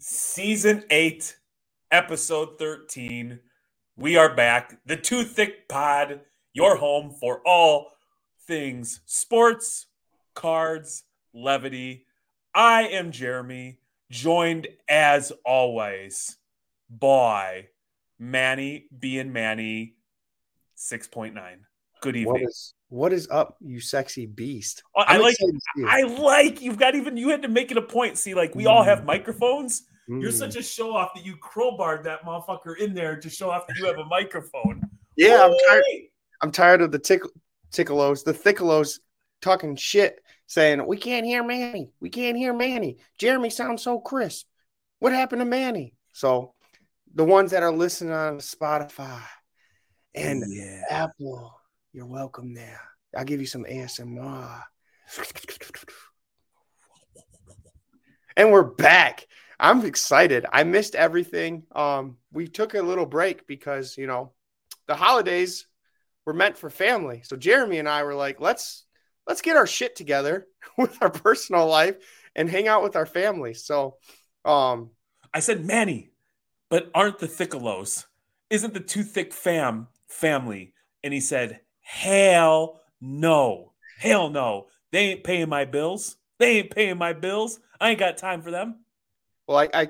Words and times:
Season 0.00 0.84
8, 0.88 1.36
Episode 1.90 2.58
13. 2.58 3.40
We 3.96 4.16
are 4.16 4.34
back. 4.34 4.78
The 4.86 4.96
Too 4.96 5.24
Thick 5.24 5.68
Pod, 5.68 6.20
your 6.52 6.76
home 6.76 7.10
for 7.10 7.40
all 7.44 7.88
things 8.46 9.00
sports, 9.04 9.86
cards, 10.34 11.02
levity. 11.34 12.06
I 12.54 12.82
am 12.84 13.10
Jeremy, 13.10 13.78
joined 14.10 14.68
as 14.88 15.32
always 15.44 16.36
by 16.88 17.68
Manny 18.18 18.86
being 18.98 19.32
Manny 19.32 19.94
6.9. 20.76 21.34
Good 22.00 22.16
evening. 22.16 22.32
What 22.32 22.42
is 22.42 22.74
what 22.90 23.12
is 23.12 23.28
up, 23.30 23.56
you 23.60 23.80
sexy 23.80 24.24
beast? 24.26 24.82
Oh, 24.96 25.00
I 25.02 25.16
I'm 25.16 25.22
like 25.22 25.32
excited 25.34 25.54
to 25.54 25.60
see 25.76 25.82
it. 25.82 25.88
I 25.88 26.02
like 26.02 26.62
you've 26.62 26.78
got 26.78 26.94
even 26.94 27.16
you 27.16 27.28
had 27.30 27.42
to 27.42 27.48
make 27.48 27.70
it 27.70 27.76
a 27.76 27.82
point. 27.82 28.16
See, 28.18 28.34
like 28.34 28.54
we 28.54 28.66
all 28.66 28.82
have 28.82 29.04
microphones. 29.04 29.82
You're 30.08 30.30
Mm. 30.30 30.38
such 30.38 30.56
a 30.56 30.62
show 30.62 30.96
off 30.96 31.12
that 31.14 31.26
you 31.26 31.36
crowbarred 31.36 32.04
that 32.04 32.22
motherfucker 32.24 32.78
in 32.78 32.94
there 32.94 33.16
to 33.20 33.28
show 33.28 33.50
off 33.50 33.66
that 33.66 33.76
you 33.76 33.84
have 33.86 33.98
a 33.98 34.04
microphone. 34.06 34.80
yeah. 35.16 35.44
I'm 35.44 35.54
tired. 35.68 35.84
I'm 36.40 36.50
tired 36.52 36.80
of 36.82 36.92
the 36.92 36.98
tick 36.98 37.20
tickolos, 37.72 38.24
the 38.24 38.32
thiccalos 38.32 39.00
talking 39.42 39.76
shit, 39.76 40.22
saying 40.46 40.86
we 40.86 40.96
can't 40.96 41.26
hear 41.26 41.42
Manny. 41.44 41.90
We 42.00 42.08
can't 42.10 42.36
hear 42.38 42.54
Manny. 42.54 42.98
Jeremy 43.18 43.50
sounds 43.50 43.82
so 43.82 43.98
crisp. 44.00 44.46
What 45.00 45.12
happened 45.12 45.40
to 45.40 45.44
Manny? 45.46 45.94
So, 46.14 46.54
the 47.18 47.24
ones 47.24 47.50
that 47.50 47.64
are 47.64 47.72
listening 47.72 48.12
on 48.12 48.38
Spotify 48.38 49.20
and 50.14 50.44
yeah. 50.46 50.82
Apple, 50.88 51.52
you're 51.92 52.06
welcome 52.06 52.54
there. 52.54 52.80
I'll 53.16 53.24
give 53.24 53.40
you 53.40 53.46
some 53.46 53.64
ASMR. 53.64 54.62
And 58.36 58.52
we're 58.52 58.62
back. 58.62 59.26
I'm 59.58 59.84
excited. 59.84 60.46
I 60.52 60.62
missed 60.62 60.94
everything. 60.94 61.64
Um, 61.74 62.18
we 62.32 62.46
took 62.46 62.74
a 62.74 62.82
little 62.82 63.04
break 63.04 63.48
because 63.48 63.98
you 63.98 64.06
know 64.06 64.30
the 64.86 64.94
holidays 64.94 65.66
were 66.24 66.34
meant 66.34 66.56
for 66.56 66.70
family. 66.70 67.22
So 67.24 67.36
Jeremy 67.36 67.80
and 67.80 67.88
I 67.88 68.04
were 68.04 68.14
like, 68.14 68.40
let's 68.40 68.84
let's 69.26 69.42
get 69.42 69.56
our 69.56 69.66
shit 69.66 69.96
together 69.96 70.46
with 70.78 70.96
our 71.02 71.10
personal 71.10 71.66
life 71.66 71.96
and 72.36 72.48
hang 72.48 72.68
out 72.68 72.84
with 72.84 72.94
our 72.94 73.06
family. 73.06 73.54
So 73.54 73.96
um 74.44 74.90
I 75.34 75.40
said 75.40 75.64
Manny, 75.64 76.12
but 76.70 76.90
aren't 76.94 77.18
the 77.18 77.28
Thiccalos? 77.28 78.04
Isn't 78.50 78.74
the 78.74 78.80
Too 78.80 79.02
Thick 79.02 79.32
fam 79.32 79.88
family? 80.06 80.72
And 81.02 81.12
he 81.14 81.20
said, 81.20 81.60
Hell 81.80 82.80
no. 83.00 83.72
Hell 83.98 84.30
no. 84.30 84.66
They 84.90 84.98
ain't 85.00 85.24
paying 85.24 85.48
my 85.48 85.64
bills. 85.64 86.16
They 86.38 86.58
ain't 86.58 86.70
paying 86.70 86.98
my 86.98 87.12
bills. 87.12 87.60
I 87.80 87.90
ain't 87.90 87.98
got 87.98 88.16
time 88.16 88.42
for 88.42 88.50
them. 88.50 88.84
well 89.46 89.58
I, 89.58 89.68
I 89.74 89.88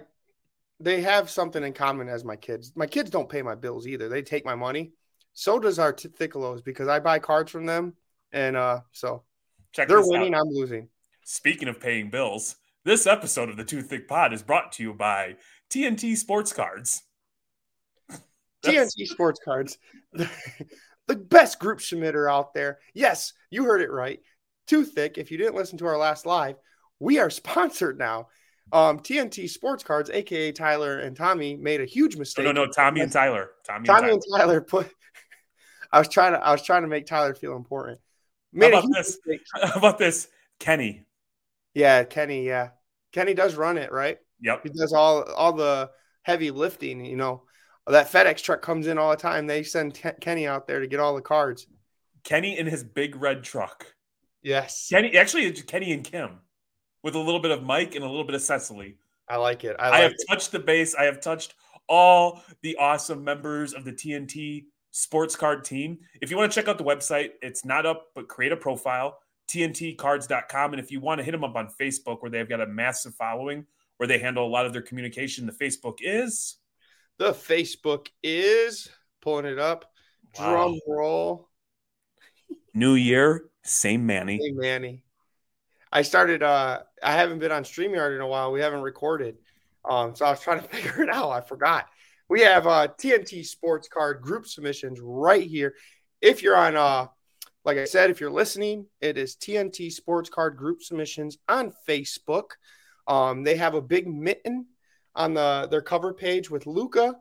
they 0.81 1.01
have 1.03 1.29
something 1.29 1.63
in 1.65 1.73
common 1.73 2.09
as 2.09 2.25
my 2.25 2.37
kids. 2.37 2.73
My 2.77 2.87
kids 2.87 3.11
don't 3.11 3.29
pay 3.29 3.43
my 3.43 3.55
bills 3.57 3.87
either. 3.87 4.09
They 4.09 4.23
take 4.23 4.45
my 4.45 4.55
money. 4.55 4.93
So 5.33 5.59
does 5.59 5.79
our 5.79 5.93
t- 5.93 6.09
Thiccalos 6.09 6.63
because 6.65 6.89
I 6.89 7.01
buy 7.01 7.19
cards 7.19 7.51
from 7.51 7.67
them 7.67 7.95
and 8.33 8.57
uh 8.57 8.81
so 8.93 9.23
Check 9.73 9.89
they're 9.89 10.01
winning, 10.03 10.35
out. 10.35 10.43
I'm 10.43 10.49
losing. 10.49 10.89
Speaking 11.25 11.69
of 11.69 11.79
paying 11.81 12.11
bills, 12.11 12.57
this 12.85 13.07
episode 13.07 13.51
of 13.51 13.57
the 13.57 13.65
Too 13.65 13.83
Thick 13.83 14.09
Pod 14.09 14.33
is 14.33 14.43
brought 14.43 14.73
to 14.73 14.83
you 14.83 14.95
by 14.95 15.37
TNT 15.71 16.17
Sports 16.17 16.53
Cards. 16.53 17.03
TNT 18.63 19.07
Sports 19.07 19.41
Cards, 19.45 19.79
the, 20.13 21.17
best 21.17 21.59
group 21.59 21.79
submitter 21.79 22.31
out 22.31 22.55
there. 22.55 22.79
Yes, 22.95 23.33
you 23.51 23.65
heard 23.65 23.81
it 23.81 23.91
right. 23.91 24.21
Too 24.67 24.85
thick. 24.85 25.19
If 25.19 25.31
you 25.31 25.39
didn't 25.39 25.55
listen 25.55 25.79
to 25.79 25.87
our 25.87 25.97
last 25.99 26.27
live, 26.27 26.57
we 26.99 27.19
are 27.19 27.31
sponsored 27.31 27.99
now. 27.99 28.29
Um, 28.71 28.99
TNT 28.99 29.49
Sports 29.49 29.83
Cards, 29.83 30.11
aka 30.11 30.53
Tyler 30.53 30.99
and 30.99 31.17
Tommy, 31.17 31.57
made 31.57 31.81
a 31.81 31.87
huge 31.87 32.17
mistake. 32.17 32.45
no, 32.45 32.53
no, 32.53 32.67
Tommy 32.67 33.01
and 33.01 33.11
Tyler. 33.11 33.51
Tommy, 33.67 33.87
Tommy 33.87 34.11
and 34.11 34.13
and 34.13 34.23
Tyler 34.37 34.61
put. 34.61 34.91
I 35.91 35.99
was 35.99 36.09
trying 36.09 36.33
to. 36.33 36.45
I 36.45 36.53
was 36.53 36.63
trying 36.63 36.83
to 36.83 36.89
make 36.89 37.07
Tyler 37.07 37.35
feel 37.35 37.57
important. 37.57 37.99
How 38.55 38.59
Made 38.59 38.75
a 38.75 38.79
about 38.79 38.91
this? 38.93 39.19
mistake. 39.27 39.41
How 39.55 39.79
about 39.79 39.99
this? 39.99 40.29
Kenny. 40.59 41.05
Yeah, 41.73 42.05
Kenny. 42.05 42.47
Yeah, 42.47 42.71
Kenny 43.13 43.33
does 43.33 43.55
run 43.55 43.79
it 43.79 43.91
right. 43.91 44.19
Yep. 44.41 44.61
He 44.65 44.69
does 44.71 44.93
all 44.93 45.23
all 45.33 45.53
the 45.53 45.91
heavy 46.23 46.51
lifting. 46.51 47.05
You 47.05 47.17
know, 47.17 47.43
that 47.87 48.11
FedEx 48.11 48.43
truck 48.43 48.63
comes 48.63 48.87
in 48.87 48.99
all 48.99 49.11
the 49.11 49.17
time. 49.17 49.47
They 49.47 49.63
send 49.63 49.95
Ken- 49.95 50.17
Kenny 50.21 50.47
out 50.47 50.67
there 50.67 50.81
to 50.81 50.87
get 50.87 51.01
all 51.01 51.15
the 51.15 51.23
cards. 51.23 51.67
Kenny 52.25 52.59
in 52.59 52.67
his 52.67 52.85
big 52.85 53.17
red 53.17 53.43
truck. 53.43 53.87
Yes, 54.43 54.89
Kenny, 54.91 55.17
actually, 55.17 55.47
it's 55.47 55.63
Kenny 55.63 55.93
and 55.93 56.05
Kim 56.05 56.39
with 57.03 57.15
a 57.15 57.19
little 57.19 57.41
bit 57.41 57.51
of 57.51 57.63
Mike 57.63 57.95
and 57.95 58.05
a 58.05 58.09
little 58.09 58.25
bit 58.25 58.35
of 58.35 58.43
Cecily. 58.43 58.97
I 59.29 59.37
like 59.37 59.65
it. 59.65 59.77
I 59.79 59.91
I, 59.91 59.99
have 60.01 60.13
it. 60.13 60.23
touched 60.29 60.53
the 60.53 60.59
base. 60.59 60.95
I 60.95 61.05
have 61.05 61.21
touched 61.21 61.55
all 61.89 62.43
the 62.63 62.77
awesome 62.77 63.25
members 63.25 63.75
of 63.75 63.85
the 63.85 63.93
TNT 63.93 64.67
sports 64.91 65.37
card 65.37 65.65
team. 65.65 65.99
If 66.21 66.31
you 66.31 66.37
want 66.37 66.51
to 66.53 66.55
check 66.55 66.69
out 66.69 66.79
the 66.79 66.85
website, 66.85 67.31
it's 67.43 67.65
not 67.65 67.87
up, 67.87 68.07
but 68.15 68.29
create 68.29 68.53
a 68.53 68.57
profile, 68.57 69.19
tntcards.com. 69.49 70.73
And 70.73 70.81
if 70.81 70.91
you 70.91 71.01
want 71.01 71.19
to 71.19 71.25
hit 71.25 71.33
them 71.33 71.45
up 71.45 71.57
on 71.57 71.69
Facebook, 71.81 72.23
where 72.23 72.31
they've 72.31 72.49
got 72.49 72.61
a 72.61 72.67
massive 72.67 73.15
following, 73.15 73.67
where 73.99 74.07
they 74.07 74.19
handle 74.19 74.47
a 74.47 74.49
lot 74.49 74.65
of 74.65 74.73
their 74.73 74.83
communication, 74.83 75.45
the 75.45 75.53
Facebook 75.53 75.99
is 76.01 76.57
The 77.19 77.33
Facebook 77.33 78.09
is 78.23 78.89
pulling 79.21 79.45
it 79.45 79.59
up. 79.59 79.93
Drum 80.35 80.79
roll. 80.87 81.49
New 82.75 82.95
Year, 82.95 83.45
same 83.65 84.07
Manny. 84.07 84.39
Hey 84.43 84.53
Manny. 84.53 85.03
I 85.93 86.03
started 86.03 86.43
uh 86.43 86.81
I 87.03 87.13
haven't 87.13 87.41
been 87.41 87.53
on 87.53 87.65
StreamYard 87.65 88.15
in 88.15 88.21
a 88.21 88.27
while. 88.27 88.53
We 88.53 88.61
haven't 88.61 88.83
recorded. 88.83 89.37
Um, 89.89 90.15
so 90.15 90.27
I 90.27 90.31
was 90.31 90.41
trying 90.41 90.61
to 90.61 90.69
figure 90.69 91.03
it 91.03 91.11
out. 91.11 91.31
I 91.31 91.41
forgot. 91.41 91.87
We 92.29 92.43
have 92.43 92.67
uh 92.67 92.89
TNT 92.99 93.45
sports 93.45 93.89
card 93.89 94.23
group 94.23 94.47
submissions 94.47 95.01
right 95.03 95.43
here. 95.47 95.75
If 96.21 96.43
you're 96.43 96.57
on 96.57 96.77
uh 96.77 97.07
like 97.65 97.79
I 97.79 97.85
said, 97.85 98.11
if 98.11 98.21
you're 98.21 98.31
listening, 98.31 98.87
it 99.01 99.19
is 99.19 99.35
TNT 99.37 99.91
sports 99.91 100.31
card 100.31 100.57
group 100.57 100.83
submissions 100.83 101.37
on 101.49 101.73
Facebook. 101.89 102.53
Um, 103.09 103.43
they 103.43 103.57
have 103.57 103.75
a 103.75 103.81
big 103.81 104.07
mitten 104.07 104.67
on 105.17 105.35
the 105.35 105.67
their 105.71 105.83
cover 105.83 106.15
page 106.15 106.51
with 106.51 106.67
Luca, 106.67 107.17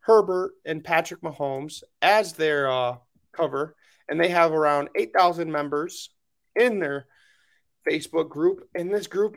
Herbert, 0.00 0.54
and 0.64 0.82
Patrick 0.82 1.20
Mahomes 1.20 1.84
as 2.02 2.32
their 2.32 2.68
uh 2.70 2.96
cover, 3.32 3.76
and 4.08 4.18
they 4.20 4.28
have 4.30 4.52
around 4.52 4.88
eight 4.96 5.12
thousand 5.16 5.52
members 5.52 6.10
in 6.56 6.80
their 6.80 7.06
Facebook 7.88 8.28
group. 8.28 8.68
And 8.74 8.92
this 8.92 9.06
group 9.06 9.36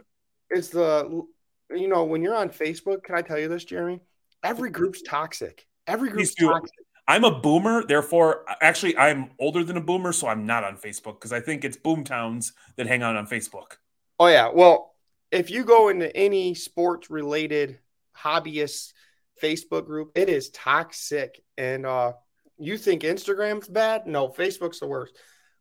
is 0.50 0.70
the, 0.70 1.24
you 1.70 1.88
know, 1.88 2.04
when 2.04 2.22
you're 2.22 2.36
on 2.36 2.50
Facebook, 2.50 3.04
can 3.04 3.16
I 3.16 3.22
tell 3.22 3.38
you 3.38 3.48
this, 3.48 3.64
Jeremy? 3.64 4.02
Every 4.44 4.70
group's 4.70 5.02
toxic. 5.02 5.68
Every 5.88 6.10
group's 6.10 6.34
toxic. 6.36 6.72
I'm 7.08 7.24
a 7.24 7.40
boomer, 7.40 7.86
therefore, 7.86 8.46
actually, 8.62 8.98
I'm 8.98 9.32
older 9.40 9.64
than 9.64 9.78
a 9.78 9.82
boomer, 9.82 10.14
so 10.14 10.28
I'm 10.28 10.46
not 10.46 10.64
on 10.64 10.78
Facebook 10.78 11.16
because 11.16 11.34
I 11.34 11.42
think 11.42 11.66
it's 11.66 11.78
boomtowns 11.78 12.54
that 12.78 12.88
hang 12.88 13.04
out 13.04 13.16
on 13.16 13.28
Facebook. 13.28 13.78
Oh, 14.20 14.28
yeah. 14.28 14.50
Well, 14.54 14.91
if 15.32 15.50
you 15.50 15.64
go 15.64 15.90
into 15.90 16.16
any 16.16 16.54
sports 16.54 17.10
related 17.10 17.80
hobbyist 18.18 18.94
Facebook 19.42 19.86
group, 19.86 20.12
it 20.16 20.30
is 20.30 20.50
toxic. 20.50 21.42
And 21.58 21.86
uh, 21.86 22.14
you 22.58 22.78
think 22.78 23.04
Instagram's 23.04 23.68
bad? 23.68 24.08
No, 24.08 24.30
Facebook's 24.30 24.80
the 24.80 24.88
worst. 24.88 25.16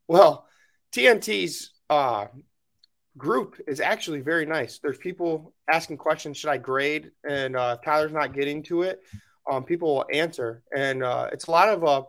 Well, 0.09 0.47
TNT's 0.93 1.71
uh, 1.89 2.27
group 3.17 3.61
is 3.67 3.81
actually 3.81 4.21
very 4.21 4.47
nice. 4.47 4.79
There's 4.79 4.99
people 4.99 5.55
asking 5.73 5.99
questions. 5.99 6.37
Should 6.37 6.51
I 6.51 6.59
grade? 6.59 7.11
And 7.29 7.57
uh, 7.57 7.77
Tyler's 7.85 8.13
not 8.13 8.35
getting 8.35 8.63
to 8.65 8.83
it. 8.83 9.01
Um, 9.51 9.65
people 9.65 9.97
will 9.97 10.07
answer, 10.13 10.63
and 10.77 11.03
uh, 11.03 11.31
it's 11.33 11.47
a 11.47 11.51
lot 11.51 11.71
of 11.71 11.83
uh, 11.83 12.03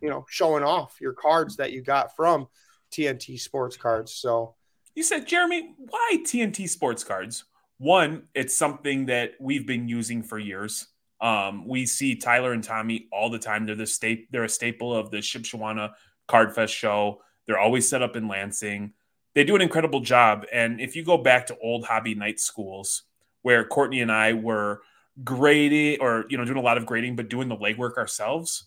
you 0.00 0.08
know, 0.08 0.24
showing 0.28 0.64
off 0.64 0.96
your 1.00 1.12
cards 1.12 1.56
that 1.56 1.72
you 1.72 1.82
got 1.82 2.14
from 2.16 2.48
TNT 2.92 3.38
Sports 3.38 3.76
Cards. 3.76 4.12
So 4.12 4.54
You 4.96 5.02
said, 5.02 5.26
Jeremy, 5.26 5.74
why 5.76 6.16
TNT 6.24 6.66
sports 6.66 7.04
cards? 7.04 7.44
One, 7.76 8.22
it's 8.34 8.56
something 8.56 9.06
that 9.06 9.32
we've 9.38 9.66
been 9.66 9.90
using 9.90 10.22
for 10.22 10.38
years. 10.38 10.86
Um, 11.20 11.68
we 11.68 11.84
see 11.84 12.16
Tyler 12.16 12.54
and 12.54 12.64
Tommy 12.64 13.06
all 13.12 13.28
the 13.28 13.38
time. 13.38 13.66
They're 13.66 13.74
the 13.74 13.86
state, 13.86 14.32
they're 14.32 14.44
a 14.44 14.48
staple 14.48 14.96
of 14.96 15.10
the 15.10 15.18
Shipshewana 15.18 15.92
Card 16.26 16.54
Fest 16.54 16.72
show. 16.72 17.20
They're 17.46 17.58
always 17.58 17.86
set 17.86 18.00
up 18.00 18.16
in 18.16 18.26
Lansing. 18.26 18.94
They 19.34 19.44
do 19.44 19.54
an 19.54 19.60
incredible 19.60 20.00
job. 20.00 20.46
And 20.50 20.80
if 20.80 20.96
you 20.96 21.04
go 21.04 21.18
back 21.18 21.46
to 21.48 21.58
old 21.58 21.84
hobby 21.84 22.14
night 22.14 22.40
schools 22.40 23.02
where 23.42 23.66
Courtney 23.66 24.00
and 24.00 24.10
I 24.10 24.32
were 24.32 24.80
grading 25.22 26.00
or 26.00 26.24
you 26.30 26.38
know 26.38 26.46
doing 26.46 26.56
a 26.56 26.62
lot 26.62 26.78
of 26.78 26.86
grading, 26.86 27.16
but 27.16 27.28
doing 27.28 27.48
the 27.48 27.56
legwork 27.56 27.98
ourselves, 27.98 28.64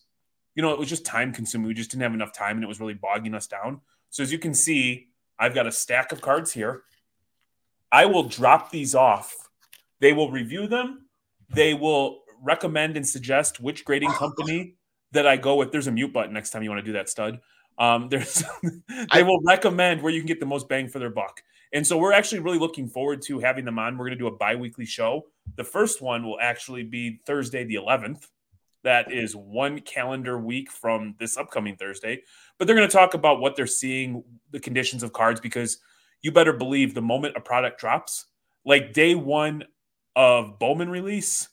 you 0.53 0.61
know, 0.61 0.71
it 0.73 0.77
was 0.79 0.89
just 0.89 1.05
time 1.05 1.33
consuming. 1.33 1.67
We 1.67 1.73
just 1.73 1.89
didn't 1.89 2.03
have 2.03 2.13
enough 2.13 2.33
time 2.33 2.57
and 2.57 2.63
it 2.63 2.67
was 2.67 2.79
really 2.79 2.93
bogging 2.93 3.33
us 3.33 3.47
down. 3.47 3.81
So 4.11 4.21
as 4.21 4.31
you 4.31 4.37
can 4.37 4.53
see, 4.53 5.08
I've 5.39 5.55
got 5.55 5.67
a 5.67 5.71
stack 5.71 6.11
of 6.11 6.21
cards 6.21 6.51
here. 6.51 6.83
I 7.91 8.05
will 8.05 8.23
drop 8.23 8.71
these 8.71 8.93
off. 8.93 9.35
They 9.99 10.13
will 10.13 10.31
review 10.31 10.67
them. 10.67 11.07
They 11.53 11.73
will 11.73 12.21
recommend 12.43 12.97
and 12.97 13.07
suggest 13.07 13.59
which 13.59 13.85
grading 13.85 14.11
company 14.11 14.75
that 15.11 15.25
I 15.25 15.37
go 15.37 15.55
with. 15.55 15.71
There's 15.71 15.87
a 15.87 15.91
mute 15.91 16.13
button 16.13 16.33
next 16.33 16.51
time 16.51 16.63
you 16.63 16.69
want 16.69 16.79
to 16.79 16.85
do 16.85 16.93
that, 16.93 17.09
stud. 17.09 17.39
Um, 17.77 18.07
there's 18.09 18.43
they 19.13 19.23
will 19.23 19.39
recommend 19.45 20.01
where 20.01 20.13
you 20.13 20.19
can 20.19 20.27
get 20.27 20.39
the 20.39 20.45
most 20.45 20.67
bang 20.69 20.87
for 20.87 20.99
their 20.99 21.09
buck. 21.09 21.41
And 21.71 21.85
so 21.85 21.97
we're 21.97 22.13
actually 22.13 22.39
really 22.39 22.57
looking 22.57 22.87
forward 22.87 23.21
to 23.23 23.39
having 23.39 23.63
them 23.63 23.77
on. 23.77 23.97
We're 23.97 24.05
going 24.05 24.17
to 24.17 24.23
do 24.23 24.27
a 24.27 24.35
bi-weekly 24.35 24.85
show. 24.85 25.27
The 25.55 25.63
first 25.63 26.01
one 26.01 26.23
will 26.23 26.39
actually 26.41 26.83
be 26.83 27.19
Thursday 27.25 27.63
the 27.63 27.75
11th. 27.75 28.27
That 28.83 29.11
is 29.11 29.35
one 29.35 29.79
calendar 29.79 30.37
week 30.37 30.71
from 30.71 31.15
this 31.19 31.37
upcoming 31.37 31.75
Thursday. 31.75 32.23
But 32.57 32.65
they're 32.65 32.75
going 32.75 32.87
to 32.87 32.95
talk 32.95 33.13
about 33.13 33.41
what 33.41 33.55
they're 33.55 33.67
seeing, 33.67 34.23
the 34.51 34.59
conditions 34.59 35.03
of 35.03 35.13
cards, 35.13 35.41
because 35.41 35.79
you 36.21 36.31
better 36.31 36.53
believe 36.53 36.93
the 36.93 37.01
moment 37.01 37.37
a 37.37 37.41
product 37.41 37.79
drops, 37.79 38.25
like 38.65 38.93
day 38.93 39.15
one 39.15 39.65
of 40.15 40.59
Bowman 40.59 40.89
release, 40.89 41.49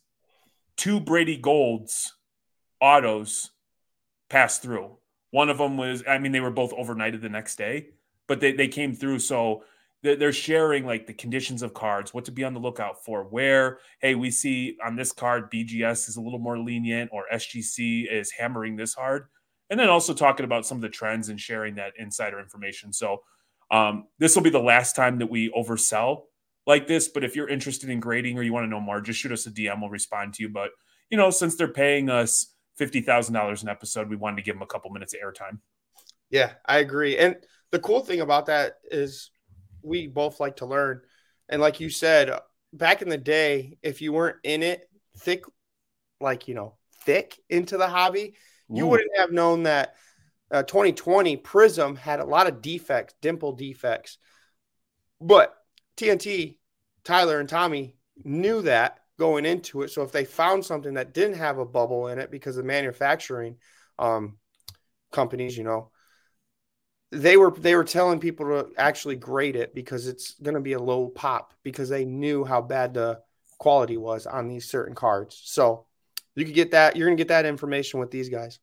two 0.76 1.00
Brady 1.00 1.36
Golds 1.36 2.14
autos 2.80 3.50
passed 4.28 4.62
through. 4.62 4.98
One 5.30 5.48
of 5.48 5.58
them 5.58 5.76
was, 5.76 6.02
I 6.08 6.18
mean, 6.18 6.32
they 6.32 6.40
were 6.40 6.50
both 6.50 6.72
overnighted 6.72 7.22
the 7.22 7.28
next 7.28 7.56
day, 7.56 7.88
but 8.26 8.40
they, 8.40 8.52
they 8.52 8.68
came 8.68 8.94
through. 8.94 9.18
So 9.20 9.64
they're 10.14 10.32
sharing 10.32 10.86
like 10.86 11.06
the 11.06 11.12
conditions 11.12 11.62
of 11.62 11.74
cards, 11.74 12.14
what 12.14 12.24
to 12.26 12.32
be 12.32 12.44
on 12.44 12.54
the 12.54 12.60
lookout 12.60 13.04
for, 13.04 13.24
where, 13.24 13.78
hey, 14.00 14.14
we 14.14 14.30
see 14.30 14.76
on 14.84 14.94
this 14.94 15.12
card, 15.12 15.50
BGS 15.50 16.08
is 16.08 16.16
a 16.16 16.20
little 16.20 16.38
more 16.38 16.58
lenient 16.58 17.10
or 17.12 17.24
SGC 17.32 18.10
is 18.10 18.30
hammering 18.30 18.76
this 18.76 18.94
hard. 18.94 19.26
And 19.68 19.80
then 19.80 19.88
also 19.88 20.14
talking 20.14 20.44
about 20.44 20.64
some 20.64 20.78
of 20.78 20.82
the 20.82 20.88
trends 20.88 21.28
and 21.28 21.40
sharing 21.40 21.74
that 21.74 21.94
insider 21.98 22.38
information. 22.38 22.92
So 22.92 23.22
um, 23.70 24.06
this 24.18 24.36
will 24.36 24.42
be 24.42 24.50
the 24.50 24.60
last 24.60 24.94
time 24.94 25.18
that 25.18 25.30
we 25.30 25.50
oversell 25.50 26.22
like 26.66 26.86
this. 26.86 27.08
But 27.08 27.24
if 27.24 27.34
you're 27.34 27.48
interested 27.48 27.90
in 27.90 27.98
grading 27.98 28.38
or 28.38 28.42
you 28.42 28.52
want 28.52 28.64
to 28.64 28.70
know 28.70 28.80
more, 28.80 29.00
just 29.00 29.18
shoot 29.18 29.32
us 29.32 29.46
a 29.46 29.50
DM. 29.50 29.80
We'll 29.80 29.90
respond 29.90 30.34
to 30.34 30.42
you. 30.42 30.48
But, 30.48 30.70
you 31.10 31.16
know, 31.16 31.30
since 31.30 31.56
they're 31.56 31.68
paying 31.68 32.08
us 32.08 32.54
$50,000 32.80 33.62
an 33.62 33.68
episode, 33.68 34.08
we 34.08 34.16
wanted 34.16 34.36
to 34.36 34.42
give 34.42 34.54
them 34.54 34.62
a 34.62 34.66
couple 34.66 34.90
minutes 34.90 35.14
of 35.14 35.20
airtime. 35.20 35.58
Yeah, 36.30 36.52
I 36.64 36.78
agree. 36.78 37.18
And 37.18 37.36
the 37.70 37.78
cool 37.78 38.00
thing 38.00 38.20
about 38.20 38.46
that 38.46 38.74
is 38.84 39.30
we 39.86 40.06
both 40.08 40.40
like 40.40 40.56
to 40.56 40.66
learn. 40.66 41.00
And 41.48 41.60
like 41.60 41.80
you 41.80 41.88
said, 41.88 42.38
back 42.72 43.02
in 43.02 43.08
the 43.08 43.16
day, 43.16 43.78
if 43.82 44.02
you 44.02 44.12
weren't 44.12 44.38
in 44.42 44.62
it 44.62 44.88
thick, 45.18 45.44
like, 46.20 46.48
you 46.48 46.54
know, 46.54 46.74
thick 47.04 47.38
into 47.48 47.76
the 47.76 47.88
hobby, 47.88 48.34
you 48.68 48.86
wouldn't 48.86 49.16
have 49.16 49.30
known 49.30 49.62
that 49.62 49.94
uh, 50.50 50.64
2020 50.64 51.36
Prizm 51.36 51.96
had 51.96 52.20
a 52.20 52.24
lot 52.24 52.48
of 52.48 52.60
defects, 52.60 53.14
dimple 53.22 53.52
defects. 53.52 54.18
But 55.20 55.54
TNT, 55.96 56.58
Tyler, 57.04 57.38
and 57.38 57.48
Tommy 57.48 57.94
knew 58.24 58.62
that 58.62 58.98
going 59.18 59.46
into 59.46 59.82
it. 59.82 59.90
So 59.90 60.02
if 60.02 60.12
they 60.12 60.24
found 60.24 60.64
something 60.64 60.94
that 60.94 61.14
didn't 61.14 61.38
have 61.38 61.58
a 61.58 61.64
bubble 61.64 62.08
in 62.08 62.18
it 62.18 62.30
because 62.30 62.56
of 62.56 62.64
manufacturing 62.64 63.56
um, 63.98 64.36
companies, 65.12 65.56
you 65.56 65.64
know, 65.64 65.90
they 67.12 67.36
were 67.36 67.50
they 67.50 67.74
were 67.74 67.84
telling 67.84 68.18
people 68.18 68.46
to 68.46 68.70
actually 68.76 69.16
grade 69.16 69.56
it 69.56 69.74
because 69.74 70.06
it's 70.08 70.32
going 70.40 70.54
to 70.54 70.60
be 70.60 70.72
a 70.72 70.78
low 70.78 71.08
pop 71.08 71.54
because 71.62 71.88
they 71.88 72.04
knew 72.04 72.44
how 72.44 72.60
bad 72.60 72.94
the 72.94 73.20
quality 73.58 73.96
was 73.96 74.26
on 74.26 74.48
these 74.48 74.68
certain 74.68 74.94
cards. 74.94 75.40
So 75.44 75.86
you 76.34 76.44
could 76.44 76.54
get 76.54 76.72
that. 76.72 76.96
You're 76.96 77.08
going 77.08 77.16
to 77.16 77.20
get 77.20 77.28
that 77.28 77.46
information 77.46 78.00
with 78.00 78.10
these 78.10 78.28
guys. 78.28 78.58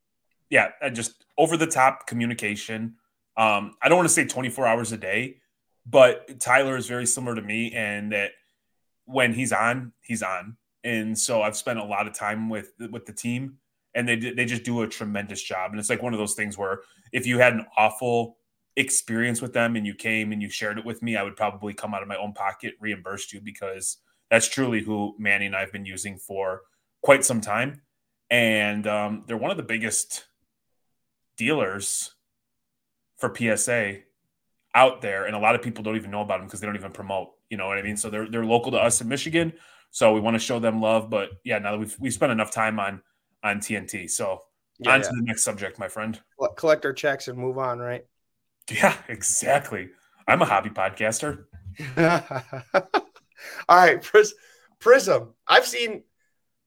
Yeah, 0.49 0.69
just 0.91 1.25
over 1.37 1.57
the 1.57 1.65
top 1.65 2.05
communication. 2.05 2.95
Um, 3.35 3.75
I 3.81 3.89
don't 3.89 3.97
want 3.97 4.07
to 4.07 4.13
say 4.13 4.25
24 4.25 4.67
hours 4.67 4.91
a 4.91 4.97
day, 4.97 5.37
but 5.85 6.39
Tyler 6.39 6.77
is 6.77 6.85
very 6.85 7.07
similar 7.07 7.35
to 7.35 7.41
me, 7.41 7.71
and 7.73 8.11
that 8.11 8.31
when 9.05 9.33
he's 9.33 9.51
on, 9.51 9.93
he's 10.01 10.21
on. 10.21 10.57
And 10.83 11.17
so 11.17 11.41
I've 11.41 11.57
spent 11.57 11.79
a 11.79 11.83
lot 11.83 12.07
of 12.07 12.13
time 12.13 12.49
with 12.49 12.71
with 12.91 13.05
the 13.05 13.13
team, 13.13 13.57
and 13.95 14.07
they 14.07 14.15
they 14.15 14.45
just 14.45 14.63
do 14.63 14.81
a 14.81 14.87
tremendous 14.87 15.41
job. 15.41 15.71
And 15.71 15.79
it's 15.79 15.89
like 15.89 16.01
one 16.01 16.13
of 16.13 16.19
those 16.19 16.33
things 16.33 16.57
where 16.57 16.81
if 17.11 17.25
you 17.25 17.39
had 17.39 17.53
an 17.53 17.65
awful 17.77 18.37
experience 18.75 19.41
with 19.41 19.53
them 19.53 19.75
and 19.75 19.85
you 19.85 19.93
came 19.93 20.31
and 20.31 20.41
you 20.41 20.49
shared 20.49 20.77
it 20.77 20.85
with 20.85 21.01
me, 21.03 21.15
I 21.15 21.23
would 21.23 21.35
probably 21.35 21.73
come 21.73 21.93
out 21.93 22.01
of 22.01 22.07
my 22.07 22.17
own 22.17 22.33
pocket, 22.33 22.73
reimburse 22.79 23.31
you 23.31 23.41
because 23.41 23.97
that's 24.29 24.47
truly 24.47 24.81
who 24.81 25.15
Manny 25.19 25.45
and 25.45 25.55
I 25.55 25.59
have 25.59 25.71
been 25.71 25.85
using 25.85 26.17
for 26.17 26.61
quite 27.01 27.23
some 27.23 27.41
time. 27.41 27.81
And 28.29 28.87
um, 28.87 29.23
they're 29.27 29.37
one 29.37 29.51
of 29.51 29.57
the 29.57 29.63
biggest 29.63 30.25
dealers 31.37 32.15
for 33.17 33.33
PSA 33.35 33.99
out 34.73 35.01
there. 35.01 35.25
And 35.25 35.35
a 35.35 35.39
lot 35.39 35.55
of 35.55 35.61
people 35.61 35.83
don't 35.83 35.95
even 35.95 36.09
know 36.11 36.21
about 36.21 36.39
them 36.39 36.47
because 36.47 36.59
they 36.59 36.67
don't 36.67 36.75
even 36.75 36.91
promote. 36.91 37.29
You 37.49 37.57
know 37.57 37.67
what 37.67 37.77
I 37.77 37.83
mean? 37.83 37.97
So 37.97 38.09
they're 38.09 38.27
they're 38.27 38.45
local 38.45 38.71
to 38.71 38.77
us 38.79 39.01
in 39.01 39.07
Michigan. 39.07 39.53
So 39.91 40.13
we 40.13 40.19
want 40.19 40.33
to 40.33 40.39
show 40.39 40.57
them 40.59 40.81
love. 40.81 41.11
But 41.11 41.29
yeah, 41.43 41.59
now 41.59 41.73
that 41.73 41.77
we've 41.77 41.95
we 41.99 42.09
spent 42.09 42.31
enough 42.31 42.49
time 42.49 42.79
on 42.79 43.01
on 43.43 43.59
TNT. 43.59 44.09
So 44.09 44.41
yeah, 44.79 44.93
on 44.93 45.01
to 45.01 45.09
the 45.09 45.21
next 45.21 45.43
subject, 45.43 45.79
my 45.79 45.87
friend. 45.87 46.19
Collect 46.57 46.85
our 46.85 46.93
checks 46.93 47.27
and 47.27 47.37
move 47.37 47.57
on, 47.57 47.79
right? 47.79 48.05
Yeah, 48.71 48.95
exactly. 49.07 49.89
I'm 50.27 50.41
a 50.41 50.45
hobby 50.45 50.69
podcaster. 50.69 51.45
All 53.67 53.77
right, 53.77 54.01
Pris- 54.01 54.35
Prizm. 54.79 55.33
I've 55.47 55.67
seen, 55.67 56.03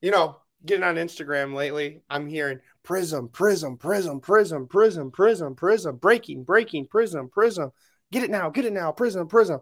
you 0.01 0.11
know, 0.11 0.37
getting 0.65 0.85
on 0.85 0.97
Instagram 0.97 1.55
lately. 1.55 2.03
I'm 2.11 2.27
hearing 2.27 2.61
Prizm, 2.85 3.31
Prizm, 3.31 3.79
Prizm, 3.79 4.21
Prizm, 4.21 4.69
Prizm, 4.69 5.11
Prizm, 5.11 5.55
Prizm, 5.57 6.01
breaking, 6.01 6.45
breaking, 6.45 6.87
Prizm, 6.87 7.31
Prizm. 7.31 7.73
Get 8.13 8.23
it 8.23 8.31
now, 8.31 8.51
get 8.51 8.65
it 8.65 8.73
now, 8.73 8.93
Prizm, 8.93 9.29
Prizm. 9.29 9.61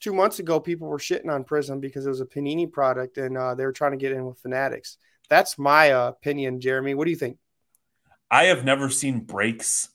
Two 0.00 0.12
months 0.12 0.38
ago, 0.38 0.60
people 0.60 0.88
were 0.88 0.98
shitting 0.98 1.30
on 1.30 1.44
Prizm 1.44 1.80
because 1.80 2.06
it 2.06 2.10
was 2.10 2.20
a 2.20 2.26
Panini 2.26 2.70
product 2.70 3.18
and 3.18 3.36
uh, 3.36 3.54
they 3.54 3.64
were 3.64 3.72
trying 3.72 3.92
to 3.92 3.96
get 3.96 4.12
in 4.12 4.26
with 4.26 4.38
Fanatics. 4.38 4.98
That's 5.28 5.58
my 5.58 5.86
opinion, 5.86 6.60
Jeremy. 6.60 6.94
What 6.94 7.04
do 7.04 7.10
you 7.10 7.16
think? 7.16 7.38
I 8.30 8.44
have 8.44 8.64
never 8.64 8.90
seen 8.90 9.20
breaks 9.20 9.90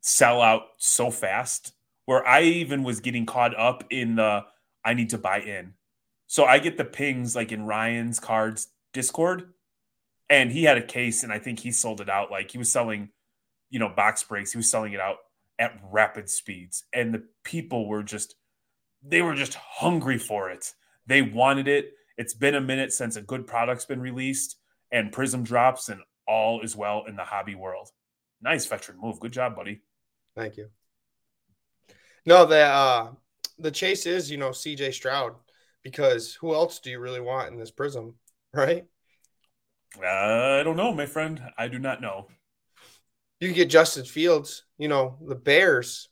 sell 0.00 0.42
out 0.42 0.62
so 0.76 1.10
fast 1.10 1.72
where 2.04 2.26
I 2.26 2.42
even 2.42 2.82
was 2.82 3.00
getting 3.00 3.26
caught 3.26 3.58
up 3.58 3.84
in 3.90 4.16
the 4.16 4.44
I 4.84 4.94
need 4.94 5.10
to 5.10 5.18
buy 5.18 5.40
in. 5.40 5.74
So 6.26 6.44
I 6.44 6.58
get 6.58 6.76
the 6.76 6.84
pings 6.84 7.34
like 7.34 7.52
in 7.52 7.66
Ryan's 7.66 8.20
cards 8.20 8.68
Discord, 8.92 9.52
and 10.28 10.52
he 10.52 10.64
had 10.64 10.78
a 10.78 10.82
case, 10.82 11.22
and 11.22 11.32
I 11.32 11.38
think 11.38 11.60
he 11.60 11.70
sold 11.70 12.00
it 12.00 12.08
out. 12.08 12.30
Like 12.30 12.50
he 12.50 12.58
was 12.58 12.70
selling, 12.70 13.10
you 13.70 13.78
know, 13.78 13.88
box 13.88 14.22
breaks. 14.22 14.52
He 14.52 14.58
was 14.58 14.68
selling 14.68 14.92
it 14.92 15.00
out 15.00 15.16
at 15.58 15.80
rapid 15.90 16.28
speeds, 16.28 16.84
and 16.92 17.14
the 17.14 17.24
people 17.44 17.88
were 17.88 18.02
just 18.02 18.34
they 19.02 19.22
were 19.22 19.34
just 19.34 19.54
hungry 19.54 20.18
for 20.18 20.50
it. 20.50 20.74
They 21.06 21.22
wanted 21.22 21.68
it. 21.68 21.92
It's 22.16 22.34
been 22.34 22.54
a 22.54 22.60
minute 22.60 22.92
since 22.92 23.16
a 23.16 23.22
good 23.22 23.46
product's 23.46 23.84
been 23.84 24.00
released, 24.00 24.56
and 24.92 25.12
Prizm 25.12 25.44
drops, 25.44 25.88
and 25.88 26.00
all 26.26 26.60
is 26.60 26.76
well 26.76 27.04
in 27.06 27.16
the 27.16 27.24
hobby 27.24 27.54
world. 27.54 27.90
Nice 28.40 28.66
veteran 28.66 28.98
move. 29.00 29.20
Good 29.20 29.32
job, 29.32 29.56
buddy. 29.56 29.80
Thank 30.36 30.56
you. 30.56 30.68
No, 32.26 32.46
the 32.46 32.60
uh, 32.60 33.10
the 33.58 33.70
chase 33.70 34.06
is 34.06 34.30
you 34.30 34.36
know 34.36 34.52
C.J. 34.52 34.92
Stroud 34.92 35.34
because 35.82 36.34
who 36.34 36.54
else 36.54 36.78
do 36.80 36.90
you 36.90 36.98
really 36.98 37.20
want 37.20 37.52
in 37.52 37.58
this 37.58 37.70
prizm, 37.70 38.14
right? 38.52 38.84
I 40.02 40.62
don't 40.64 40.76
know, 40.76 40.92
my 40.92 41.06
friend. 41.06 41.40
I 41.56 41.68
do 41.68 41.78
not 41.78 42.00
know. 42.00 42.26
You 43.40 43.52
get 43.52 43.70
Justin 43.70 44.04
Fields. 44.04 44.64
You 44.78 44.88
know 44.88 45.18
the 45.26 45.34
Bears. 45.34 46.08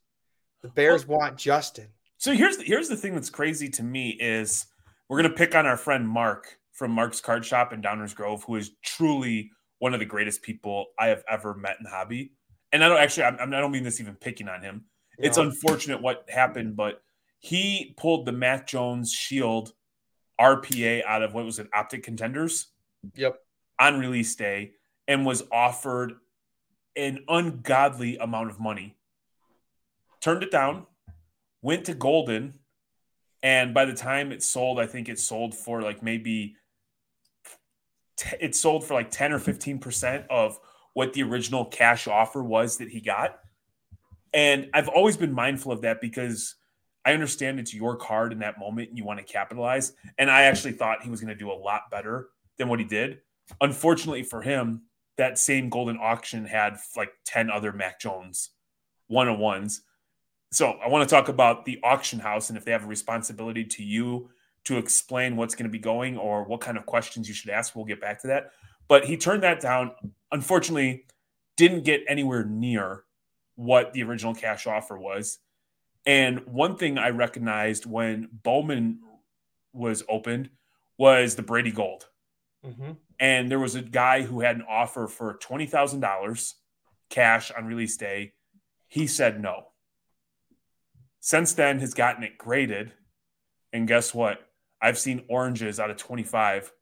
The 0.63 0.69
Bears 0.69 1.07
well, 1.07 1.19
want 1.19 1.39
Justin. 1.39 1.89
So 2.19 2.33
here's 2.33 2.59
the, 2.59 2.65
here's 2.65 2.89
the 2.89 2.97
thing 2.97 3.15
that's 3.15 3.31
crazy 3.31 3.69
to 3.71 3.83
me 3.83 4.11
is 4.11 4.67
we're 5.13 5.23
gonna 5.23 5.35
pick 5.35 5.55
on 5.55 5.67
our 5.67 5.77
friend 5.77 6.09
Mark 6.09 6.59
from 6.73 6.91
Mark's 6.91 7.21
Card 7.21 7.45
Shop 7.45 7.73
in 7.73 7.83
Downers 7.83 8.15
Grove, 8.15 8.45
who 8.45 8.57
is 8.57 8.71
truly 8.83 9.51
one 9.79 9.95
of 9.95 10.01
the 10.01 10.07
greatest 10.07 10.43
people 10.43 10.87
I 10.99 11.09
have 11.09 11.23
ever 11.29 11.55
met 11.55 11.77
in 11.79 11.87
hobby 11.87 12.33
and 12.73 12.83
I 12.83 12.89
don't 12.89 12.99
actually, 12.99 13.25
I'm, 13.25 13.53
I 13.53 13.61
don't 13.61 13.71
mean 13.71 13.85
this 13.85 14.01
even 14.01 14.15
picking 14.15 14.49
on 14.49 14.63
him. 14.63 14.87
It's 15.19 15.37
unfortunate 15.37 16.01
what 16.01 16.29
happened, 16.29 16.75
but 16.75 17.03
he 17.39 17.95
pulled 17.97 18.27
the 18.27 18.33
Mac 18.33 18.67
Jones 18.67 19.13
Shield 19.13 19.73
RPA 20.41 21.05
out 21.05 21.23
of 21.23 21.35
what 21.35 21.45
was 21.45 21.59
it, 21.59 21.69
Optic 21.75 22.03
Contenders? 22.03 22.69
Yep. 23.15 23.39
On 23.79 24.01
release 24.01 24.35
day 24.35 24.73
and 25.07 25.27
was 25.27 25.43
offered 25.53 26.15
an 26.97 27.25
ungodly 27.29 28.17
amount 28.17 28.51
of 28.51 28.59
money. 28.59 28.97
Turned 30.21 30.43
it 30.43 30.51
down, 30.51 30.87
went 31.61 31.85
to 31.85 31.95
Goldin, 31.95 32.55
and 33.43 33.75
by 33.75 33.85
the 33.85 33.95
time 33.95 34.33
it 34.33 34.43
sold, 34.43 34.79
I 34.79 34.87
think 34.87 35.09
it 35.09 35.19
sold 35.19 35.55
for 35.55 35.83
like 35.83 36.03
maybe 36.03 36.57
it 38.41 38.55
sold 38.55 38.85
for 38.85 38.95
like 38.95 39.11
10 39.11 39.33
or 39.33 39.39
15% 39.39 40.27
of 40.29 40.59
what 40.95 41.13
the 41.13 41.23
original 41.23 41.65
cash 41.65 42.07
offer 42.07 42.43
was 42.43 42.77
that 42.79 42.89
he 42.89 43.01
got. 43.01 43.39
And 44.33 44.71
I've 44.73 44.89
always 44.89 45.17
been 45.17 45.33
mindful 45.33 45.73
of 45.73 45.83
that 45.83 46.01
because 46.01 46.55
I 47.05 47.15
understand 47.15 47.59
it's 47.59 47.75
your 47.75 47.97
card 47.97 48.33
in 48.33 48.39
that 48.41 48.59
moment 48.59 48.91
and 48.91 48.99
you 48.99 49.05
want 49.05 49.19
to 49.19 49.25
capitalize. 49.25 49.93
And 50.19 50.31
I 50.31 50.43
actually 50.43 50.73
thought 50.73 51.03
he 51.03 51.11
was 51.11 51.21
going 51.21 51.33
to 51.33 51.39
do 51.39 51.51
a 51.51 51.55
lot 51.55 51.91
better 51.91 52.29
than 52.59 52.69
what 52.69 52.79
he 52.79 52.85
did. 52.85 53.21
Unfortunately 53.61 54.23
for 54.23 54.43
him, 54.43 54.83
that 55.17 55.39
same 55.39 55.71
Goldin 55.71 55.99
auction 55.99 56.45
had 56.45 56.77
like 56.97 57.13
10 57.27 57.51
other 57.51 57.73
Mac 57.73 58.01
Jones 58.01 58.51
one 59.09 59.29
on 59.29 59.39
ones. 59.39 59.83
So 60.53 60.73
I 60.85 60.89
want 60.89 61.09
to 61.09 61.13
talk 61.13 61.29
about 61.29 61.65
the 61.65 61.81
auction 61.83 62.19
house 62.19 62.51
and 62.51 62.59
if 62.59 62.65
they 62.65 62.73
have 62.73 62.85
a 62.85 62.87
responsibility 62.87 63.65
to 63.65 63.83
you 63.83 64.29
to 64.65 64.77
explain 64.77 65.35
what's 65.35 65.55
going 65.55 65.65
to 65.65 65.71
be 65.71 65.79
going 65.79 66.19
or 66.19 66.45
what 66.45 66.61
kind 66.61 66.77
of 66.77 66.85
questions 66.85 67.27
you 67.27 67.35
should 67.35 67.51
ask. 67.51 67.75
We'll 67.75 67.87
get 67.87 68.03
back 68.03 68.21
to 68.23 68.29
that. 68.29 68.53
But 68.87 69.07
he 69.07 69.17
turned 69.17 69.43
that 69.43 69.61
down. 69.61 69.93
Unfortunately, 70.31 71.07
didn't 71.57 71.85
get 71.85 72.03
anywhere 72.07 72.45
near 72.45 73.05
what 73.55 73.95
the 73.95 74.03
original 74.03 74.35
cash 74.35 74.67
offer 74.67 74.99
was. 74.99 75.39
And 76.05 76.47
one 76.47 76.77
thing 76.77 76.99
I 76.99 77.11
recognized 77.11 77.87
when 77.87 78.29
Bowman 78.31 79.01
was 79.73 80.05
opened 80.09 80.51
was 80.99 81.35
the 81.35 81.43
Brady 81.43 81.73
Gold. 81.73 82.09
Mm-hmm. 82.65 82.93
And 83.19 83.51
there 83.51 83.59
was 83.59 83.75
a 83.75 83.83
guy 83.83 84.23
who 84.23 84.41
had 84.41 84.57
an 84.57 84.65
offer 84.69 85.07
for 85.07 85.39
$20,000 85.39 86.53
cash 87.09 87.51
on 87.51 87.65
release 87.65 87.97
day. 87.97 88.35
He 88.89 89.07
said 89.07 89.41
no. 89.41 89.69
Since 91.25 91.53
then, 91.55 91.79
has 91.79 91.95
gotten 91.95 92.25
it 92.25 92.37
graded. 92.37 92.93
And 93.73 93.87
guess 93.87 94.13
what? 94.13 94.41
I've 94.81 94.99
seen 94.99 95.23
oranges 95.29 95.79
out 95.79 95.89
of 95.89 95.97
25 95.97 96.73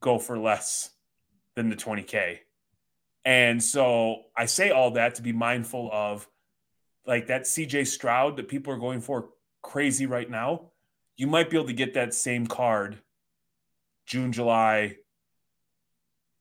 go 0.00 0.18
for 0.18 0.36
less 0.36 0.90
than 1.54 1.70
the 1.70 1.76
20K. 1.76 2.40
And 3.24 3.62
so 3.62 4.22
I 4.36 4.46
say 4.46 4.70
all 4.70 4.90
that 4.92 5.14
to 5.14 5.22
be 5.22 5.32
mindful 5.32 5.88
of 5.92 6.28
like 7.06 7.28
that 7.28 7.42
CJ 7.42 7.86
Stroud 7.86 8.36
that 8.36 8.48
people 8.48 8.72
are 8.72 8.78
going 8.78 9.00
for 9.00 9.30
crazy 9.62 10.06
right 10.06 10.28
now. 10.28 10.72
You 11.16 11.28
might 11.28 11.48
be 11.48 11.56
able 11.56 11.68
to 11.68 11.72
get 11.72 11.94
that 11.94 12.12
same 12.12 12.48
card 12.48 12.98
June, 14.06 14.32
July 14.32 14.96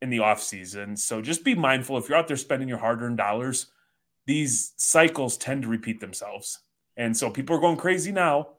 in 0.02 0.10
the 0.10 0.20
off 0.20 0.42
season. 0.42 0.98
So 0.98 1.22
just 1.22 1.46
be 1.46 1.54
mindful 1.54 2.00
if 2.00 2.10
you're 2.10 2.18
out 2.18 2.28
there 2.28 2.36
spending 2.36 2.68
your 2.68 2.80
hard 2.80 3.04
earned 3.04 3.18
dollars, 3.18 3.68
these 4.26 4.74
cycles 4.76 5.38
tend 5.38 5.62
to 5.62 5.68
repeat 5.68 6.00
themselves. 6.00 6.60
And 6.98 7.16
so 7.16 7.30
people 7.30 7.56
are 7.56 7.62
going 7.62 7.78
crazy 7.78 8.12
now, 8.12 8.50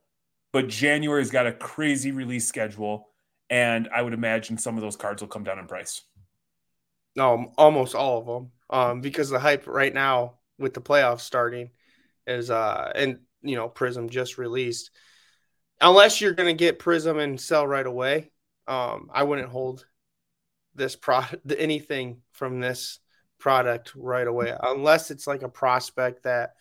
but 0.53 0.69
January's 0.69 1.31
got 1.31 1.47
a 1.47 1.53
crazy 1.53 2.13
release 2.13 2.47
schedule. 2.47 3.09
And 3.51 3.89
I 3.95 4.03
would 4.03 4.15
imagine 4.15 4.59
some 4.59 4.77
of 4.77 4.83
those 4.83 4.97
cards 4.97 5.23
will 5.23 5.29
come 5.29 5.45
down 5.45 5.59
in 5.59 5.67
price. 5.67 6.03
No, 7.17 7.53
almost 7.57 7.95
all 7.95 8.19
of 8.19 8.27
them. 8.27 8.51
Um, 8.71 9.01
because 9.01 9.31
the 9.31 9.39
hype 9.39 9.67
right 9.67 9.93
now 9.93 10.35
with 10.59 10.75
the 10.75 10.81
playoffs 10.81 11.21
starting 11.21 11.71
is 12.27 12.51
uh 12.51 12.91
and 12.95 13.19
you 13.43 13.57
know, 13.57 13.69
Prizm 13.69 14.09
just 14.09 14.39
released. 14.39 14.91
Unless 15.81 16.21
you're 16.21 16.33
gonna 16.33 16.55
get 16.55 16.79
Prizm 16.79 17.23
and 17.23 17.41
sell 17.41 17.67
right 17.67 17.87
away, 17.87 18.31
um, 18.67 19.11
I 19.13 19.23
wouldn't 19.23 19.51
hold 19.51 19.87
this 20.75 20.97
product 20.97 21.53
anything 21.59 22.23
from 22.33 22.61
this 22.61 22.99
product 23.39 23.93
right 23.95 24.27
away 24.27 24.57
unless 24.63 25.11
it's 25.11 25.27
like 25.27 25.43
a 25.43 25.49
prospect 25.49 26.23
that 26.23 26.55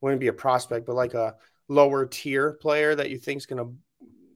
wouldn't 0.00 0.20
be 0.20 0.28
a 0.28 0.32
prospect, 0.32 0.86
but 0.86 0.96
like 0.96 1.14
a 1.14 1.34
lower 1.68 2.06
tier 2.06 2.52
player 2.52 2.94
that 2.94 3.10
you 3.10 3.18
think 3.18 3.38
is 3.38 3.46
going 3.46 3.64
to 3.64 3.74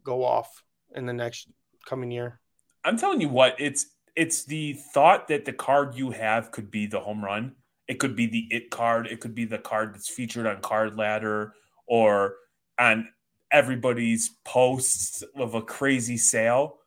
go 0.04 0.24
off 0.24 0.62
in 0.94 1.06
the 1.06 1.12
next 1.12 1.48
coming 1.86 2.10
year. 2.10 2.40
I'm 2.84 2.98
telling 2.98 3.20
you 3.20 3.28
what, 3.28 3.56
it's 3.58 3.86
it's 4.14 4.44
the 4.44 4.74
thought 4.92 5.28
that 5.28 5.44
the 5.44 5.52
card 5.52 5.94
you 5.94 6.10
have 6.10 6.50
could 6.50 6.70
be 6.70 6.86
the 6.86 7.00
home 7.00 7.24
run. 7.24 7.54
It 7.88 7.98
could 7.98 8.14
be 8.14 8.26
the 8.26 8.46
it 8.50 8.70
card. 8.70 9.06
It 9.06 9.20
could 9.20 9.34
be 9.34 9.44
the 9.44 9.58
card 9.58 9.94
that's 9.94 10.08
featured 10.08 10.46
on 10.46 10.60
Card 10.60 10.96
Ladder 10.96 11.54
or 11.86 12.36
on 12.78 13.08
everybody's 13.50 14.30
posts 14.44 15.22
of 15.36 15.54
a 15.54 15.62
crazy 15.62 16.16
sale. 16.16 16.78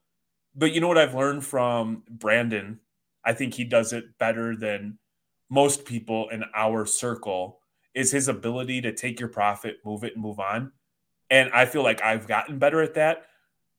But 0.55 0.73
you 0.73 0.81
know 0.81 0.87
what 0.87 0.97
I've 0.97 1.15
learned 1.15 1.45
from 1.45 2.03
Brandon? 2.09 2.79
I 3.23 3.33
think 3.33 3.53
he 3.53 3.63
does 3.63 3.93
it 3.93 4.17
better 4.17 4.55
than 4.55 4.99
most 5.49 5.85
people 5.85 6.29
in 6.29 6.43
our 6.55 6.85
circle 6.85 7.59
is 7.95 8.11
his 8.11 8.27
ability 8.27 8.81
to 8.81 8.93
take 8.93 9.19
your 9.19 9.29
profit, 9.29 9.77
move 9.85 10.03
it, 10.03 10.13
and 10.13 10.21
move 10.21 10.39
on. 10.39 10.71
And 11.29 11.49
I 11.53 11.65
feel 11.65 11.81
like 11.81 12.03
I've 12.03 12.27
gotten 12.27 12.59
better 12.59 12.81
at 12.81 12.93
that. 12.95 13.23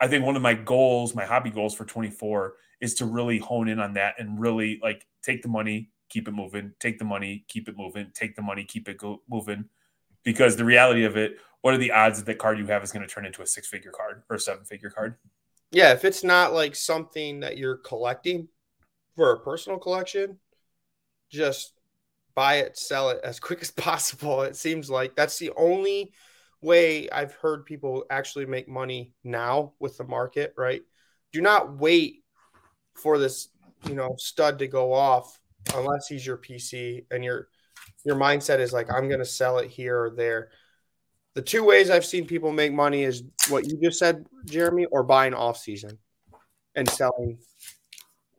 I 0.01 0.09
think 0.09 0.25
one 0.25 0.37
of 0.37 0.43
my 0.43 0.55
goals, 0.55 1.15
my 1.15 1.25
hobby 1.25 1.51
goals 1.51 1.75
for 1.75 1.85
24 1.85 2.55
is 2.81 2.95
to 2.95 3.07
really 3.07 3.39
hone 3.39 3.69
in 3.69 3.79
on 3.79 3.95
that 3.95 4.15
and 4.19 4.41
really 4.41 4.81
like 4.83 5.07
take 5.23 5.43
the 5.43 5.49
money, 5.49 5.91
keep 6.09 6.29
it 6.29 6.33
moving, 6.33 6.73
take 6.81 6.99
the 6.99 7.05
money, 7.05 7.45
keep 7.49 7.69
it 7.69 7.77
moving, 7.77 8.11
take 8.15 8.37
the 8.37 8.43
money, 8.43 8.65
keep 8.65 8.89
it 8.89 8.99
go- 8.99 9.23
moving. 9.31 9.67
Because 10.25 10.57
the 10.57 10.65
reality 10.65 11.05
of 11.05 11.17
it, 11.17 11.37
what 11.63 11.73
are 11.73 11.79
the 11.79 11.93
odds 11.93 12.19
that 12.19 12.27
that 12.27 12.39
card 12.39 12.59
you 12.59 12.67
have 12.67 12.83
is 12.83 12.93
going 12.93 13.07
to 13.07 13.13
turn 13.13 13.27
into 13.27 13.43
a 13.43 13.47
six 13.47 13.69
figure 13.69 13.93
card 13.93 14.23
or 14.29 14.37
a 14.37 14.41
seven 14.41 14.65
figure 14.65 14.91
card? 14.91 15.17
Yeah, 15.71 15.93
if 15.93 16.05
it's 16.05 16.25
not 16.25 16.53
like 16.53 16.75
something 16.75 17.41
that 17.41 17.59
you're 17.59 17.77
collecting 17.77 18.49
for 19.15 19.33
a 19.33 19.41
personal 19.41 19.79
collection, 19.79 20.39
just 21.31 21.76
buy 22.37 22.57
it, 22.59 22.79
sell 22.79 23.11
it 23.11 23.19
as 23.25 23.41
quick 23.41 23.61
as 23.63 23.73
possible. 23.73 24.43
It 24.43 24.55
seems 24.55 24.89
like 24.89 25.17
that's 25.17 25.41
the 25.41 25.51
only 25.57 26.13
way 26.63 27.11
I've 27.11 27.35
heard 27.35 27.67
people 27.67 28.05
actually 28.11 28.47
make 28.47 28.69
money 28.69 29.13
now 29.25 29.73
with 29.81 29.99
the 29.99 30.05
market, 30.05 30.55
right? 30.57 30.83
Do 31.33 31.41
not 31.41 31.77
wait 31.77 32.23
for 32.95 33.19
this, 33.19 33.49
you 33.89 33.95
know, 33.95 34.15
stud 34.19 34.61
to 34.61 34.69
go 34.69 34.93
off 34.93 35.41
unless 35.75 36.07
he's 36.07 36.25
your 36.25 36.39
PC 36.39 37.05
and 37.11 37.25
your 37.25 37.49
your 38.05 38.17
mindset 38.17 38.61
is 38.61 38.73
like 38.73 38.91
I'm 38.93 39.09
going 39.09 39.19
to 39.19 39.25
sell 39.27 39.59
it 39.59 39.69
here 39.69 40.05
or 40.05 40.11
there. 40.11 40.51
The 41.35 41.43
two 41.43 41.65
ways 41.65 41.91
I've 41.91 42.07
seen 42.07 42.27
people 42.27 42.53
make 42.53 42.73
money 42.73 43.03
is 43.03 43.23
what 43.49 43.67
you 43.67 43.79
just 43.83 43.99
said, 43.99 44.25
Jeremy, 44.47 44.87
or 44.87 45.03
buying 45.03 45.35
off 45.35 45.59
season 45.59 45.99
and 46.75 46.89
selling 46.89 47.39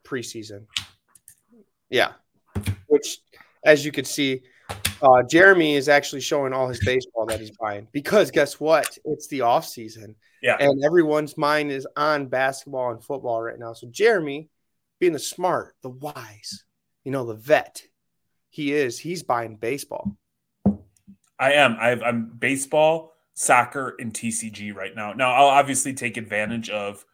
preseason. 0.04 0.64
Yeah. 1.90 2.12
As 3.64 3.84
you 3.84 3.92
can 3.92 4.04
see, 4.04 4.42
uh, 5.02 5.22
Jeremy 5.28 5.76
is 5.76 5.88
actually 5.88 6.20
showing 6.20 6.52
all 6.52 6.68
his 6.68 6.84
baseball 6.84 7.26
that 7.26 7.40
he's 7.40 7.52
buying 7.60 7.86
because 7.92 8.30
guess 8.30 8.58
what? 8.58 8.98
It's 9.04 9.28
the 9.28 9.42
off 9.42 9.66
season. 9.66 10.16
Yeah. 10.42 10.56
And 10.58 10.84
everyone's 10.84 11.36
mind 11.36 11.70
is 11.70 11.86
on 11.96 12.26
basketball 12.26 12.92
and 12.92 13.02
football 13.02 13.42
right 13.42 13.58
now. 13.58 13.72
So 13.72 13.88
Jeremy, 13.88 14.48
being 14.98 15.12
the 15.12 15.18
smart, 15.18 15.74
the 15.82 15.90
wise, 15.90 16.64
you 17.04 17.12
know, 17.12 17.24
the 17.24 17.34
vet, 17.34 17.82
he 18.50 18.72
is. 18.72 18.98
He's 18.98 19.22
buying 19.22 19.56
baseball. 19.56 20.16
I 21.38 21.52
am. 21.52 21.76
i 21.80 21.90
am 21.90 22.32
baseball, 22.38 23.14
soccer, 23.34 23.94
and 24.00 24.12
TCG 24.12 24.74
right 24.74 24.94
now. 24.94 25.12
Now 25.12 25.32
I'll 25.32 25.46
obviously 25.46 25.94
take 25.94 26.16
advantage 26.16 26.70
of 26.70 27.04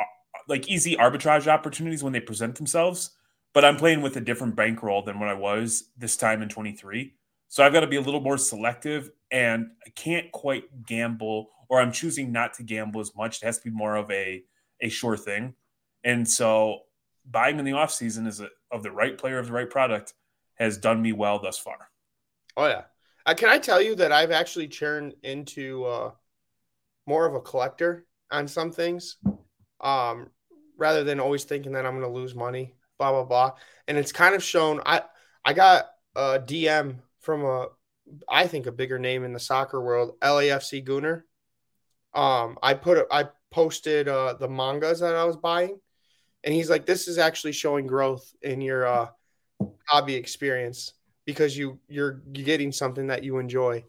uh, 0.00 0.04
like 0.48 0.68
easy 0.68 0.96
arbitrage 0.96 1.46
opportunities 1.46 2.02
when 2.02 2.12
they 2.14 2.20
present 2.20 2.54
themselves 2.54 3.10
but 3.52 3.64
I'm 3.64 3.76
playing 3.76 4.02
with 4.02 4.16
a 4.16 4.20
different 4.20 4.56
bankroll 4.56 5.02
than 5.02 5.18
what 5.18 5.28
I 5.28 5.34
was 5.34 5.90
this 5.96 6.16
time 6.16 6.42
in 6.42 6.48
23. 6.48 7.14
So 7.48 7.62
I've 7.62 7.72
got 7.72 7.80
to 7.80 7.86
be 7.86 7.96
a 7.96 8.00
little 8.00 8.20
more 8.20 8.38
selective 8.38 9.10
and 9.30 9.70
I 9.86 9.90
can't 9.90 10.32
quite 10.32 10.86
gamble 10.86 11.50
or 11.68 11.80
I'm 11.80 11.92
choosing 11.92 12.32
not 12.32 12.54
to 12.54 12.62
gamble 12.62 13.00
as 13.00 13.14
much. 13.14 13.42
It 13.42 13.46
has 13.46 13.58
to 13.58 13.64
be 13.64 13.76
more 13.76 13.96
of 13.96 14.10
a 14.10 14.42
a 14.80 14.88
sure 14.88 15.16
thing. 15.16 15.54
And 16.02 16.28
so 16.28 16.80
buying 17.30 17.58
in 17.58 17.64
the 17.64 17.72
off 17.72 17.92
season 17.92 18.26
is 18.26 18.40
a, 18.40 18.48
of 18.70 18.82
the 18.82 18.90
right 18.90 19.16
player 19.16 19.38
of 19.38 19.46
the 19.46 19.52
right 19.52 19.70
product 19.70 20.14
has 20.54 20.76
done 20.76 21.00
me 21.00 21.12
well 21.12 21.38
thus 21.38 21.58
far. 21.58 21.88
Oh 22.56 22.66
yeah. 22.66 22.82
Uh, 23.24 23.34
can 23.34 23.48
I 23.48 23.58
tell 23.58 23.80
you 23.80 23.94
that 23.96 24.10
I've 24.12 24.32
actually 24.32 24.66
turned 24.66 25.14
into 25.22 25.84
uh, 25.84 26.10
more 27.06 27.26
of 27.26 27.34
a 27.34 27.40
collector 27.40 28.06
on 28.30 28.48
some 28.48 28.72
things 28.72 29.18
um, 29.80 30.30
rather 30.76 31.04
than 31.04 31.20
always 31.20 31.44
thinking 31.44 31.72
that 31.72 31.86
I'm 31.86 31.98
going 31.98 32.10
to 32.10 32.18
lose 32.18 32.34
money 32.34 32.74
blah 33.02 33.24
blah 33.24 33.24
blah. 33.24 33.58
And 33.88 33.98
it's 33.98 34.12
kind 34.12 34.34
of 34.34 34.42
shown. 34.42 34.80
I 34.86 35.02
I 35.44 35.52
got 35.52 35.86
a 36.14 36.38
DM 36.38 36.98
from 37.20 37.44
a 37.44 37.66
I 38.28 38.46
think 38.46 38.66
a 38.66 38.72
bigger 38.72 38.98
name 38.98 39.24
in 39.24 39.32
the 39.32 39.40
soccer 39.40 39.80
world, 39.80 40.18
LAFC 40.20 40.84
Gunner. 40.84 41.26
Um, 42.14 42.58
I 42.62 42.74
put 42.74 43.06
I 43.10 43.28
posted 43.50 44.08
uh, 44.08 44.34
the 44.34 44.48
mangas 44.48 45.00
that 45.00 45.16
I 45.16 45.24
was 45.24 45.36
buying, 45.36 45.80
and 46.44 46.54
he's 46.54 46.70
like, 46.70 46.86
"This 46.86 47.08
is 47.08 47.18
actually 47.18 47.52
showing 47.52 47.86
growth 47.86 48.32
in 48.42 48.60
your 48.60 48.86
uh, 48.86 49.08
hobby 49.88 50.14
experience 50.14 50.92
because 51.24 51.56
you 51.56 51.80
you're 51.88 52.22
getting 52.32 52.70
something 52.70 53.08
that 53.08 53.24
you 53.24 53.38
enjoy." 53.38 53.84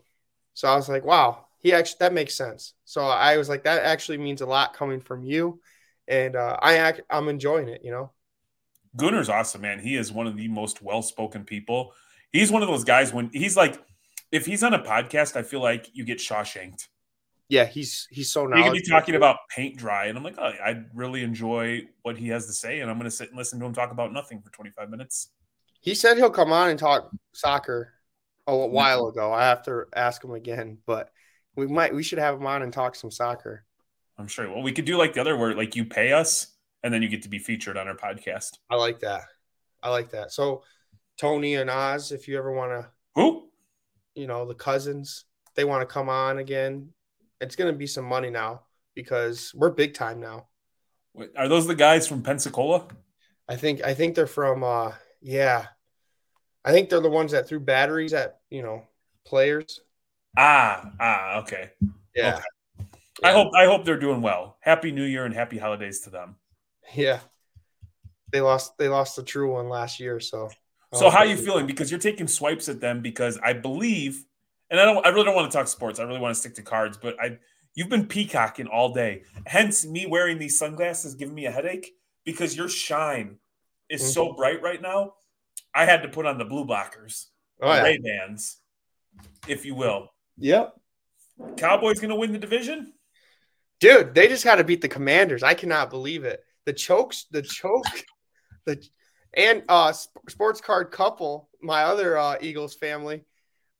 So 0.53 0.67
I 0.67 0.75
was 0.75 0.89
like, 0.89 1.05
"Wow, 1.05 1.45
he 1.59 1.73
actually 1.73 1.97
that 1.99 2.13
makes 2.13 2.35
sense." 2.35 2.73
So 2.85 3.01
I 3.03 3.37
was 3.37 3.49
like, 3.49 3.63
"That 3.65 3.83
actually 3.83 4.17
means 4.17 4.41
a 4.41 4.47
lot 4.47 4.73
coming 4.73 5.01
from 5.01 5.23
you," 5.23 5.61
and 6.07 6.35
uh, 6.35 6.57
I 6.61 6.77
act, 6.77 7.01
I'm 7.09 7.29
enjoying 7.29 7.67
it. 7.69 7.81
You 7.83 7.91
know. 7.91 8.11
Gunner's 8.95 9.29
awesome, 9.29 9.61
man. 9.61 9.79
He 9.79 9.95
is 9.95 10.11
one 10.11 10.27
of 10.27 10.37
the 10.37 10.47
most 10.47 10.81
well-spoken 10.81 11.45
people. 11.45 11.93
He's 12.31 12.51
one 12.51 12.61
of 12.61 12.67
those 12.67 12.83
guys 12.83 13.13
when 13.13 13.29
he's 13.33 13.57
like, 13.57 13.81
if 14.31 14.45
he's 14.45 14.63
on 14.63 14.73
a 14.73 14.79
podcast, 14.79 15.35
I 15.35 15.43
feel 15.43 15.61
like 15.61 15.89
you 15.93 16.03
get 16.05 16.17
Shawshanked. 16.17 16.87
Yeah, 17.49 17.65
he's 17.65 18.07
he's 18.09 18.31
so 18.31 18.47
He 18.51 18.63
could 18.63 18.73
be 18.73 18.81
talking 18.81 19.15
about 19.15 19.37
paint 19.49 19.77
dry, 19.77 20.05
and 20.07 20.17
I'm 20.17 20.23
like, 20.23 20.37
oh, 20.39 20.43
I 20.43 20.83
really 20.93 21.23
enjoy 21.23 21.83
what 22.01 22.17
he 22.17 22.29
has 22.29 22.47
to 22.47 22.53
say, 22.53 22.79
and 22.79 22.89
I'm 22.89 22.97
going 22.97 23.09
to 23.09 23.15
sit 23.15 23.29
and 23.29 23.37
listen 23.37 23.59
to 23.59 23.65
him 23.65 23.73
talk 23.73 23.91
about 23.91 24.11
nothing 24.11 24.41
for 24.41 24.49
25 24.51 24.89
minutes. 24.89 25.29
He 25.81 25.93
said 25.93 26.17
he'll 26.17 26.31
come 26.31 26.51
on 26.51 26.69
and 26.69 26.79
talk 26.79 27.11
soccer 27.33 27.93
a 28.47 28.51
mm-hmm. 28.51 28.73
while 28.73 29.07
ago. 29.07 29.31
I 29.31 29.43
have 29.43 29.63
to 29.63 29.83
ask 29.95 30.23
him 30.23 30.31
again, 30.31 30.79
but 30.85 31.11
we 31.55 31.67
might 31.67 31.93
we 31.93 32.03
should 32.03 32.19
have 32.19 32.35
him 32.35 32.47
on 32.47 32.63
and 32.63 32.73
talk 32.73 32.95
some 32.95 33.11
soccer. 33.11 33.65
I'm 34.17 34.27
sure. 34.27 34.49
Well, 34.49 34.63
we 34.63 34.71
could 34.71 34.85
do 34.85 34.97
like 34.97 35.13
the 35.13 35.21
other 35.21 35.37
where 35.37 35.55
like 35.55 35.75
you 35.75 35.85
pay 35.85 36.13
us 36.13 36.52
and 36.83 36.93
then 36.93 37.01
you 37.01 37.09
get 37.09 37.23
to 37.23 37.29
be 37.29 37.39
featured 37.39 37.77
on 37.77 37.87
our 37.87 37.95
podcast. 37.95 38.57
I 38.69 38.75
like 38.75 38.99
that. 38.99 39.21
I 39.81 39.89
like 39.89 40.11
that. 40.11 40.31
So 40.31 40.63
Tony 41.17 41.55
and 41.55 41.69
Oz, 41.69 42.11
if 42.11 42.27
you 42.27 42.37
ever 42.37 42.51
want 42.51 42.71
to, 42.71 42.89
who, 43.15 43.49
you 44.15 44.27
know, 44.27 44.45
the 44.45 44.55
cousins, 44.55 45.25
they 45.55 45.63
want 45.63 45.81
to 45.87 45.91
come 45.91 46.09
on 46.09 46.37
again. 46.37 46.89
It's 47.41 47.55
going 47.55 47.71
to 47.71 47.77
be 47.77 47.87
some 47.87 48.05
money 48.05 48.29
now 48.29 48.61
because 48.95 49.51
we're 49.55 49.69
big 49.71 49.93
time 49.93 50.19
now. 50.19 50.47
Wait, 51.13 51.31
are 51.37 51.47
those 51.47 51.67
the 51.67 51.75
guys 51.75 52.07
from 52.07 52.23
Pensacola? 52.23 52.87
I 53.47 53.55
think 53.55 53.83
I 53.83 53.93
think 53.93 54.15
they're 54.15 54.25
from. 54.27 54.63
uh 54.63 54.93
Yeah, 55.21 55.65
I 56.65 56.71
think 56.71 56.89
they're 56.89 57.01
the 57.01 57.09
ones 57.09 57.33
that 57.33 57.47
threw 57.47 57.59
batteries 57.59 58.13
at 58.13 58.39
you 58.49 58.63
know 58.63 58.83
players. 59.25 59.81
Ah, 60.37 60.91
ah, 60.99 61.39
okay. 61.41 61.71
Yeah. 62.15 62.35
Okay. 62.37 62.45
I 63.23 63.31
hope 63.31 63.51
I 63.55 63.65
hope 63.65 63.85
they're 63.85 63.99
doing 63.99 64.21
well. 64.21 64.57
Happy 64.61 64.91
New 64.91 65.03
Year 65.03 65.25
and 65.25 65.35
happy 65.35 65.57
holidays 65.57 65.99
to 66.01 66.09
them. 66.09 66.35
Yeah. 66.95 67.19
They 68.31 68.41
lost 68.41 68.77
they 68.77 68.89
lost 68.89 69.15
the 69.15 69.23
true 69.23 69.53
one 69.53 69.69
last 69.69 69.99
year, 69.99 70.19
so 70.19 70.49
So 70.93 71.09
how 71.09 71.19
are 71.19 71.25
you 71.25 71.37
feeling? 71.37 71.67
Because 71.67 71.91
you're 71.91 71.99
taking 71.99 72.27
swipes 72.27 72.69
at 72.69 72.81
them 72.81 73.01
because 73.01 73.39
I 73.43 73.53
believe 73.53 74.25
and 74.69 74.79
I 74.79 74.85
don't 74.85 75.05
I 75.05 75.09
really 75.09 75.25
don't 75.25 75.35
want 75.35 75.51
to 75.51 75.57
talk 75.57 75.67
sports. 75.67 75.99
I 75.99 76.03
really 76.03 76.19
want 76.19 76.33
to 76.33 76.39
stick 76.39 76.55
to 76.55 76.61
cards, 76.61 76.97
but 76.97 77.15
I 77.21 77.37
you've 77.75 77.89
been 77.89 78.07
peacocking 78.07 78.67
all 78.67 78.93
day. 78.93 79.23
Hence 79.45 79.85
me 79.85 80.05
wearing 80.07 80.39
these 80.39 80.57
sunglasses 80.57 81.15
giving 81.15 81.35
me 81.35 81.45
a 81.45 81.51
headache 81.51 81.91
because 82.25 82.55
your 82.55 82.69
shine 82.69 83.37
is 83.89 84.01
mm-hmm. 84.01 84.11
so 84.11 84.33
bright 84.33 84.61
right 84.61 84.81
now. 84.81 85.13
I 85.75 85.85
had 85.85 86.03
to 86.03 86.07
put 86.07 86.25
on 86.25 86.37
the 86.37 86.45
blue 86.45 86.65
blockers, 86.65 87.25
oh, 87.61 87.71
yeah. 87.71 87.83
Ray 87.83 87.97
Bans, 87.97 88.57
if 89.47 89.65
you 89.65 89.75
will. 89.75 90.09
Yep. 90.37 90.73
Cowboys 91.57 91.99
going 91.99 92.09
to 92.09 92.15
win 92.15 92.31
the 92.31 92.37
division? 92.37 92.93
Dude, 93.79 94.13
they 94.13 94.27
just 94.27 94.43
got 94.43 94.55
to 94.55 94.63
beat 94.63 94.81
the 94.81 94.87
Commanders. 94.87 95.43
I 95.43 95.55
cannot 95.55 95.89
believe 95.89 96.25
it. 96.25 96.43
The 96.65 96.73
chokes, 96.73 97.25
the 97.31 97.41
choke, 97.41 98.05
the 98.65 98.83
and 99.35 99.63
uh 99.67 99.93
sports 100.29 100.61
card 100.61 100.91
couple, 100.91 101.49
my 101.61 101.83
other 101.83 102.17
uh 102.17 102.37
Eagles 102.41 102.75
family, 102.75 103.25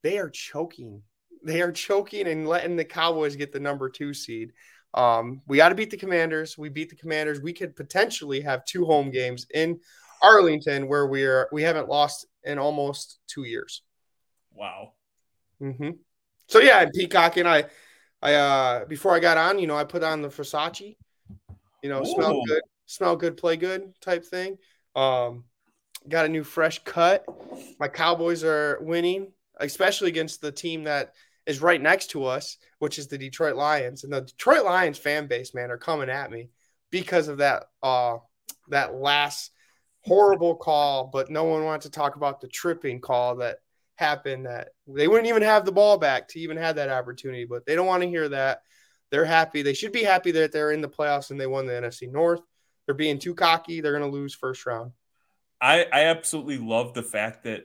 they 0.02 0.18
are 0.18 0.30
choking. 0.30 1.02
They 1.44 1.60
are 1.60 1.72
choking 1.72 2.26
and 2.26 2.48
letting 2.48 2.76
the 2.76 2.84
Cowboys 2.84 3.36
get 3.36 3.52
the 3.52 3.60
number 3.60 3.90
two 3.90 4.14
seed. 4.14 4.52
Um, 4.94 5.42
we 5.46 5.56
got 5.56 5.70
to 5.70 5.74
beat 5.74 5.90
the 5.90 5.96
Commanders. 5.96 6.56
We 6.56 6.68
beat 6.68 6.88
the 6.88 6.96
Commanders. 6.96 7.40
We 7.40 7.52
could 7.52 7.76
potentially 7.76 8.40
have 8.40 8.64
two 8.64 8.84
home 8.84 9.10
games 9.10 9.46
in 9.52 9.80
Arlington 10.22 10.88
where 10.88 11.06
we 11.06 11.24
are 11.24 11.48
we 11.52 11.62
haven't 11.62 11.88
lost 11.88 12.26
in 12.44 12.58
almost 12.58 13.18
two 13.26 13.44
years. 13.44 13.82
Wow. 14.52 14.92
Mm-hmm. 15.60 15.90
So 16.46 16.60
yeah, 16.60 16.86
Peacock 16.94 17.36
and. 17.36 17.48
I, 17.48 17.64
I 18.24 18.34
uh 18.34 18.84
before 18.86 19.14
I 19.14 19.20
got 19.20 19.36
on, 19.36 19.58
you 19.58 19.66
know, 19.66 19.76
I 19.76 19.84
put 19.84 20.02
on 20.02 20.22
the 20.22 20.28
Versace. 20.28 20.96
You 21.82 21.90
know, 21.90 22.00
Ooh. 22.00 22.06
smell 22.06 22.42
good, 22.46 22.62
smell 22.94 23.16
good, 23.16 23.36
play 23.36 23.56
good 23.56 23.92
type 24.00 24.24
thing. 24.24 24.58
Um, 24.94 25.44
got 26.08 26.26
a 26.26 26.28
new 26.28 26.44
fresh 26.44 26.82
cut. 26.84 27.24
My 27.78 27.88
Cowboys 27.88 28.44
are 28.44 28.78
winning, 28.80 29.32
especially 29.58 30.08
against 30.08 30.40
the 30.40 30.52
team 30.52 30.84
that 30.84 31.14
is 31.46 31.60
right 31.60 31.80
next 31.80 32.10
to 32.10 32.24
us, 32.24 32.56
which 32.78 32.98
is 32.98 33.08
the 33.08 33.18
Detroit 33.18 33.56
Lions. 33.56 34.04
And 34.04 34.12
the 34.12 34.22
Detroit 34.22 34.64
Lions 34.64 34.98
fan 34.98 35.26
base, 35.26 35.54
man, 35.54 35.70
are 35.70 35.78
coming 35.78 36.08
at 36.08 36.30
me 36.30 36.50
because 36.90 37.28
of 37.28 37.38
that 37.38 37.64
uh 37.82 38.16
that 38.68 38.94
last 38.94 39.50
horrible 40.02 40.54
call, 40.54 41.10
but 41.12 41.30
no 41.30 41.44
one 41.44 41.64
wants 41.64 41.86
to 41.86 41.90
talk 41.90 42.16
about 42.16 42.40
the 42.40 42.48
tripping 42.48 43.00
call 43.00 43.36
that 43.36 43.58
happened 43.96 44.46
that 44.46 44.68
they 44.86 45.08
wouldn't 45.08 45.28
even 45.28 45.42
have 45.42 45.64
the 45.64 45.72
ball 45.72 45.98
back 45.98 46.28
to 46.28 46.40
even 46.40 46.56
have 46.56 46.76
that 46.76 46.90
opportunity, 46.90 47.44
but 47.44 47.64
they 47.66 47.74
don't 47.74 47.86
want 47.86 48.02
to 48.02 48.08
hear 48.08 48.28
that. 48.28 48.62
They're 49.10 49.24
happy. 49.24 49.62
They 49.62 49.74
should 49.74 49.92
be 49.92 50.02
happy 50.02 50.32
that 50.32 50.52
they're 50.52 50.72
in 50.72 50.80
the 50.80 50.88
playoffs 50.88 51.30
and 51.30 51.40
they 51.40 51.46
won 51.46 51.66
the 51.66 51.72
NFC 51.72 52.10
North. 52.10 52.40
They're 52.86 52.94
being 52.94 53.18
too 53.18 53.34
cocky. 53.34 53.80
They're 53.80 53.96
going 53.96 54.10
to 54.10 54.16
lose 54.16 54.34
first 54.34 54.66
round. 54.66 54.92
I, 55.60 55.86
I 55.92 56.04
absolutely 56.04 56.58
love 56.58 56.94
the 56.94 57.02
fact 57.02 57.44
that 57.44 57.64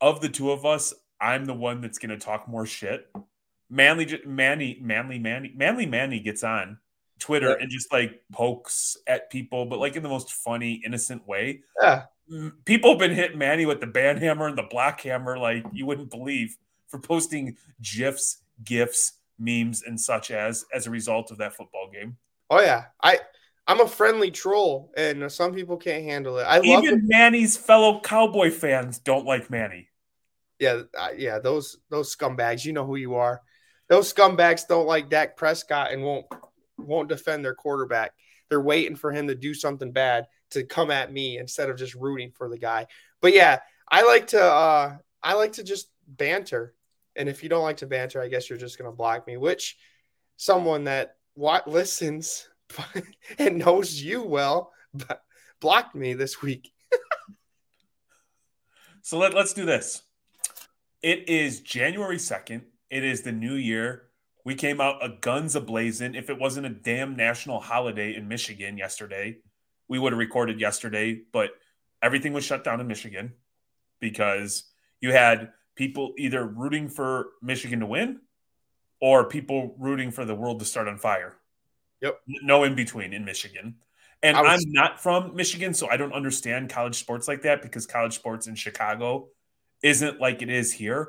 of 0.00 0.20
the 0.20 0.28
two 0.28 0.50
of 0.50 0.66
us, 0.66 0.92
I'm 1.20 1.44
the 1.44 1.54
one 1.54 1.80
that's 1.80 1.98
going 1.98 2.10
to 2.10 2.24
talk 2.24 2.48
more 2.48 2.66
shit. 2.66 3.10
Manly, 3.70 4.20
Manny, 4.26 4.78
Manly, 4.82 5.18
Manny, 5.18 5.52
Manly, 5.56 5.86
Manny 5.86 6.20
gets 6.20 6.44
on 6.44 6.78
Twitter 7.18 7.50
yeah. 7.50 7.56
and 7.60 7.70
just 7.70 7.92
like 7.92 8.20
pokes 8.32 8.96
at 9.06 9.30
people, 9.30 9.64
but 9.66 9.78
like 9.78 9.96
in 9.96 10.02
the 10.02 10.08
most 10.08 10.32
funny, 10.32 10.82
innocent 10.84 11.26
way. 11.26 11.62
Yeah 11.80 12.04
people 12.64 12.90
have 12.90 12.98
been 12.98 13.14
hitting 13.14 13.38
Manny 13.38 13.66
with 13.66 13.80
the 13.80 13.86
band 13.86 14.18
hammer 14.20 14.46
and 14.46 14.56
the 14.56 14.66
black 14.70 15.00
hammer 15.02 15.38
like 15.38 15.64
you 15.72 15.86
wouldn't 15.86 16.10
believe 16.10 16.56
for 16.88 16.98
posting 16.98 17.56
gifs, 17.82 18.42
gifs, 18.62 19.12
memes, 19.38 19.82
and 19.82 20.00
such 20.00 20.30
as 20.30 20.64
as 20.72 20.86
a 20.86 20.90
result 20.90 21.30
of 21.30 21.38
that 21.38 21.54
football 21.54 21.90
game. 21.92 22.16
Oh 22.50 22.60
yeah, 22.60 22.84
I 23.02 23.20
I'm 23.66 23.80
a 23.80 23.88
friendly 23.88 24.30
troll, 24.30 24.92
and 24.96 25.30
some 25.32 25.54
people 25.54 25.76
can't 25.76 26.04
handle 26.04 26.38
it. 26.38 26.42
I 26.42 26.60
even 26.60 27.06
Manny's 27.08 27.56
fellow 27.56 28.00
Cowboy 28.00 28.50
fans 28.50 28.98
don't 28.98 29.24
like 29.24 29.50
Manny. 29.50 29.88
Yeah, 30.58 30.82
uh, 30.98 31.08
yeah, 31.16 31.38
those 31.38 31.78
those 31.90 32.14
scumbags. 32.14 32.64
You 32.64 32.74
know 32.74 32.84
who 32.84 32.96
you 32.96 33.14
are. 33.14 33.40
Those 33.88 34.12
scumbags 34.12 34.66
don't 34.66 34.86
like 34.86 35.08
Dak 35.08 35.36
Prescott 35.36 35.92
and 35.92 36.02
won't 36.02 36.26
won't 36.76 37.08
defend 37.08 37.44
their 37.44 37.54
quarterback. 37.54 38.12
They're 38.48 38.60
waiting 38.60 38.96
for 38.96 39.12
him 39.12 39.28
to 39.28 39.34
do 39.34 39.54
something 39.54 39.92
bad 39.92 40.26
to 40.50 40.64
come 40.64 40.90
at 40.90 41.12
me 41.12 41.38
instead 41.38 41.70
of 41.70 41.78
just 41.78 41.94
rooting 41.94 42.32
for 42.32 42.48
the 42.48 42.58
guy. 42.58 42.86
But 43.20 43.32
yeah, 43.32 43.60
I 43.90 44.02
like 44.02 44.28
to 44.28 44.42
uh 44.42 44.96
I 45.22 45.34
like 45.34 45.52
to 45.54 45.64
just 45.64 45.88
banter. 46.06 46.74
And 47.16 47.28
if 47.28 47.42
you 47.42 47.48
don't 47.48 47.62
like 47.62 47.78
to 47.78 47.86
banter, 47.86 48.20
I 48.20 48.28
guess 48.28 48.50
you're 48.50 48.58
just 48.58 48.76
gonna 48.76 48.92
block 48.92 49.26
me, 49.26 49.38
which 49.38 49.76
someone 50.36 50.84
that 50.84 51.16
what 51.34 51.66
listens 51.66 52.48
and 53.38 53.58
knows 53.58 54.00
you 54.00 54.22
well 54.22 54.72
but 54.94 55.22
blocked 55.60 55.94
me 55.94 56.14
this 56.14 56.40
week. 56.40 56.72
so 59.02 59.18
let, 59.18 59.34
let's 59.34 59.52
do 59.52 59.64
this. 59.64 60.02
It 61.02 61.28
is 61.28 61.60
January 61.60 62.16
2nd. 62.16 62.62
It 62.90 63.04
is 63.04 63.22
the 63.22 63.32
new 63.32 63.54
year. 63.54 64.04
We 64.44 64.54
came 64.54 64.80
out 64.80 65.04
a 65.04 65.16
guns 65.20 65.56
a 65.56 65.60
blazing. 65.60 66.14
If 66.14 66.30
it 66.30 66.38
wasn't 66.38 66.66
a 66.66 66.70
damn 66.70 67.16
national 67.16 67.60
holiday 67.60 68.14
in 68.14 68.28
Michigan 68.28 68.78
yesterday, 68.78 69.38
we 69.88 69.98
would 69.98 70.12
have 70.12 70.18
recorded 70.18 70.60
yesterday, 70.60 71.20
but 71.32 71.50
everything 72.02 72.32
was 72.32 72.44
shut 72.44 72.64
down 72.64 72.80
in 72.80 72.86
Michigan 72.86 73.32
because 74.00 74.64
you 75.00 75.12
had 75.12 75.52
people 75.76 76.14
either 76.18 76.46
rooting 76.46 76.88
for 76.88 77.30
Michigan 77.42 77.80
to 77.80 77.86
win 77.86 78.20
or 79.00 79.28
people 79.28 79.74
rooting 79.78 80.10
for 80.10 80.24
the 80.24 80.34
world 80.34 80.60
to 80.60 80.64
start 80.64 80.88
on 80.88 80.98
fire. 80.98 81.36
Yep. 82.04 82.20
No 82.26 82.64
in 82.64 82.74
between 82.74 83.14
in 83.14 83.24
Michigan. 83.24 83.76
And 84.22 84.36
was, 84.36 84.46
I'm 84.46 84.72
not 84.72 85.02
from 85.02 85.34
Michigan, 85.34 85.72
so 85.72 85.88
I 85.88 85.96
don't 85.96 86.12
understand 86.12 86.68
college 86.68 86.96
sports 86.96 87.26
like 87.26 87.42
that 87.42 87.62
because 87.62 87.86
college 87.86 88.14
sports 88.14 88.46
in 88.46 88.54
Chicago 88.54 89.28
isn't 89.82 90.20
like 90.20 90.42
it 90.42 90.50
is 90.50 90.72
here. 90.72 91.08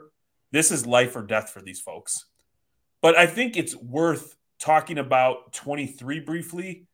This 0.51 0.71
is 0.71 0.85
life 0.85 1.15
or 1.15 1.21
death 1.21 1.49
for 1.49 1.61
these 1.61 1.81
folks. 1.81 2.25
But 3.01 3.17
I 3.17 3.27
think 3.27 3.57
it's 3.57 3.75
worth 3.75 4.37
talking 4.57 4.97
about 4.97 5.51
23 5.51 6.21
briefly 6.21 6.87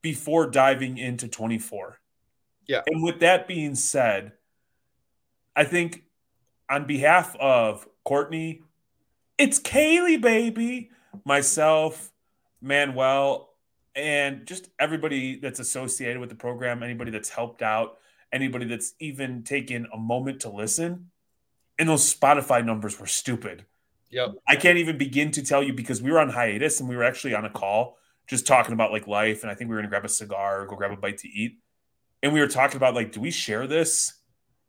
before 0.00 0.48
diving 0.48 0.96
into 0.96 1.26
24. 1.26 1.98
Yeah. 2.68 2.82
And 2.86 3.02
with 3.02 3.20
that 3.20 3.48
being 3.48 3.74
said, 3.74 4.32
I 5.56 5.64
think 5.64 6.04
on 6.68 6.86
behalf 6.86 7.34
of 7.36 7.86
Courtney, 8.04 8.62
it's 9.38 9.58
Kaylee, 9.58 10.20
baby, 10.20 10.90
myself, 11.24 12.12
Manuel, 12.60 13.50
and 13.94 14.46
just 14.46 14.68
everybody 14.78 15.36
that's 15.36 15.60
associated 15.60 16.18
with 16.18 16.28
the 16.28 16.34
program, 16.34 16.82
anybody 16.82 17.10
that's 17.10 17.28
helped 17.28 17.62
out, 17.62 17.98
anybody 18.32 18.66
that's 18.66 18.94
even 19.00 19.42
taken 19.42 19.86
a 19.92 19.98
moment 19.98 20.40
to 20.40 20.50
listen. 20.50 21.10
And 21.78 21.88
those 21.88 22.14
Spotify 22.14 22.64
numbers 22.64 23.00
were 23.00 23.06
stupid. 23.06 23.64
Yep. 24.10 24.34
I 24.46 24.56
can't 24.56 24.78
even 24.78 24.98
begin 24.98 25.30
to 25.32 25.42
tell 25.42 25.62
you 25.62 25.72
because 25.72 26.02
we 26.02 26.10
were 26.10 26.18
on 26.18 26.28
hiatus 26.28 26.80
and 26.80 26.88
we 26.88 26.96
were 26.96 27.04
actually 27.04 27.34
on 27.34 27.44
a 27.44 27.50
call 27.50 27.96
just 28.26 28.46
talking 28.46 28.72
about 28.72 28.92
like 28.92 29.06
life. 29.06 29.42
And 29.42 29.50
I 29.50 29.54
think 29.54 29.70
we 29.70 29.74
were 29.74 29.80
gonna 29.80 29.90
grab 29.90 30.04
a 30.04 30.08
cigar 30.08 30.62
or 30.62 30.66
go 30.66 30.76
grab 30.76 30.92
a 30.92 30.96
bite 30.96 31.18
to 31.18 31.28
eat. 31.28 31.58
And 32.22 32.32
we 32.32 32.40
were 32.40 32.48
talking 32.48 32.76
about 32.76 32.94
like, 32.94 33.12
do 33.12 33.20
we 33.20 33.30
share 33.30 33.66
this? 33.66 34.12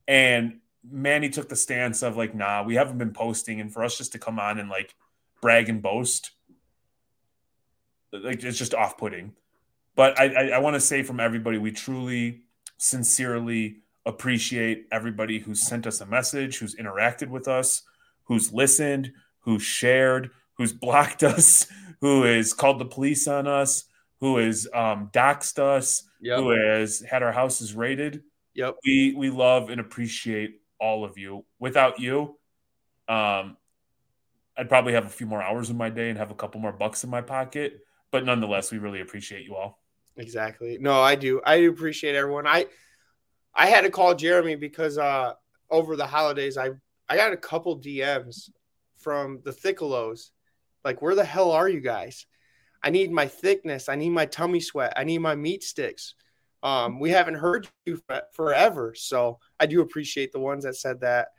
And 0.07 0.59
Manny 0.89 1.29
took 1.29 1.49
the 1.49 1.55
stance 1.55 2.01
of 2.01 2.17
like, 2.17 2.33
nah, 2.33 2.63
we 2.63 2.75
haven't 2.75 2.97
been 2.97 3.13
posting. 3.13 3.59
And 3.59 3.71
for 3.71 3.83
us 3.83 3.97
just 3.97 4.13
to 4.13 4.19
come 4.19 4.39
on 4.39 4.57
and 4.57 4.69
like 4.69 4.95
brag 5.41 5.69
and 5.69 5.81
boast, 5.81 6.31
like 8.11 8.43
it's 8.43 8.57
just 8.57 8.73
off 8.73 8.97
putting. 8.97 9.33
But 9.95 10.19
I, 10.19 10.25
I, 10.25 10.47
I 10.49 10.57
want 10.59 10.75
to 10.75 10.79
say 10.79 11.03
from 11.03 11.19
everybody, 11.19 11.57
we 11.57 11.71
truly, 11.71 12.41
sincerely 12.77 13.77
appreciate 14.05 14.87
everybody 14.91 15.39
who 15.39 15.53
sent 15.53 15.85
us 15.85 16.01
a 16.01 16.05
message, 16.05 16.57
who's 16.57 16.75
interacted 16.75 17.27
with 17.27 17.47
us, 17.47 17.83
who's 18.23 18.53
listened, 18.53 19.11
who's 19.39 19.63
shared, 19.63 20.31
who's 20.53 20.73
blocked 20.81 21.23
us, 21.23 21.67
who 21.99 22.23
has 22.23 22.53
called 22.53 22.79
the 22.79 22.85
police 22.85 23.27
on 23.27 23.47
us, 23.47 23.85
who 24.19 24.37
has 24.37 24.67
um, 24.73 25.09
doxed 25.13 25.59
us, 25.59 26.03
yep. 26.21 26.39
who 26.39 26.51
has 26.51 27.01
had 27.01 27.23
our 27.23 27.31
houses 27.31 27.73
raided. 27.73 28.23
Yep. 28.53 28.77
We 28.85 29.15
we 29.17 29.29
love 29.29 29.69
and 29.69 29.79
appreciate 29.79 30.61
all 30.79 31.05
of 31.05 31.17
you. 31.17 31.45
Without 31.59 31.99
you, 31.99 32.37
um, 33.07 33.57
I'd 34.57 34.69
probably 34.69 34.93
have 34.93 35.05
a 35.05 35.09
few 35.09 35.25
more 35.25 35.41
hours 35.41 35.69
in 35.69 35.77
my 35.77 35.89
day 35.89 36.09
and 36.09 36.17
have 36.17 36.31
a 36.31 36.35
couple 36.35 36.59
more 36.59 36.71
bucks 36.71 37.03
in 37.03 37.09
my 37.09 37.21
pocket. 37.21 37.81
But 38.11 38.25
nonetheless, 38.25 38.71
we 38.71 38.77
really 38.77 39.01
appreciate 39.01 39.45
you 39.45 39.55
all. 39.55 39.79
Exactly. 40.17 40.77
No, 40.79 41.01
I 41.01 41.15
do. 41.15 41.41
I 41.45 41.57
do 41.59 41.69
appreciate 41.69 42.15
everyone. 42.15 42.45
I 42.45 42.65
I 43.55 43.67
had 43.67 43.81
to 43.81 43.89
call 43.89 44.15
Jeremy 44.15 44.55
because 44.55 44.97
uh 44.97 45.33
over 45.69 45.95
the 45.95 46.05
holidays 46.05 46.57
I 46.57 46.71
I 47.09 47.15
got 47.15 47.33
a 47.33 47.37
couple 47.37 47.79
DMs 47.79 48.49
from 48.97 49.39
the 49.43 49.51
Thiccalos 49.51 50.31
like, 50.83 51.01
where 51.01 51.15
the 51.15 51.25
hell 51.25 51.51
are 51.51 51.69
you 51.69 51.79
guys? 51.79 52.25
I 52.83 52.89
need 52.89 53.11
my 53.11 53.27
thickness. 53.27 53.89
I 53.89 53.95
need 53.95 54.09
my 54.09 54.25
tummy 54.25 54.59
sweat. 54.59 54.93
I 54.95 55.03
need 55.03 55.19
my 55.19 55.35
meat 55.35 55.63
sticks. 55.63 56.15
Um, 56.63 56.99
we 56.99 57.11
haven't 57.11 57.35
heard 57.35 57.67
you 57.85 58.01
forever, 58.33 58.93
so 58.95 59.39
I 59.59 59.65
do 59.65 59.81
appreciate 59.81 60.31
the 60.31 60.39
ones 60.39 60.63
that 60.63 60.75
said 60.75 61.01
that. 61.01 61.29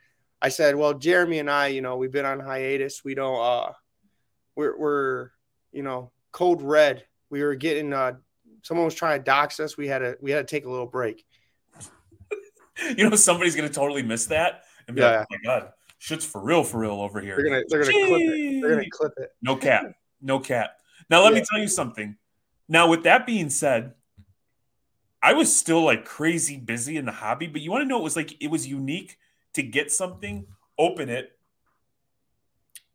I 0.41 0.49
said, 0.49 0.75
well, 0.75 0.93
Jeremy 0.93 1.39
and 1.39 1.49
I, 1.49 1.67
you 1.67 1.81
know, 1.81 1.95
we've 1.95 2.11
been 2.11 2.25
on 2.25 2.39
hiatus. 2.39 3.03
We 3.05 3.15
don't, 3.15 3.39
uh, 3.39 3.71
we're, 4.55 4.77
we're, 4.77 5.29
you 5.71 5.83
know, 5.83 6.11
code 6.33 6.61
red. 6.61 7.05
We 7.29 7.41
were 7.41 7.55
getting, 7.55 7.93
uh, 7.93 8.15
someone 8.63 8.83
was 8.83 8.95
trying 8.95 9.19
to 9.19 9.23
dox 9.23 9.61
us. 9.61 9.77
We 9.77 9.87
had 9.87 9.99
to, 9.99 10.17
we 10.19 10.31
had 10.31 10.45
to 10.45 10.53
take 10.53 10.65
a 10.65 10.69
little 10.69 10.85
break. 10.85 11.23
you 12.97 13.09
know, 13.09 13.15
somebody's 13.15 13.55
gonna 13.55 13.69
totally 13.69 14.03
miss 14.03 14.25
that 14.25 14.63
and 14.87 14.95
be 14.95 15.01
yeah. 15.01 15.19
like, 15.19 15.27
"Oh 15.31 15.35
my 15.43 15.59
god, 15.59 15.71
shit's 15.99 16.25
for 16.25 16.41
real, 16.41 16.63
for 16.63 16.79
real 16.79 16.99
over 16.99 17.21
here." 17.21 17.37
They're 17.37 17.45
gonna, 17.45 17.63
they're 17.69 17.83
gonna 17.83 18.07
clip 18.07 18.21
it. 18.21 18.61
They're 18.61 18.75
gonna 18.75 18.89
clip 18.89 19.13
it. 19.17 19.29
No 19.41 19.55
cap, 19.55 19.85
no 20.21 20.39
cap. 20.39 20.77
Now 21.09 21.23
let 21.23 21.33
yeah. 21.33 21.39
me 21.39 21.45
tell 21.49 21.59
you 21.59 21.67
something. 21.67 22.17
Now, 22.67 22.87
with 22.87 23.03
that 23.03 23.25
being 23.25 23.49
said, 23.49 23.93
I 25.21 25.33
was 25.33 25.55
still 25.55 25.83
like 25.83 26.05
crazy 26.05 26.57
busy 26.57 26.97
in 26.97 27.05
the 27.05 27.11
hobby, 27.11 27.47
but 27.47 27.61
you 27.61 27.71
want 27.71 27.83
to 27.83 27.87
know 27.87 27.99
it 27.99 28.03
was 28.03 28.15
like 28.15 28.41
it 28.41 28.49
was 28.49 28.67
unique 28.67 29.17
to 29.53 29.63
get 29.63 29.91
something, 29.91 30.47
open 30.77 31.09
it, 31.09 31.37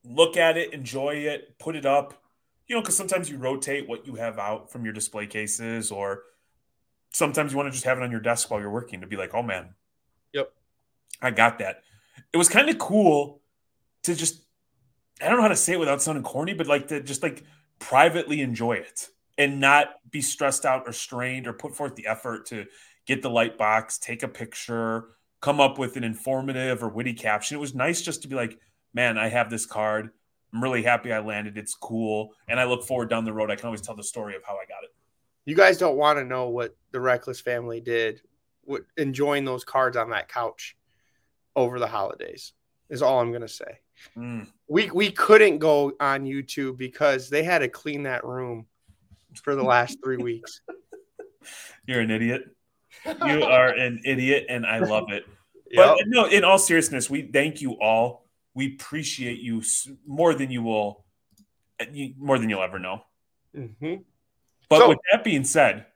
look 0.04 0.36
at 0.36 0.56
it, 0.56 0.72
enjoy 0.72 1.14
it, 1.14 1.58
put 1.58 1.76
it 1.76 1.86
up. 1.86 2.22
You 2.68 2.76
know, 2.76 2.82
because 2.82 2.96
sometimes 2.96 3.30
you 3.30 3.38
rotate 3.38 3.88
what 3.88 4.06
you 4.06 4.14
have 4.16 4.38
out 4.38 4.70
from 4.70 4.84
your 4.84 4.92
display 4.92 5.26
cases, 5.26 5.90
or 5.90 6.22
sometimes 7.10 7.52
you 7.52 7.56
want 7.56 7.68
to 7.68 7.72
just 7.72 7.84
have 7.84 7.96
it 7.98 8.04
on 8.04 8.10
your 8.10 8.20
desk 8.20 8.50
while 8.50 8.60
you're 8.60 8.70
working 8.70 9.00
to 9.00 9.06
be 9.06 9.16
like, 9.16 9.34
oh 9.34 9.42
man, 9.42 9.74
yep, 10.32 10.52
I 11.22 11.30
got 11.30 11.58
that. 11.60 11.82
It 12.32 12.36
was 12.36 12.48
kind 12.48 12.68
of 12.68 12.78
cool 12.78 13.40
to 14.02 14.14
just, 14.14 14.44
I 15.20 15.28
don't 15.28 15.36
know 15.36 15.42
how 15.42 15.48
to 15.48 15.56
say 15.56 15.72
it 15.72 15.80
without 15.80 16.02
sounding 16.02 16.22
corny, 16.22 16.52
but 16.52 16.66
like 16.66 16.88
to 16.88 17.02
just 17.02 17.22
like 17.22 17.42
privately 17.78 18.42
enjoy 18.42 18.74
it 18.74 19.08
and 19.38 19.60
not 19.60 19.94
be 20.10 20.20
stressed 20.20 20.66
out 20.66 20.82
or 20.86 20.92
strained 20.92 21.46
or 21.46 21.54
put 21.54 21.74
forth 21.74 21.96
the 21.96 22.06
effort 22.06 22.46
to 22.46 22.66
get 23.06 23.22
the 23.22 23.30
light 23.30 23.56
box, 23.56 23.98
take 23.98 24.22
a 24.22 24.28
picture, 24.28 25.06
come 25.40 25.60
up 25.60 25.78
with 25.78 25.96
an 25.96 26.04
informative 26.04 26.82
or 26.82 26.88
witty 26.88 27.14
caption. 27.14 27.56
It 27.56 27.60
was 27.60 27.74
nice 27.74 28.02
just 28.02 28.22
to 28.22 28.28
be 28.28 28.36
like, 28.36 28.58
man, 28.92 29.16
I 29.16 29.28
have 29.28 29.48
this 29.48 29.64
card. 29.64 30.10
I'm 30.52 30.62
really 30.62 30.82
happy 30.82 31.12
I 31.12 31.20
landed. 31.20 31.58
It's 31.58 31.74
cool. 31.74 32.34
And 32.48 32.58
I 32.58 32.64
look 32.64 32.84
forward 32.84 33.10
down 33.10 33.24
the 33.24 33.32
road. 33.32 33.50
I 33.50 33.56
can 33.56 33.66
always 33.66 33.82
tell 33.82 33.96
the 33.96 34.02
story 34.02 34.34
of 34.34 34.42
how 34.44 34.54
I 34.54 34.64
got 34.66 34.84
it. 34.84 34.94
You 35.44 35.54
guys 35.54 35.78
don't 35.78 35.96
want 35.96 36.18
to 36.18 36.24
know 36.24 36.48
what 36.48 36.76
the 36.90 37.00
Reckless 37.00 37.40
family 37.40 37.80
did 37.80 38.20
what, 38.68 38.82
enjoying 38.96 39.44
those 39.44 39.64
cards 39.64 39.96
on 39.96 40.10
that 40.10 40.28
couch 40.28 40.76
over 41.56 41.78
the 41.78 41.86
holidays, 41.86 42.52
is 42.90 43.02
all 43.02 43.20
I'm 43.20 43.30
going 43.30 43.42
to 43.42 43.48
say. 43.48 43.78
Mm. 44.16 44.46
We, 44.68 44.90
we 44.90 45.10
couldn't 45.10 45.58
go 45.58 45.92
on 45.98 46.24
YouTube 46.24 46.76
because 46.76 47.30
they 47.30 47.42
had 47.42 47.60
to 47.60 47.68
clean 47.68 48.04
that 48.04 48.24
room 48.24 48.66
for 49.42 49.56
the 49.56 49.62
last 49.62 49.98
three 50.04 50.18
weeks. 50.18 50.60
You're 51.86 52.00
an 52.00 52.10
idiot. 52.10 52.42
You 53.06 53.42
are 53.42 53.68
an 53.68 54.02
idiot, 54.04 54.46
and 54.48 54.66
I 54.66 54.78
love 54.78 55.10
it. 55.10 55.24
But 55.76 55.98
no, 56.06 56.24
in 56.24 56.44
all 56.44 56.58
seriousness, 56.58 57.10
we 57.10 57.30
thank 57.30 57.60
you 57.60 57.72
all. 57.72 58.24
We 58.54 58.74
appreciate 58.74 59.40
you 59.40 59.62
more 60.06 60.34
than 60.34 60.50
you 60.50 60.62
will, 60.62 61.04
more 62.18 62.38
than 62.38 62.50
you'll 62.50 62.62
ever 62.62 62.78
know. 62.78 63.02
Mm-hmm. 63.56 64.02
But 64.68 64.78
so, 64.78 64.88
with 64.88 64.98
that 65.12 65.24
being 65.24 65.44
said, 65.44 65.86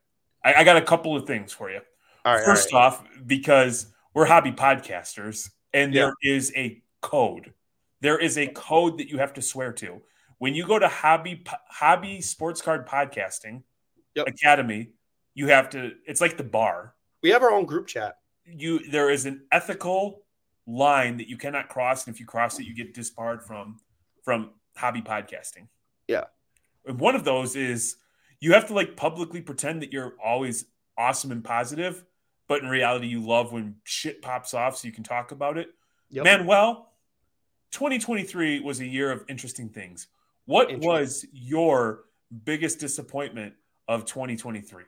I, 0.45 0.55
I, 0.55 0.65
got 0.65 0.77
a 0.77 0.83
couple 0.83 1.17
of 1.17 1.27
things 1.27 1.53
for 1.53 1.71
you. 1.71 1.81
First 2.25 2.73
off, 2.73 3.05
because 3.27 3.93
we're 4.15 4.27
hobby 4.27 4.53
podcasters, 4.53 5.51
and 5.75 5.93
yeah. 5.93 6.03
there 6.03 6.15
is 6.23 6.53
a 6.57 6.83
code. 7.01 7.53
There 8.01 8.19
is 8.19 8.39
a 8.39 8.47
code 8.47 8.99
that 8.99 9.09
you 9.09 9.19
have 9.19 9.35
to 9.35 9.43
swear 9.43 9.73
to 9.75 10.01
when 10.43 10.57
you 10.57 10.67
go 10.67 10.77
to 10.77 10.89
hobby 10.89 11.45
hobby 11.69 12.21
sports 12.21 12.61
card 12.61 12.85
podcasting 12.85 13.63
yep. 14.17 14.27
academy 14.27 14.91
you 15.35 15.47
have 15.47 15.71
to 15.71 15.93
it's 16.05 16.21
like 16.21 16.37
the 16.37 16.43
bar 16.43 16.95
we 17.23 17.31
have 17.31 17.45
our 17.45 17.53
own 17.53 17.65
group 17.65 17.87
chat 17.87 18.17
you 18.45 18.81
there 18.91 19.09
is 19.09 19.25
an 19.25 19.41
ethical 19.53 20.25
line 20.67 21.17
that 21.17 21.29
you 21.29 21.37
cannot 21.37 21.69
cross 21.69 22.07
and 22.07 22.15
if 22.15 22.21
you 22.21 22.27
cross 22.27 22.59
it 22.59 22.67
you 22.67 22.75
get 22.75 22.95
disbarred 22.95 23.43
from 23.43 23.79
from 24.23 24.51
hobby 24.77 25.03
podcasting. 25.03 25.67
Yeah. 26.09 26.25
And 26.87 26.99
one 26.99 27.15
of 27.15 27.25
those 27.25 27.57
is 27.57 27.97
you 28.41 28.53
have 28.55 28.67
to 28.69 28.75
like 28.75 28.97
publicly 28.97 29.41
pretend 29.41 29.83
that 29.83 29.93
you're 29.93 30.15
always 30.23 30.67
awesome 30.97 31.33
and 31.33 31.43
positive 31.43 32.05
but 32.49 32.63
in 32.63 32.69
reality 32.69 33.07
you 33.07 33.21
love 33.21 33.53
when 33.53 33.77
shit 33.85 34.21
pops 34.23 34.55
off 34.55 34.77
so 34.77 34.87
you 34.87 34.93
can 34.93 35.05
talk 35.05 35.33
about 35.33 35.59
it. 35.59 35.69
Yep. 36.11 36.25
manuel 36.25 36.93
2023 37.73 38.61
was 38.61 38.81
a 38.81 38.87
year 38.87 39.11
of 39.11 39.25
interesting 39.29 39.69
things. 39.69 40.09
What 40.45 40.77
was 40.79 41.25
your 41.33 42.05
biggest 42.45 42.79
disappointment 42.79 43.55
of 43.89 44.05
2023? 44.05 44.85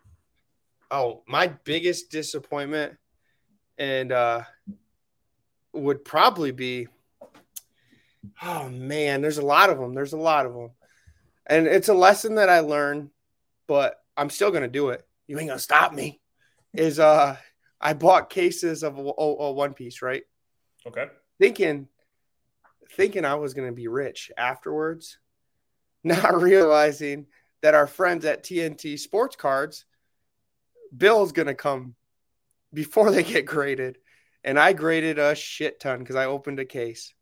Oh, 0.91 1.23
my 1.27 1.49
biggest 1.65 2.11
disappointment 2.11 2.97
and 3.79 4.13
uh 4.13 4.43
would 5.75 6.05
probably 6.05 6.53
be 6.53 6.89
oh 8.43 8.69
man, 8.69 9.21
there's 9.21 9.39
a 9.39 9.45
lot 9.45 9.71
of 9.71 9.79
them. 9.79 9.95
There's 9.95 10.13
a 10.13 10.19
lot 10.19 10.47
of 10.47 10.55
them. 10.55 10.71
And 11.47 11.67
it's 11.67 11.89
a 11.89 11.95
lesson 11.95 12.37
that 12.37 12.49
I 12.49 12.61
learned, 12.61 13.11
but 13.67 13.97
I'm 14.17 14.31
still 14.31 14.51
going 14.51 14.63
to 14.63 14.69
do 14.69 14.91
it. 14.91 15.07
You 15.27 15.39
ain't 15.39 15.49
going 15.49 15.59
to 15.59 15.63
stop 15.63 15.93
me. 15.93 16.21
Is 16.73 16.99
uh 16.99 17.37
I 17.81 17.93
bought 17.93 18.31
cases 18.31 18.83
of 18.83 18.99
a, 18.99 19.03
a, 19.03 19.05
a 19.07 19.53
one 19.53 19.75
piece, 19.75 20.03
right? 20.03 20.23
Okay. 20.87 21.07
Thinking 21.39 21.89
thinking 22.93 23.25
I 23.25 23.35
was 23.35 23.55
going 23.55 23.69
to 23.69 23.75
be 23.75 23.89
rich 23.89 24.31
afterwards 24.37 25.19
not 26.05 26.41
realizing 26.41 27.27
that 27.63 27.75
our 27.75 27.87
friends 27.87 28.25
at 28.27 28.45
TNT 28.45 28.99
Sports 28.99 29.37
Cards, 29.37 29.87
Bill's 30.95 31.33
going 31.33 31.47
to 31.47 31.55
come 31.55 31.95
before 32.75 33.11
they 33.11 33.23
get 33.23 33.47
graded. 33.47 33.97
And 34.45 34.59
I 34.59 34.75
graded 34.75 35.19
a 35.19 35.35
shit 35.35 35.81
ton 35.81 36.01
because 36.01 36.17
I 36.17 36.27
opened 36.27 36.61
a 36.61 36.65
case. 36.65 37.15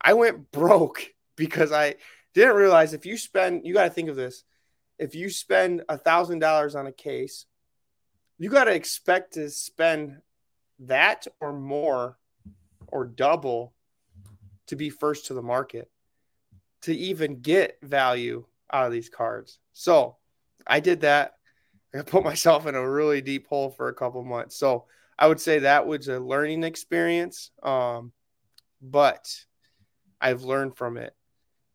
I 0.00 0.14
went 0.14 0.50
broke 0.52 1.02
because 1.34 1.72
I 1.72 1.96
didn't 2.34 2.56
realize 2.56 2.92
if 2.92 3.06
you 3.06 3.16
spend, 3.16 3.66
you 3.66 3.74
got 3.74 3.84
to 3.84 3.90
think 3.90 4.08
of 4.08 4.16
this. 4.16 4.44
If 4.98 5.14
you 5.14 5.28
spend 5.28 5.82
a 5.88 5.98
thousand 5.98 6.38
dollars 6.38 6.74
on 6.74 6.86
a 6.86 6.92
case, 6.92 7.46
you 8.38 8.48
got 8.48 8.64
to 8.64 8.74
expect 8.74 9.34
to 9.34 9.50
spend 9.50 10.20
that 10.80 11.26
or 11.40 11.52
more 11.52 12.18
or 12.86 13.04
double 13.04 13.74
to 14.66 14.76
be 14.76 14.90
first 14.90 15.26
to 15.26 15.34
the 15.34 15.42
market 15.42 15.90
to 16.82 16.94
even 16.94 17.40
get 17.40 17.78
value 17.82 18.44
out 18.72 18.86
of 18.86 18.92
these 18.92 19.08
cards. 19.08 19.58
So 19.72 20.16
I 20.66 20.80
did 20.80 21.00
that. 21.02 21.34
I 21.94 22.02
put 22.02 22.24
myself 22.24 22.66
in 22.66 22.74
a 22.74 22.90
really 22.90 23.20
deep 23.20 23.46
hole 23.46 23.70
for 23.70 23.88
a 23.88 23.94
couple 23.94 24.22
months. 24.22 24.56
So 24.56 24.84
I 25.18 25.28
would 25.28 25.40
say 25.40 25.60
that 25.60 25.86
was 25.86 26.08
a 26.08 26.18
learning 26.18 26.64
experience. 26.64 27.50
Um, 27.62 28.12
but 28.82 29.28
I've 30.20 30.42
learned 30.42 30.76
from 30.76 30.96
it. 30.96 31.14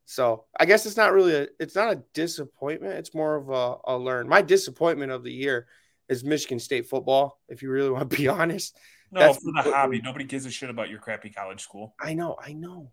So 0.06 0.46
I 0.60 0.66
guess 0.66 0.86
it's 0.86 0.98
not 0.98 1.14
really 1.14 1.36
a 1.36 1.48
it's 1.60 1.76
not 1.76 1.94
a 1.94 2.04
disappointment. 2.14 2.96
It's 2.96 3.14
more 3.14 3.36
of 3.36 3.50
a, 3.50 3.94
a 3.94 3.98
learn. 3.98 4.28
My 4.28 4.42
disappointment 4.42 5.12
of 5.12 5.24
the 5.24 5.32
year 5.32 5.68
is 6.10 6.24
Michigan 6.24 6.60
State 6.60 6.88
football. 6.88 7.40
If 7.48 7.62
you 7.62 7.70
really 7.70 7.90
want 7.92 8.10
to 8.10 8.18
be 8.18 8.28
honest, 8.28 8.78
no, 9.12 9.20
That's 9.20 9.38
for 9.38 9.52
the 9.52 9.72
hobby. 9.72 10.02
Nobody 10.02 10.24
gives 10.26 10.46
a 10.46 10.52
shit 10.52 10.70
about 10.70 10.90
your 10.90 11.00
crappy 11.00 11.30
college 11.30 11.62
school. 11.62 11.96
I 12.00 12.14
know, 12.14 12.38
I 12.42 12.54
know. 12.54 12.92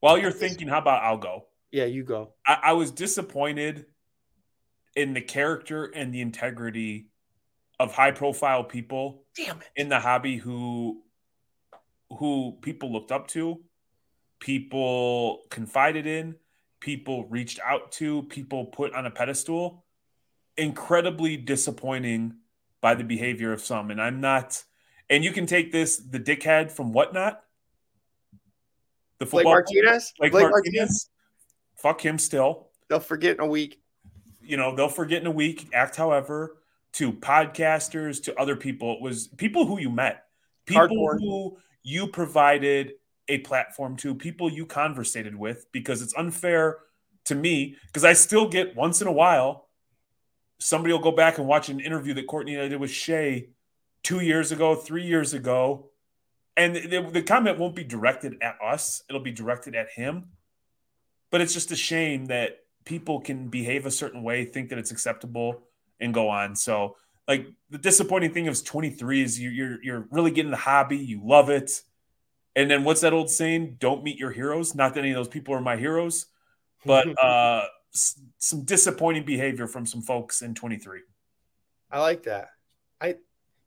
While 0.00 0.16
you're 0.18 0.32
thinking, 0.32 0.68
how 0.68 0.78
about 0.78 1.02
I'll 1.02 1.18
go? 1.18 1.46
Yeah, 1.70 1.84
you 1.84 2.04
go. 2.04 2.32
I, 2.46 2.58
I 2.62 2.72
was 2.72 2.90
disappointed 2.90 3.84
in 4.96 5.12
the 5.12 5.20
character 5.20 5.84
and 5.84 6.14
the 6.14 6.22
integrity 6.22 7.08
of 7.80 7.92
high 7.92 8.10
profile 8.10 8.64
people 8.64 9.24
in 9.76 9.88
the 9.88 10.00
hobby 10.00 10.36
who 10.36 11.02
who 12.18 12.56
people 12.62 12.92
looked 12.92 13.12
up 13.12 13.28
to, 13.28 13.60
people 14.40 15.42
confided 15.50 16.06
in, 16.06 16.36
people 16.80 17.26
reached 17.28 17.60
out 17.64 17.92
to, 17.92 18.22
people 18.24 18.66
put 18.66 18.94
on 18.94 19.06
a 19.06 19.10
pedestal. 19.10 19.84
Incredibly 20.56 21.36
disappointing 21.36 22.34
by 22.80 22.94
the 22.94 23.04
behavior 23.04 23.52
of 23.52 23.60
some. 23.60 23.92
And 23.92 24.02
I'm 24.02 24.20
not, 24.20 24.64
and 25.08 25.22
you 25.22 25.30
can 25.30 25.46
take 25.46 25.70
this, 25.70 25.98
the 25.98 26.18
dickhead 26.18 26.72
from 26.72 26.92
whatnot, 26.92 27.42
the 29.20 29.26
football 29.26 29.52
Blake 29.52 29.66
Martinez. 29.84 30.12
Blake, 30.18 30.32
Blake 30.32 30.50
Martinez. 30.50 30.74
Martinez. 30.74 31.10
Fuck 31.76 32.04
him 32.04 32.18
still. 32.18 32.70
They'll 32.88 32.98
forget 32.98 33.36
in 33.36 33.40
a 33.40 33.46
week. 33.46 33.80
You 34.40 34.56
know, 34.56 34.74
they'll 34.74 34.88
forget 34.88 35.20
in 35.20 35.28
a 35.28 35.32
week. 35.32 35.68
Act 35.72 35.94
however 35.94 36.57
to 36.94 37.12
podcasters, 37.12 38.22
to 38.24 38.38
other 38.38 38.56
people. 38.56 38.94
It 38.94 39.02
was 39.02 39.28
people 39.28 39.66
who 39.66 39.78
you 39.78 39.90
met, 39.90 40.24
people 40.66 41.16
who 41.18 41.58
you 41.82 42.08
provided 42.08 42.92
a 43.28 43.38
platform 43.38 43.96
to, 43.98 44.14
people 44.14 44.50
you 44.50 44.66
conversated 44.66 45.34
with, 45.34 45.66
because 45.72 46.02
it's 46.02 46.14
unfair 46.16 46.78
to 47.26 47.34
me, 47.34 47.76
because 47.86 48.04
I 48.04 48.14
still 48.14 48.48
get 48.48 48.74
once 48.74 49.02
in 49.02 49.06
a 49.06 49.12
while, 49.12 49.68
somebody 50.58 50.92
will 50.92 51.00
go 51.00 51.12
back 51.12 51.38
and 51.38 51.46
watch 51.46 51.68
an 51.68 51.78
interview 51.78 52.14
that 52.14 52.26
Courtney 52.26 52.54
and 52.54 52.62
I 52.62 52.68
did 52.68 52.80
with 52.80 52.90
Shay 52.90 53.50
two 54.02 54.20
years 54.20 54.50
ago, 54.50 54.74
three 54.74 55.04
years 55.04 55.34
ago, 55.34 55.90
and 56.58 56.74
the, 56.74 57.08
the 57.12 57.22
comment 57.22 57.58
won't 57.58 57.76
be 57.76 57.84
directed 57.84 58.36
at 58.42 58.58
us 58.62 59.02
it'll 59.08 59.22
be 59.22 59.32
directed 59.32 59.74
at 59.74 59.88
him 59.90 60.26
but 61.30 61.40
it's 61.40 61.54
just 61.54 61.70
a 61.70 61.76
shame 61.76 62.26
that 62.26 62.58
people 62.84 63.20
can 63.20 63.48
behave 63.48 63.86
a 63.86 63.90
certain 63.90 64.22
way 64.22 64.44
think 64.44 64.68
that 64.68 64.78
it's 64.78 64.90
acceptable 64.90 65.62
and 66.00 66.14
go 66.14 66.28
on. 66.28 66.56
So 66.56 66.96
like 67.26 67.46
the 67.70 67.78
disappointing 67.78 68.32
thing 68.32 68.48
of 68.48 68.64
23 68.64 69.22
is 69.22 69.38
you, 69.38 69.50
you're 69.50 69.82
you're 69.82 70.08
really 70.10 70.30
getting 70.30 70.50
the 70.50 70.56
hobby, 70.56 70.96
you 70.96 71.20
love 71.22 71.50
it. 71.50 71.82
And 72.56 72.70
then 72.70 72.82
what's 72.82 73.02
that 73.02 73.12
old 73.12 73.30
saying? 73.30 73.76
Don't 73.78 74.02
meet 74.02 74.18
your 74.18 74.32
heroes. 74.32 74.74
Not 74.74 74.94
that 74.94 75.00
any 75.00 75.10
of 75.10 75.16
those 75.16 75.28
people 75.28 75.54
are 75.54 75.60
my 75.60 75.76
heroes, 75.76 76.26
but 76.84 77.06
uh, 77.22 77.66
some 77.92 78.64
disappointing 78.64 79.24
behavior 79.24 79.66
from 79.66 79.86
some 79.86 80.02
folks 80.02 80.42
in 80.42 80.54
23. 80.54 81.00
I 81.90 82.00
like 82.00 82.24
that. 82.24 82.48
I 83.00 83.16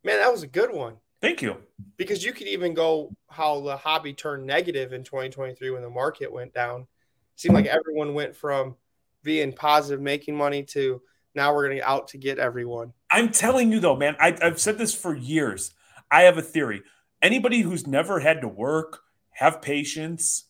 man, 0.03 0.17
that 0.19 0.31
was 0.31 0.43
a 0.43 0.47
good 0.47 0.73
one. 0.73 0.97
Thank 1.21 1.41
you. 1.41 1.57
Because 1.97 2.25
you 2.25 2.33
could 2.33 2.47
even 2.47 2.73
go 2.73 3.15
how 3.29 3.61
the 3.61 3.77
hobby 3.77 4.13
turned 4.13 4.45
negative 4.45 4.91
in 4.91 5.03
2023 5.03 5.69
when 5.69 5.83
the 5.83 5.89
market 5.89 6.31
went 6.31 6.53
down. 6.53 6.81
It 6.81 6.87
seemed 7.35 7.53
like 7.53 7.67
everyone 7.67 8.15
went 8.15 8.35
from 8.35 8.75
being 9.23 9.53
positive, 9.53 10.01
making 10.01 10.35
money 10.35 10.63
to 10.63 11.01
now 11.35 11.53
we're 11.53 11.67
going 11.67 11.77
to 11.77 11.87
out 11.87 12.09
to 12.09 12.17
get 12.17 12.39
everyone. 12.39 12.93
I'm 13.09 13.29
telling 13.29 13.71
you 13.71 13.79
though, 13.79 13.95
man, 13.95 14.15
I, 14.19 14.37
I've 14.41 14.59
said 14.59 14.77
this 14.77 14.93
for 14.93 15.15
years. 15.15 15.73
I 16.09 16.23
have 16.23 16.37
a 16.37 16.41
theory. 16.41 16.83
Anybody 17.21 17.61
who's 17.61 17.87
never 17.87 18.19
had 18.19 18.41
to 18.41 18.47
work, 18.47 18.99
have 19.31 19.61
patience, 19.61 20.47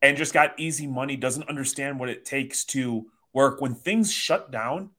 and 0.00 0.16
just 0.16 0.34
got 0.34 0.58
easy 0.58 0.86
money 0.86 1.16
doesn't 1.16 1.48
understand 1.48 1.98
what 1.98 2.08
it 2.08 2.24
takes 2.24 2.64
to 2.66 3.06
work. 3.32 3.60
When 3.60 3.74
things 3.74 4.12
shut 4.12 4.50
down, 4.50 4.90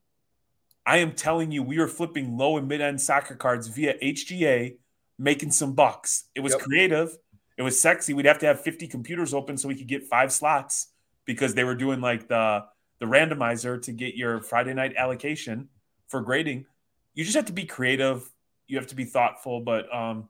I 0.86 0.98
am 0.98 1.14
telling 1.14 1.52
you, 1.52 1.64
we 1.64 1.78
are 1.78 1.88
flipping 1.88 2.38
low 2.38 2.58
and 2.58 2.68
mid 2.68 2.82
end 2.82 3.00
soccer 3.00 3.36
cards 3.36 3.68
via 3.68 3.98
HGA, 4.00 4.78
making 5.18 5.52
some 5.52 5.74
bucks. 5.74 6.26
It 6.36 6.42
was 6.42 6.54
yep. 6.54 6.62
creative, 6.62 7.18
it 7.58 7.62
was 7.62 7.80
sexy. 7.80 8.14
We'd 8.14 8.26
have 8.26 8.40
to 8.40 8.48
have 8.48 8.62
50 8.62 8.88
computers 8.88 9.34
open 9.34 9.58
so 9.58 9.68
we 9.68 9.76
could 9.76 9.88
get 9.88 10.08
five 10.08 10.32
slots 10.32 10.88
because 11.26 11.54
they 11.54 11.64
were 11.64 11.76
doing 11.76 12.02
like 12.02 12.28
the 12.28 12.66
the 13.04 13.10
randomizer 13.10 13.82
to 13.82 13.92
get 13.92 14.16
your 14.16 14.40
Friday 14.40 14.74
night 14.74 14.96
allocation 14.96 15.68
for 16.08 16.22
grading. 16.22 16.66
You 17.14 17.26
just 17.26 17.36
have 17.36 17.48
to 17.48 17.54
be 17.54 17.66
creative. 17.66 18.32
You 18.68 18.78
have 18.78 18.88
to 18.88 18.96
be 18.96 19.04
thoughtful, 19.04 19.60
but 19.60 19.94
um, 19.94 20.30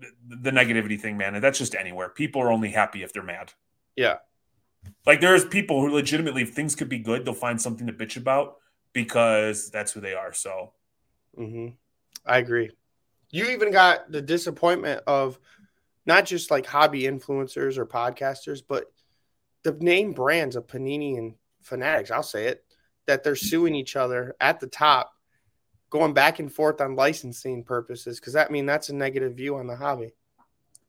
the, 0.00 0.36
the 0.40 0.50
negativity 0.50 1.00
thing, 1.00 1.16
man, 1.16 1.40
that's 1.40 1.58
just 1.58 1.76
anywhere. 1.76 2.08
People 2.08 2.42
are 2.42 2.50
only 2.50 2.70
happy 2.70 3.04
if 3.04 3.12
they're 3.12 3.22
mad. 3.22 3.52
Yeah. 3.94 4.16
Like 5.06 5.20
there's 5.20 5.44
people 5.44 5.80
who 5.80 5.94
legitimately, 5.94 6.42
if 6.42 6.50
things 6.50 6.74
could 6.74 6.88
be 6.88 6.98
good, 6.98 7.24
they'll 7.24 7.32
find 7.32 7.62
something 7.62 7.86
to 7.86 7.92
bitch 7.92 8.16
about 8.16 8.56
because 8.92 9.70
that's 9.70 9.92
who 9.92 10.00
they 10.00 10.14
are. 10.14 10.32
So, 10.32 10.72
mm-hmm. 11.38 11.74
I 12.26 12.38
agree. 12.38 12.72
You 13.30 13.46
even 13.50 13.70
got 13.70 14.10
the 14.10 14.20
disappointment 14.20 15.02
of 15.06 15.38
not 16.06 16.26
just 16.26 16.50
like 16.50 16.66
hobby 16.66 17.04
influencers 17.04 17.78
or 17.78 17.86
podcasters, 17.86 18.62
but 18.66 18.86
the 19.62 19.72
name 19.72 20.12
brands 20.12 20.56
of 20.56 20.66
Panini 20.66 21.18
and 21.18 21.34
Fanatics, 21.62 22.10
I'll 22.10 22.22
say 22.22 22.46
it, 22.46 22.64
that 23.06 23.24
they're 23.24 23.36
suing 23.36 23.74
each 23.74 23.96
other 23.96 24.36
at 24.40 24.60
the 24.60 24.66
top, 24.66 25.12
going 25.90 26.14
back 26.14 26.38
and 26.38 26.52
forth 26.52 26.80
on 26.80 26.96
licensing 26.96 27.64
purposes, 27.64 28.20
because 28.20 28.34
that 28.34 28.48
I 28.48 28.52
mean 28.52 28.66
that's 28.66 28.88
a 28.88 28.94
negative 28.94 29.34
view 29.34 29.56
on 29.56 29.66
the 29.66 29.76
hobby. 29.76 30.12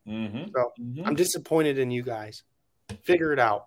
Mm-hmm. 0.08 0.52
So 0.56 0.74
mm-hmm. 0.80 1.06
I'm 1.06 1.16
disappointed 1.16 1.80
in 1.80 1.92
you 1.92 2.04
guys. 2.04 2.44
Figure 3.04 3.34
it 3.34 3.40
out. 3.40 3.66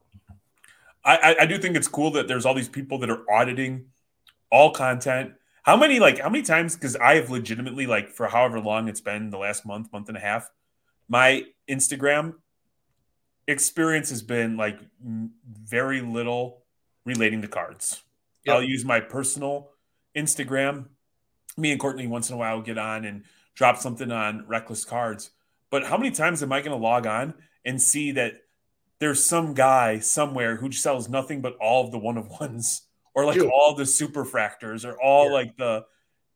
I, 1.05 1.37
I 1.41 1.47
do 1.47 1.59
think 1.59 1.77
it's 1.77 1.89
cool 1.89 2.11
that 2.13 2.29
there's 2.29 2.45
all 2.45 2.55
these 2.55 2.69
people 2.69 2.99
that 2.99 3.11
are 3.11 3.23
auditing 3.31 3.87
all 4.51 4.71
content. 4.71 5.33
How 5.63 5.77
many 5.77 5.99
like 5.99 6.19
how 6.19 6.29
many 6.29 6.43
times? 6.43 6.75
Because 6.75 6.97
I 6.97 7.15
have 7.17 7.31
legitimately 7.31 7.87
like 7.87 8.11
for 8.11 8.27
however 8.29 8.61
long 8.61 8.89
it's 8.89 9.01
been 9.01 9.31
the 9.31 9.39
last 9.39 9.65
month, 9.65 9.93
month 9.93 10.09
and 10.09 10.17
a 10.17 10.21
half, 10.21 10.51
my 11.09 11.45
Instagram 11.69 12.35
experience 13.51 14.11
has 14.11 14.23
been 14.23 14.57
like 14.57 14.79
very 15.03 16.01
little 16.01 16.63
relating 17.05 17.43
to 17.43 17.49
cards. 17.49 18.03
Yep. 18.45 18.57
I'll 18.57 18.63
use 18.63 18.85
my 18.85 19.01
personal 19.01 19.71
Instagram. 20.17 20.87
Me 21.57 21.73
and 21.73 21.81
Courtney 21.81 22.07
once 22.07 22.31
in 22.31 22.35
a 22.35 22.39
while 22.39 22.63
get 22.63 22.79
on 22.79 23.05
and 23.05 23.25
drop 23.55 23.77
something 23.77 24.11
on 24.11 24.47
reckless 24.47 24.85
cards. 24.85 25.31
But 25.71 25.85
how 25.85 25.97
many 25.97 26.11
times 26.11 26.43
am 26.43 26.53
I 26.53 26.61
going 26.61 26.77
to 26.77 26.83
log 26.83 27.07
on 27.07 27.35
and 27.65 27.81
see 27.81 28.13
that 28.13 28.43
there's 28.99 29.25
some 29.25 29.55
guy 29.55 29.99
somewhere 29.99 30.57
who 30.57 30.71
sells 30.73 31.09
nothing 31.09 31.41
but 31.41 31.57
all 31.61 31.85
of 31.85 31.91
the 31.91 31.99
one 31.99 32.17
of 32.17 32.29
ones 32.41 32.83
or 33.15 33.25
like 33.25 33.37
Dude. 33.37 33.51
all 33.51 33.75
the 33.75 33.87
super 33.87 34.25
fractors 34.25 34.85
or 34.85 35.01
all 35.01 35.27
yeah. 35.27 35.33
like 35.33 35.57
the 35.57 35.85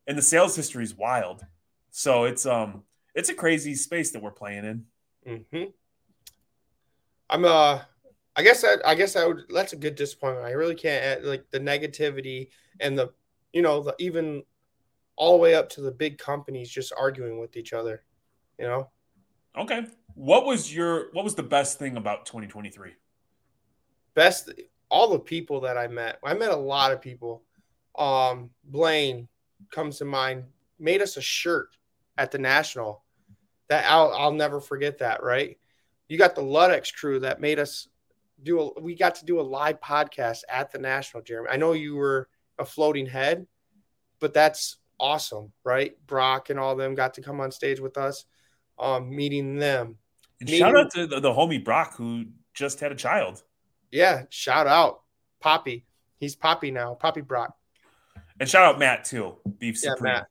and 0.07 0.17
the 0.17 0.21
sales 0.21 0.55
history 0.55 0.83
is 0.83 0.95
wild. 0.95 1.45
So 1.91 2.25
it's 2.25 2.45
um 2.45 2.83
it's 3.13 3.29
a 3.29 3.33
crazy 3.33 3.75
space 3.75 4.11
that 4.11 4.21
we're 4.21 4.31
playing 4.31 4.65
in. 4.65 4.85
Mm-hmm. 5.27 5.69
I'm 7.29 7.45
uh 7.45 7.81
I 8.35 8.43
guess 8.43 8.61
that 8.61 8.85
I 8.85 8.95
guess 8.95 9.13
that 9.13 9.27
would 9.27 9.43
that's 9.49 9.73
a 9.73 9.77
good 9.77 9.95
disappointment. 9.95 10.45
I 10.45 10.51
really 10.51 10.75
can't 10.75 11.03
add, 11.03 11.23
like 11.23 11.49
the 11.51 11.59
negativity 11.59 12.49
and 12.79 12.97
the 12.97 13.11
you 13.53 13.61
know 13.61 13.81
the 13.81 13.95
even 13.99 14.43
all 15.15 15.33
the 15.33 15.41
way 15.41 15.55
up 15.55 15.69
to 15.69 15.81
the 15.81 15.91
big 15.91 16.17
companies 16.17 16.69
just 16.69 16.91
arguing 16.99 17.39
with 17.39 17.55
each 17.55 17.73
other. 17.73 18.03
You 18.59 18.65
know. 18.65 18.89
Okay. 19.57 19.85
What 20.15 20.45
was 20.45 20.73
your 20.73 21.11
what 21.13 21.23
was 21.23 21.35
the 21.35 21.43
best 21.43 21.79
thing 21.79 21.97
about 21.97 22.25
2023? 22.25 22.91
Best 24.13 24.51
all 24.89 25.09
the 25.09 25.19
people 25.19 25.61
that 25.61 25.77
I 25.77 25.87
met. 25.87 26.19
I 26.23 26.33
met 26.33 26.51
a 26.51 26.55
lot 26.55 26.91
of 26.91 27.01
people. 27.01 27.43
Um 27.97 28.49
Blaine 28.65 29.29
comes 29.71 29.97
to 29.99 30.05
mind. 30.05 30.43
Made 30.77 31.01
us 31.01 31.15
a 31.15 31.21
shirt 31.21 31.69
at 32.17 32.31
the 32.31 32.37
national. 32.37 33.03
That 33.69 33.85
I'll 33.89 34.11
I'll 34.11 34.33
never 34.33 34.59
forget 34.59 34.97
that, 34.97 35.23
right? 35.23 35.57
You 36.07 36.17
got 36.17 36.35
the 36.35 36.41
Ludex 36.41 36.93
crew 36.93 37.19
that 37.21 37.41
made 37.41 37.59
us 37.59 37.87
do 38.43 38.59
a 38.59 38.81
we 38.81 38.95
got 38.95 39.15
to 39.15 39.25
do 39.25 39.39
a 39.39 39.41
live 39.41 39.79
podcast 39.79 40.39
at 40.49 40.71
the 40.71 40.77
national 40.77 41.23
jeremy. 41.23 41.49
I 41.49 41.57
know 41.57 41.73
you 41.73 41.95
were 41.95 42.29
a 42.59 42.65
floating 42.65 43.05
head 43.05 43.45
but 44.19 44.33
that's 44.33 44.77
awesome 44.99 45.51
right? 45.63 45.93
Brock 46.07 46.49
and 46.49 46.59
all 46.59 46.75
them 46.75 46.95
got 46.95 47.13
to 47.15 47.21
come 47.21 47.39
on 47.39 47.51
stage 47.51 47.79
with 47.79 47.97
us 47.97 48.25
um 48.77 49.13
meeting 49.13 49.57
them. 49.57 49.97
And 50.39 50.49
meeting, 50.49 50.65
shout 50.65 50.77
out 50.77 50.91
to 50.91 51.07
the, 51.07 51.19
the 51.19 51.31
homie 51.31 51.63
brock 51.63 51.95
who 51.95 52.25
just 52.53 52.79
had 52.79 52.91
a 52.91 52.95
child. 52.95 53.43
Yeah 53.91 54.23
shout 54.29 54.67
out 54.67 55.01
poppy. 55.39 55.85
He's 56.19 56.35
poppy 56.35 56.71
now 56.71 56.93
poppy 56.93 57.21
brock. 57.21 57.55
And 58.39 58.49
shout 58.49 58.63
out 58.63 58.79
matt 58.79 59.05
too 59.05 59.35
beef 59.59 59.81
yeah, 59.83 59.91
supreme. 59.91 60.13
Matt. 60.13 60.27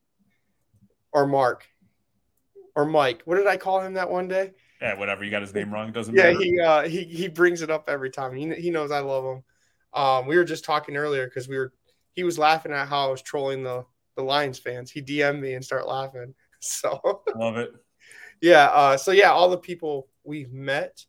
or 1.13 1.27
mark. 1.27 1.67
Or 2.77 2.85
mike. 2.85 3.23
What 3.25 3.37
did 3.37 3.47
i 3.47 3.57
call 3.57 3.81
him 3.81 3.95
that 3.95 4.11
one 4.11 4.29
day 4.29 4.53
yeah, 4.85 4.99
whatever. 4.99 5.25
You 5.25 5.31
got 5.31 5.41
his 5.41 5.55
name 5.55 5.73
wrong. 5.73 5.93
Doesn't 5.93 6.15
yeah, 6.15 6.25
matter. 6.25 6.43
he 6.43 6.61
uh, 6.61 6.83
he 6.83 7.05
he 7.05 7.29
brings 7.29 7.63
it 7.63 7.71
up 7.71 7.89
every 7.89 8.11
time. 8.11 8.35
He 8.35 8.53
he 8.55 8.71
knows 8.71 8.91
I 8.91 9.01
love 9.01 9.25
him. 9.25 9.45
Um, 9.95 10.27
we 10.27 10.37
were 10.37 10.45
just 10.45 10.65
talking 10.65 10.97
earlier 10.97 11.25
because 11.27 11.49
we 11.49 11.57
were 11.57 11.73
he 12.13 12.23
was 12.23 12.39
laughing 12.39 12.71
at 12.73 12.87
how 12.87 13.09
I 13.09 13.11
was 13.11 13.23
trolling 13.23 13.63
the 13.63 13.87
the 14.17 14.23
Lions 14.23 14.59
fans. 14.59 14.91
He 14.91 15.01
DM'd 15.01 15.41
me 15.41 15.55
and 15.55 15.65
start 15.65 15.89
laughing. 15.89 16.35
So 16.67 16.99
love 17.37 17.59
it. 17.59 17.75
Yeah. 18.41 18.71
Uh, 18.73 18.97
so 18.97 19.11
yeah, 19.11 19.31
all 19.31 19.51
the 19.51 19.59
people 19.59 20.09
we've 20.25 20.51
met, 20.51 21.05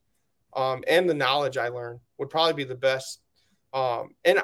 um, 0.53 0.83
and 0.85 1.09
the 1.09 1.13
knowledge 1.13 1.55
I 1.55 1.69
learned 1.69 2.01
would 2.17 2.29
probably 2.29 2.51
be 2.51 2.65
the 2.65 2.75
best. 2.75 3.21
Um, 3.71 4.09
and 4.25 4.43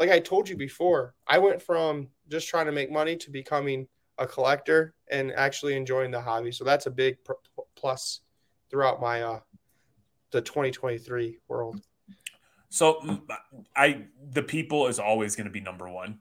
like 0.00 0.10
I 0.10 0.18
told 0.18 0.48
you 0.48 0.56
before, 0.56 1.14
I 1.28 1.38
went 1.38 1.62
from 1.62 2.08
just 2.28 2.48
trying 2.48 2.66
to 2.66 2.72
make 2.72 2.90
money 2.90 3.14
to 3.18 3.30
becoming 3.30 3.86
a 4.18 4.26
collector 4.26 4.94
and 5.08 5.30
actually 5.30 5.76
enjoying 5.76 6.10
the 6.10 6.20
hobby. 6.20 6.50
So 6.50 6.64
that's 6.64 6.86
a 6.86 6.90
big 6.90 7.18
plus 7.76 8.22
throughout 8.70 9.00
my 9.00 9.22
uh 9.22 9.40
the 10.30 10.40
2023 10.40 11.38
world. 11.48 11.80
So 12.68 13.22
I 13.74 14.04
the 14.30 14.42
people 14.42 14.86
is 14.88 14.98
always 14.98 15.36
going 15.36 15.46
to 15.46 15.52
be 15.52 15.60
number 15.60 15.88
one. 15.88 16.18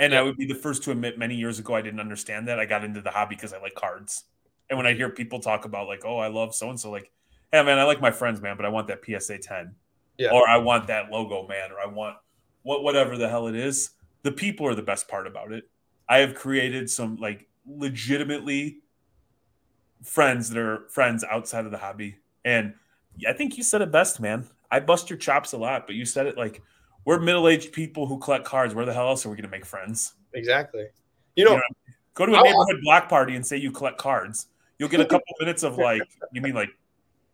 And 0.00 0.12
I 0.14 0.22
would 0.22 0.36
be 0.36 0.46
the 0.46 0.56
first 0.56 0.82
to 0.84 0.90
admit 0.90 1.18
many 1.18 1.36
years 1.36 1.60
ago 1.60 1.74
I 1.74 1.82
didn't 1.82 2.00
understand 2.00 2.48
that. 2.48 2.58
I 2.58 2.66
got 2.66 2.82
into 2.84 3.00
the 3.00 3.10
hobby 3.10 3.36
because 3.36 3.52
I 3.52 3.60
like 3.60 3.74
cards. 3.74 4.24
And 4.68 4.76
when 4.76 4.86
I 4.86 4.94
hear 4.94 5.08
people 5.10 5.38
talk 5.38 5.66
about 5.66 5.86
like, 5.86 6.04
oh, 6.04 6.18
I 6.18 6.28
love 6.28 6.54
so 6.54 6.70
and 6.70 6.80
so, 6.80 6.90
like, 6.90 7.12
hey 7.52 7.62
man, 7.62 7.78
I 7.78 7.84
like 7.84 8.00
my 8.00 8.10
friends, 8.10 8.40
man, 8.40 8.56
but 8.56 8.66
I 8.66 8.70
want 8.70 8.88
that 8.88 9.04
PSA 9.04 9.38
10. 9.38 9.74
Yeah. 10.18 10.30
Or 10.32 10.48
I 10.48 10.56
want 10.56 10.86
that 10.88 11.10
logo, 11.10 11.46
man, 11.46 11.70
or 11.70 11.80
I 11.80 11.86
want 11.86 12.16
what 12.62 12.82
whatever 12.82 13.16
the 13.16 13.28
hell 13.28 13.46
it 13.46 13.54
is. 13.54 13.90
The 14.22 14.32
people 14.32 14.66
are 14.66 14.74
the 14.74 14.82
best 14.82 15.06
part 15.06 15.26
about 15.26 15.52
it. 15.52 15.64
I 16.08 16.18
have 16.18 16.34
created 16.34 16.90
some 16.90 17.16
like 17.16 17.46
legitimately 17.66 18.78
friends 20.02 20.50
that 20.50 20.58
are 20.58 20.88
friends 20.88 21.24
outside 21.24 21.64
of 21.64 21.70
the 21.70 21.78
hobby. 21.78 22.16
And 22.44 22.74
I 23.26 23.32
think 23.32 23.56
you 23.56 23.62
said 23.62 23.82
it 23.82 23.92
best, 23.92 24.20
man. 24.20 24.48
I 24.70 24.80
bust 24.80 25.08
your 25.08 25.18
chops 25.18 25.52
a 25.52 25.58
lot, 25.58 25.86
but 25.86 25.94
you 25.94 26.04
said 26.04 26.26
it 26.26 26.36
like 26.36 26.62
we're 27.04 27.20
middle 27.20 27.48
aged 27.48 27.72
people 27.72 28.06
who 28.06 28.18
collect 28.18 28.44
cards. 28.44 28.74
Where 28.74 28.84
the 28.84 28.92
hell 28.92 29.08
else 29.08 29.24
are 29.24 29.28
we 29.30 29.36
going 29.36 29.44
to 29.44 29.50
make 29.50 29.64
friends? 29.64 30.14
Exactly. 30.32 30.86
You 31.36 31.44
know, 31.44 31.52
you 31.52 31.56
know 31.56 31.62
go 32.14 32.26
to 32.26 32.32
a 32.32 32.42
neighborhood 32.42 32.80
block 32.82 33.08
party 33.08 33.36
and 33.36 33.46
say 33.46 33.56
you 33.56 33.70
collect 33.70 33.98
cards. 33.98 34.46
You'll 34.78 34.88
get 34.88 35.00
a 35.00 35.04
couple 35.04 35.26
minutes 35.40 35.62
of 35.62 35.78
like, 35.78 36.02
you 36.32 36.40
mean 36.40 36.54
like 36.54 36.70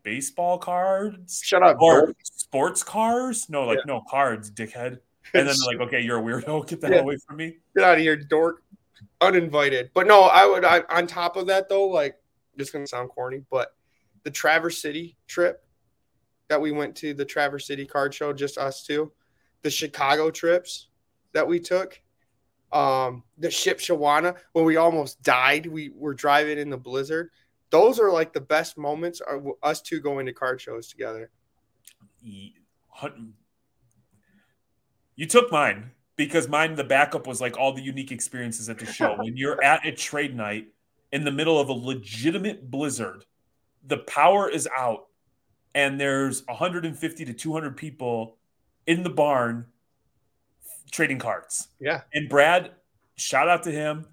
baseball 0.03 0.59
cards? 0.59 1.41
Shut 1.45 1.63
up. 1.63 1.81
Or 1.81 2.07
bro. 2.07 2.15
sports 2.23 2.83
cars? 2.83 3.49
No, 3.49 3.65
like, 3.65 3.79
yeah. 3.79 3.95
no, 3.95 4.03
cards, 4.09 4.51
dickhead. 4.51 4.99
And 5.33 5.47
then 5.47 5.55
like, 5.65 5.79
okay, 5.87 6.01
you're 6.01 6.19
a 6.19 6.23
weirdo. 6.23 6.67
Get 6.67 6.81
the 6.81 6.89
yeah. 6.89 6.95
hell 6.95 7.05
away 7.05 7.17
from 7.25 7.37
me. 7.37 7.59
Get 7.77 7.85
out 7.85 7.95
of 7.95 8.01
here, 8.01 8.17
dork. 8.17 8.65
Uninvited. 9.21 9.91
But 9.95 10.09
no, 10.09 10.23
I 10.23 10.45
would, 10.45 10.65
I, 10.65 10.83
on 10.91 11.07
top 11.07 11.37
of 11.37 11.47
that 11.47 11.69
though, 11.69 11.87
like, 11.87 12.17
just 12.61 12.73
going 12.73 12.85
to 12.85 12.89
sound 12.89 13.09
corny, 13.11 13.43
but 13.51 13.75
the 14.23 14.31
Traverse 14.31 14.81
City 14.81 15.17
trip 15.27 15.65
that 16.49 16.61
we 16.61 16.73
went 16.73 16.95
to, 16.97 17.15
the 17.15 17.25
Traverse 17.25 17.67
City 17.67 17.87
card 17.87 18.13
show, 18.13 18.33
just 18.33 18.59
us 18.59 18.85
two, 18.85 19.11
the 19.63 19.71
Chicago 19.71 20.31
trips 20.31 20.89
that 21.33 21.47
we 21.47 21.59
took, 21.59 22.01
um, 22.73 23.23
the 23.39 23.49
Shipshewana 23.49 24.37
when 24.53 24.65
we 24.65 24.77
almost 24.77 25.23
died. 25.23 25.67
We 25.67 25.91
were 25.95 26.15
driving 26.15 26.59
in 26.59 26.71
the 26.71 26.77
blizzard. 26.77 27.31
Those 27.71 27.99
are 27.99 28.13
like 28.13 28.33
the 28.33 28.41
best 28.41 28.77
moments 28.77 29.21
are 29.21 29.43
us 29.63 29.81
two 29.81 30.01
going 30.01 30.27
to 30.27 30.33
card 30.33 30.61
shows 30.61 30.89
together. 30.89 31.31
You 35.17 35.27
took 35.27 35.51
mine 35.51 35.93
because 36.17 36.49
mine 36.49 36.75
the 36.75 36.85
backup 36.85 37.27
was 37.27 37.41
like 37.41 37.59
all 37.59 37.73
the 37.73 37.83
unique 37.83 38.13
experiences 38.13 38.69
at 38.69 38.79
the 38.79 38.87
show. 38.87 39.17
when 39.19 39.37
you're 39.37 39.63
at 39.63 39.87
a 39.87 39.93
trade 39.93 40.37
night 40.37 40.67
in 41.13 41.25
the 41.25 41.31
middle 41.31 41.59
of 41.59 41.69
a 41.69 41.73
legitimate 41.73 42.71
blizzard, 42.71 43.25
the 43.87 43.99
power 43.99 44.49
is 44.49 44.69
out 44.77 45.07
and 45.75 46.01
there's 46.01 46.47
150 46.47 47.25
to 47.25 47.33
200 47.33 47.77
people 47.77 48.37
in 48.87 49.03
the 49.03 49.11
barn 49.11 49.67
trading 50.91 51.19
cards. 51.19 51.69
Yeah. 51.81 52.03
And 52.13 52.29
Brad, 52.29 52.73
shout 53.17 53.49
out 53.49 53.63
to 53.65 53.71
him. 53.71 54.07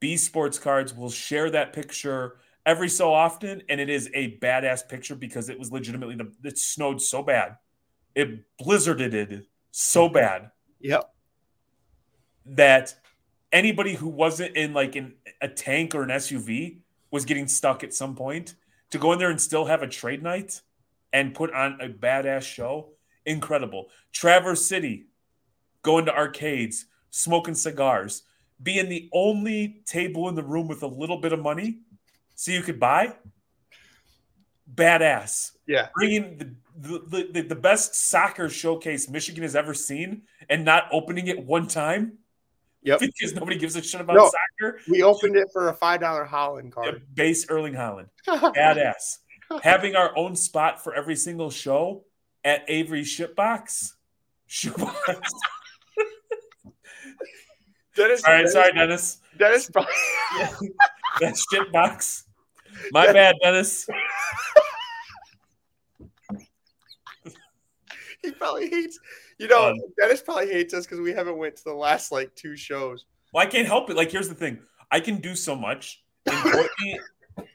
B 0.00 0.16
Sports 0.16 0.58
Cards 0.58 0.94
will 0.94 1.10
share 1.10 1.50
that 1.50 1.72
picture 1.72 2.38
every 2.66 2.88
so 2.88 3.12
often, 3.12 3.62
and 3.68 3.80
it 3.80 3.88
is 3.88 4.10
a 4.14 4.36
badass 4.38 4.88
picture 4.88 5.14
because 5.14 5.48
it 5.48 5.58
was 5.58 5.70
legitimately 5.70 6.16
the 6.16 6.32
it 6.42 6.58
snowed 6.58 7.00
so 7.00 7.22
bad, 7.22 7.56
it 8.14 8.44
blizzarded 8.60 9.14
it 9.14 9.46
so 9.70 10.08
bad. 10.08 10.50
Yep. 10.80 11.08
That 12.46 12.94
anybody 13.52 13.94
who 13.94 14.08
wasn't 14.08 14.56
in 14.56 14.74
like 14.74 14.96
in 14.96 15.14
a 15.42 15.48
tank 15.48 15.94
or 15.94 16.02
an 16.02 16.08
SUV 16.08 16.78
was 17.10 17.26
getting 17.26 17.46
stuck 17.46 17.84
at 17.84 17.92
some 17.92 18.14
point 18.14 18.54
to 18.90 18.98
go 18.98 19.12
in 19.12 19.18
there 19.18 19.30
and 19.30 19.40
still 19.40 19.66
have 19.66 19.82
a 19.82 19.88
trade 19.88 20.22
night 20.22 20.62
and 21.12 21.34
put 21.34 21.52
on 21.52 21.78
a 21.80 21.88
badass 21.88 22.42
show. 22.42 22.90
Incredible. 23.26 23.88
Traverse 24.12 24.64
City, 24.64 25.06
going 25.82 26.06
to 26.06 26.16
arcades, 26.16 26.86
smoking 27.10 27.54
cigars, 27.54 28.22
being 28.62 28.88
the 28.88 29.08
only 29.12 29.82
table 29.84 30.28
in 30.28 30.34
the 30.34 30.42
room 30.42 30.68
with 30.68 30.82
a 30.82 30.86
little 30.86 31.18
bit 31.18 31.32
of 31.32 31.40
money 31.40 31.80
so 32.34 32.50
you 32.52 32.62
could 32.62 32.80
buy. 32.80 33.14
Badass. 34.74 35.52
Yeah. 35.66 35.88
Bringing 35.94 36.38
the 36.38 36.56
the, 36.74 37.28
the, 37.32 37.42
the 37.42 37.54
best 37.54 37.94
soccer 37.94 38.48
showcase 38.48 39.08
Michigan 39.08 39.42
has 39.42 39.54
ever 39.54 39.74
seen 39.74 40.22
and 40.48 40.64
not 40.64 40.88
opening 40.90 41.26
it 41.26 41.44
one 41.44 41.66
time. 41.66 42.18
Yep. 42.84 43.00
Because 43.00 43.34
nobody 43.34 43.56
gives 43.58 43.76
a 43.76 43.82
shit 43.82 44.00
about 44.00 44.16
No. 44.16 44.30
soccer. 44.30 44.80
We 44.88 45.02
opened 45.02 45.36
it 45.36 45.48
for 45.52 45.68
a 45.68 45.72
five 45.74 46.00
dollar 46.00 46.26
Haaland 46.26 46.72
card. 46.72 47.02
Base 47.14 47.46
Erling 47.48 47.74
Haaland. 47.74 48.08
Badass. 48.28 49.18
Having 49.62 49.96
our 49.96 50.16
own 50.16 50.34
spot 50.34 50.82
for 50.82 50.94
every 50.94 51.14
single 51.16 51.50
show 51.50 52.04
at 52.44 52.64
Avery 52.68 53.02
Shipbox. 53.02 53.92
Shoebox. 54.46 55.32
Dennis, 57.94 58.24
All 58.24 58.32
right, 58.32 58.38
Dennis, 58.38 58.52
sorry, 58.52 58.72
Dennis. 58.72 59.18
Dennis 59.38 59.70
probably, 59.70 59.92
That's 61.20 61.44
Shipbox. 61.52 62.22
My 62.90 63.12
bad, 63.12 63.34
Dennis. 63.42 63.86
he 68.22 68.30
probably 68.32 68.70
hates. 68.70 68.98
You 69.38 69.48
know, 69.48 69.70
Um, 69.70 69.76
Dennis 69.98 70.20
probably 70.22 70.48
hates 70.48 70.74
us 70.74 70.84
because 70.86 71.00
we 71.00 71.12
haven't 71.12 71.36
went 71.36 71.56
to 71.56 71.64
the 71.64 71.74
last 71.74 72.12
like 72.12 72.34
two 72.34 72.56
shows. 72.56 73.06
Well, 73.32 73.42
I 73.46 73.46
can't 73.50 73.66
help 73.66 73.90
it. 73.90 73.96
Like, 73.96 74.10
here's 74.10 74.28
the 74.28 74.34
thing: 74.34 74.58
I 74.90 75.00
can 75.00 75.16
do 75.20 75.34
so 75.34 75.54
much. 75.56 76.02
And 76.26 76.36
Courtney, 76.52 77.00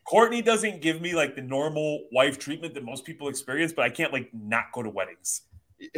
Courtney 0.06 0.42
doesn't 0.42 0.82
give 0.82 1.02
me 1.02 1.14
like 1.14 1.36
the 1.36 1.42
normal 1.42 2.08
wife 2.12 2.38
treatment 2.40 2.74
that 2.74 2.84
most 2.84 3.06
people 3.06 3.28
experience, 3.30 3.74
but 3.74 3.86
I 3.86 3.90
can't 3.90 4.12
like 4.12 4.30
not 4.34 4.66
go 4.74 4.84
to 4.84 4.90
weddings. 4.90 5.42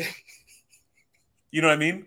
You 1.52 1.64
know 1.64 1.70
what 1.70 1.74
I 1.74 1.78
mean? 1.78 2.06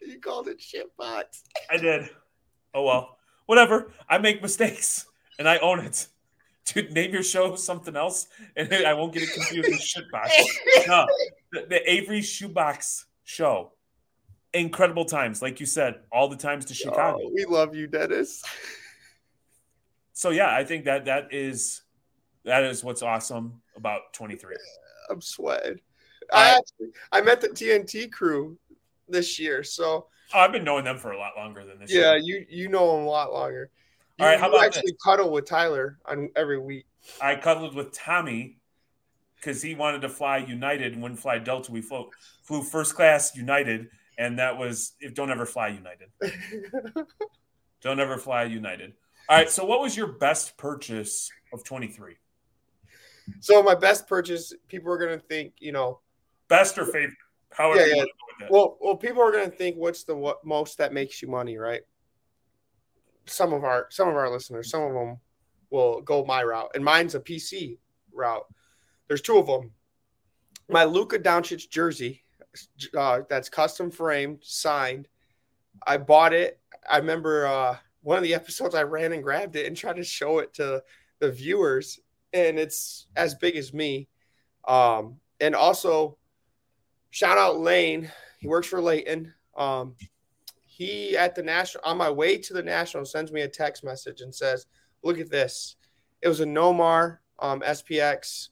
You 0.00 0.18
called 0.20 0.48
it 0.48 0.60
shit 0.60 0.86
bots. 0.96 1.42
I 1.70 1.76
did. 1.76 2.08
Oh 2.72 2.82
well, 2.84 3.18
whatever. 3.46 3.92
I 4.08 4.16
make 4.18 4.40
mistakes 4.40 5.06
and 5.38 5.46
I 5.48 5.58
own 5.58 5.80
it. 5.80 6.06
Dude, 6.64 6.92
name 6.92 7.12
your 7.12 7.22
show 7.22 7.56
something 7.56 7.96
else, 7.96 8.28
and 8.56 8.72
I 8.72 8.94
won't 8.94 9.12
get 9.12 9.24
it 9.24 9.32
confused 9.34 9.68
with 9.68 9.80
shitbox. 9.80 10.30
No, 10.86 11.06
the, 11.52 11.66
the 11.68 11.90
Avery 11.90 12.22
Shoebox 12.22 13.06
show. 13.24 13.72
Incredible 14.52 15.04
times, 15.04 15.42
like 15.42 15.60
you 15.60 15.66
said, 15.66 16.00
all 16.10 16.28
the 16.28 16.36
times 16.36 16.64
to 16.66 16.74
Chicago. 16.74 17.20
Oh, 17.22 17.30
we 17.32 17.44
love 17.44 17.74
you, 17.74 17.86
Dennis. 17.86 18.42
So 20.12 20.30
yeah, 20.30 20.54
I 20.54 20.64
think 20.64 20.84
that 20.86 21.04
that 21.04 21.32
is 21.32 21.82
that 22.44 22.64
is 22.64 22.82
what's 22.82 23.00
awesome 23.00 23.62
about 23.76 24.12
23. 24.12 24.56
I'm 25.08 25.20
sweating. 25.20 25.78
All 26.32 26.40
I 26.40 26.48
actually 26.48 26.88
I 27.12 27.20
met 27.20 27.40
the 27.40 27.48
TNT 27.48 28.10
crew 28.10 28.58
this 29.08 29.38
year, 29.38 29.62
so 29.62 30.08
Oh, 30.32 30.38
I've 30.38 30.52
been 30.52 30.64
knowing 30.64 30.84
them 30.84 30.98
for 30.98 31.12
a 31.12 31.18
lot 31.18 31.32
longer 31.36 31.64
than 31.64 31.78
this. 31.80 31.90
Year. 31.90 32.02
Yeah, 32.02 32.14
year. 32.16 32.46
you 32.48 32.64
you 32.64 32.68
know 32.68 32.96
them 32.96 33.06
a 33.06 33.08
lot 33.08 33.32
longer. 33.32 33.70
You, 34.18 34.24
All 34.24 34.30
right, 34.30 34.38
how 34.38 34.48
you 34.48 34.54
about 34.54 34.66
actually 34.66 34.94
cuddle 35.02 35.30
with 35.32 35.46
Tyler 35.46 35.98
on 36.04 36.30
every 36.36 36.58
week. 36.58 36.86
I 37.20 37.34
cuddled 37.34 37.74
with 37.74 37.92
Tommy 37.92 38.58
because 39.40 39.62
he 39.62 39.74
wanted 39.74 40.02
to 40.02 40.08
fly 40.08 40.38
United 40.38 40.92
and 40.92 41.02
wouldn't 41.02 41.20
fly 41.20 41.38
Delta. 41.38 41.72
We 41.72 41.80
flew 41.80 42.10
flew 42.42 42.62
first 42.62 42.94
class 42.94 43.34
United, 43.34 43.88
and 44.18 44.38
that 44.38 44.56
was 44.58 44.92
if 45.00 45.14
don't 45.14 45.30
ever 45.30 45.46
fly 45.46 45.68
United. 45.68 46.08
Don't 47.82 47.98
ever 47.98 48.18
fly 48.18 48.44
United. 48.44 48.92
All 49.28 49.38
right. 49.38 49.48
So, 49.48 49.64
what 49.64 49.80
was 49.80 49.96
your 49.96 50.08
best 50.08 50.56
purchase 50.58 51.30
of 51.52 51.64
23? 51.64 52.16
so 53.38 53.62
my 53.62 53.74
best 53.74 54.06
purchase, 54.06 54.52
people 54.68 54.92
are 54.92 54.98
gonna 54.98 55.18
think, 55.18 55.54
you 55.60 55.72
know, 55.72 56.00
Best 56.48 56.76
or 56.78 56.84
favorite? 56.84 57.16
However, 57.52 57.80
Yeah, 57.80 57.86
you 57.86 57.96
yeah. 57.96 58.04
to 58.04 58.52
well, 58.52 58.76
well, 58.80 58.96
people 58.96 59.22
are 59.22 59.30
gonna 59.30 59.48
think, 59.48 59.76
what's 59.76 60.04
the 60.04 60.14
what 60.14 60.44
most 60.44 60.78
that 60.78 60.92
makes 60.92 61.22
you 61.22 61.28
money, 61.28 61.56
right? 61.56 61.82
Some 63.26 63.52
of 63.52 63.64
our 63.64 63.86
some 63.90 64.08
of 64.08 64.16
our 64.16 64.28
listeners, 64.28 64.68
some 64.70 64.82
of 64.82 64.92
them 64.92 65.18
will 65.70 66.00
go 66.02 66.24
my 66.24 66.42
route, 66.42 66.72
and 66.74 66.84
mine's 66.84 67.14
a 67.14 67.20
PC 67.20 67.78
route. 68.12 68.46
There's 69.10 69.20
two 69.20 69.38
of 69.38 69.48
them. 69.48 69.72
My 70.68 70.84
Luka 70.84 71.18
Doncic 71.18 71.68
jersey, 71.68 72.22
uh, 72.96 73.22
that's 73.28 73.48
custom 73.48 73.90
framed, 73.90 74.38
signed. 74.42 75.08
I 75.84 75.96
bought 75.96 76.32
it. 76.32 76.60
I 76.88 76.98
remember 76.98 77.44
uh, 77.44 77.76
one 78.02 78.18
of 78.18 78.22
the 78.22 78.34
episodes 78.34 78.76
I 78.76 78.84
ran 78.84 79.12
and 79.12 79.20
grabbed 79.20 79.56
it 79.56 79.66
and 79.66 79.76
tried 79.76 79.96
to 79.96 80.04
show 80.04 80.38
it 80.38 80.54
to 80.54 80.84
the 81.18 81.32
viewers, 81.32 81.98
and 82.32 82.56
it's 82.56 83.08
as 83.16 83.34
big 83.34 83.56
as 83.56 83.74
me. 83.74 84.06
Um, 84.68 85.16
and 85.40 85.56
also, 85.56 86.16
shout 87.10 87.36
out 87.36 87.58
Lane. 87.58 88.12
He 88.38 88.46
works 88.46 88.68
for 88.68 88.80
Leighton. 88.80 89.34
Um, 89.56 89.96
he 90.64 91.16
at 91.16 91.34
the 91.34 91.42
national 91.42 91.82
on 91.84 91.96
my 91.96 92.10
way 92.10 92.38
to 92.38 92.52
the 92.52 92.62
national 92.62 93.04
sends 93.06 93.32
me 93.32 93.40
a 93.40 93.48
text 93.48 93.82
message 93.82 94.20
and 94.20 94.32
says, 94.32 94.66
"Look 95.02 95.18
at 95.18 95.30
this. 95.30 95.74
It 96.22 96.28
was 96.28 96.38
a 96.38 96.46
Nomar 96.46 97.18
um, 97.40 97.60
SPX. 97.62 98.50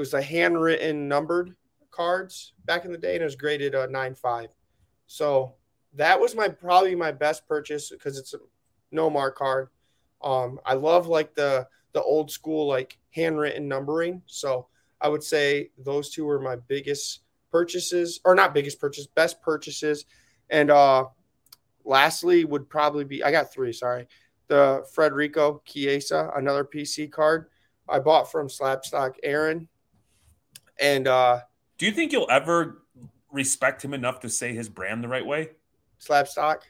It 0.00 0.08
was 0.08 0.14
a 0.14 0.22
handwritten 0.22 1.08
numbered 1.08 1.54
cards 1.90 2.54
back 2.64 2.86
in 2.86 2.90
the 2.90 2.96
day, 2.96 3.16
and 3.16 3.20
it 3.20 3.26
was 3.26 3.36
graded 3.36 3.74
a 3.74 3.86
nine 3.86 4.14
five. 4.14 4.48
So 5.06 5.56
that 5.92 6.18
was 6.18 6.34
my 6.34 6.48
probably 6.48 6.94
my 6.94 7.12
best 7.12 7.46
purchase 7.46 7.90
because 7.90 8.16
it's 8.16 8.32
a 8.32 8.38
Nomar 8.96 9.34
card. 9.34 9.68
Um, 10.22 10.58
I 10.64 10.72
love 10.72 11.06
like 11.06 11.34
the 11.34 11.68
the 11.92 12.02
old 12.02 12.30
school 12.30 12.66
like 12.66 12.96
handwritten 13.10 13.68
numbering. 13.68 14.22
So 14.24 14.68
I 15.02 15.10
would 15.10 15.22
say 15.22 15.70
those 15.76 16.08
two 16.08 16.24
were 16.24 16.40
my 16.40 16.56
biggest 16.56 17.20
purchases, 17.52 18.20
or 18.24 18.34
not 18.34 18.54
biggest 18.54 18.80
purchase, 18.80 19.06
best 19.06 19.42
purchases. 19.42 20.06
And 20.48 20.70
uh 20.70 21.08
lastly 21.84 22.46
would 22.46 22.70
probably 22.70 23.04
be 23.04 23.22
I 23.22 23.30
got 23.30 23.52
three, 23.52 23.74
sorry. 23.74 24.08
The 24.48 24.82
Frederico 24.96 25.62
Chiesa, 25.66 26.30
another 26.34 26.64
PC 26.64 27.12
card 27.12 27.50
I 27.86 27.98
bought 27.98 28.32
from 28.32 28.48
Slapstock 28.48 29.16
Aaron. 29.22 29.68
And 30.80 31.06
uh 31.06 31.40
Do 31.78 31.86
you 31.86 31.92
think 31.92 32.12
you'll 32.12 32.30
ever 32.30 32.82
respect 33.30 33.84
him 33.84 33.94
enough 33.94 34.20
to 34.20 34.28
say 34.28 34.54
his 34.54 34.68
brand 34.68 35.04
the 35.04 35.08
right 35.08 35.24
way? 35.24 35.50
Slabstock. 36.00 36.62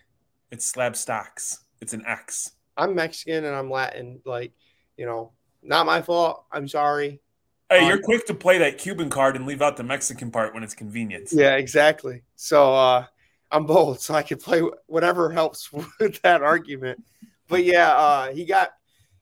It's 0.51 0.67
Slab 0.67 0.97
Stocks. 0.97 1.61
It's 1.81 1.93
an 1.93 2.05
X. 2.07 2.53
I'm 2.77 2.95
Mexican 2.95 3.45
and 3.45 3.55
I'm 3.55 3.71
Latin, 3.71 4.21
like, 4.25 4.53
you 4.97 5.07
know, 5.07 5.33
not 5.63 5.87
my 5.87 6.03
fault. 6.03 6.45
I'm 6.51 6.67
sorry. 6.67 7.21
Hey, 7.69 7.83
Um, 7.83 7.89
you're 7.89 8.03
quick 8.03 8.27
to 8.27 8.35
play 8.35 8.59
that 8.59 8.79
Cuban 8.79 9.11
card 9.11 9.37
and 9.37 9.47
leave 9.47 9.63
out 9.63 9.77
the 9.77 9.85
Mexican 9.85 10.31
part 10.33 10.53
when 10.55 10.65
it's 10.65 10.75
convenient. 10.75 11.29
Yeah, 11.33 11.55
exactly. 11.57 12.23
So 12.37 12.75
uh 12.75 13.07
I'm 13.53 13.67
bold, 13.67 14.01
so 14.01 14.15
I 14.15 14.23
can 14.23 14.39
play 14.39 14.63
whatever 14.87 15.31
helps 15.31 15.73
with 16.01 16.21
that 16.23 16.43
argument. 16.43 17.03
But 17.49 17.65
yeah, 17.65 17.93
uh 17.93 18.33
he 18.33 18.45
got 18.45 18.71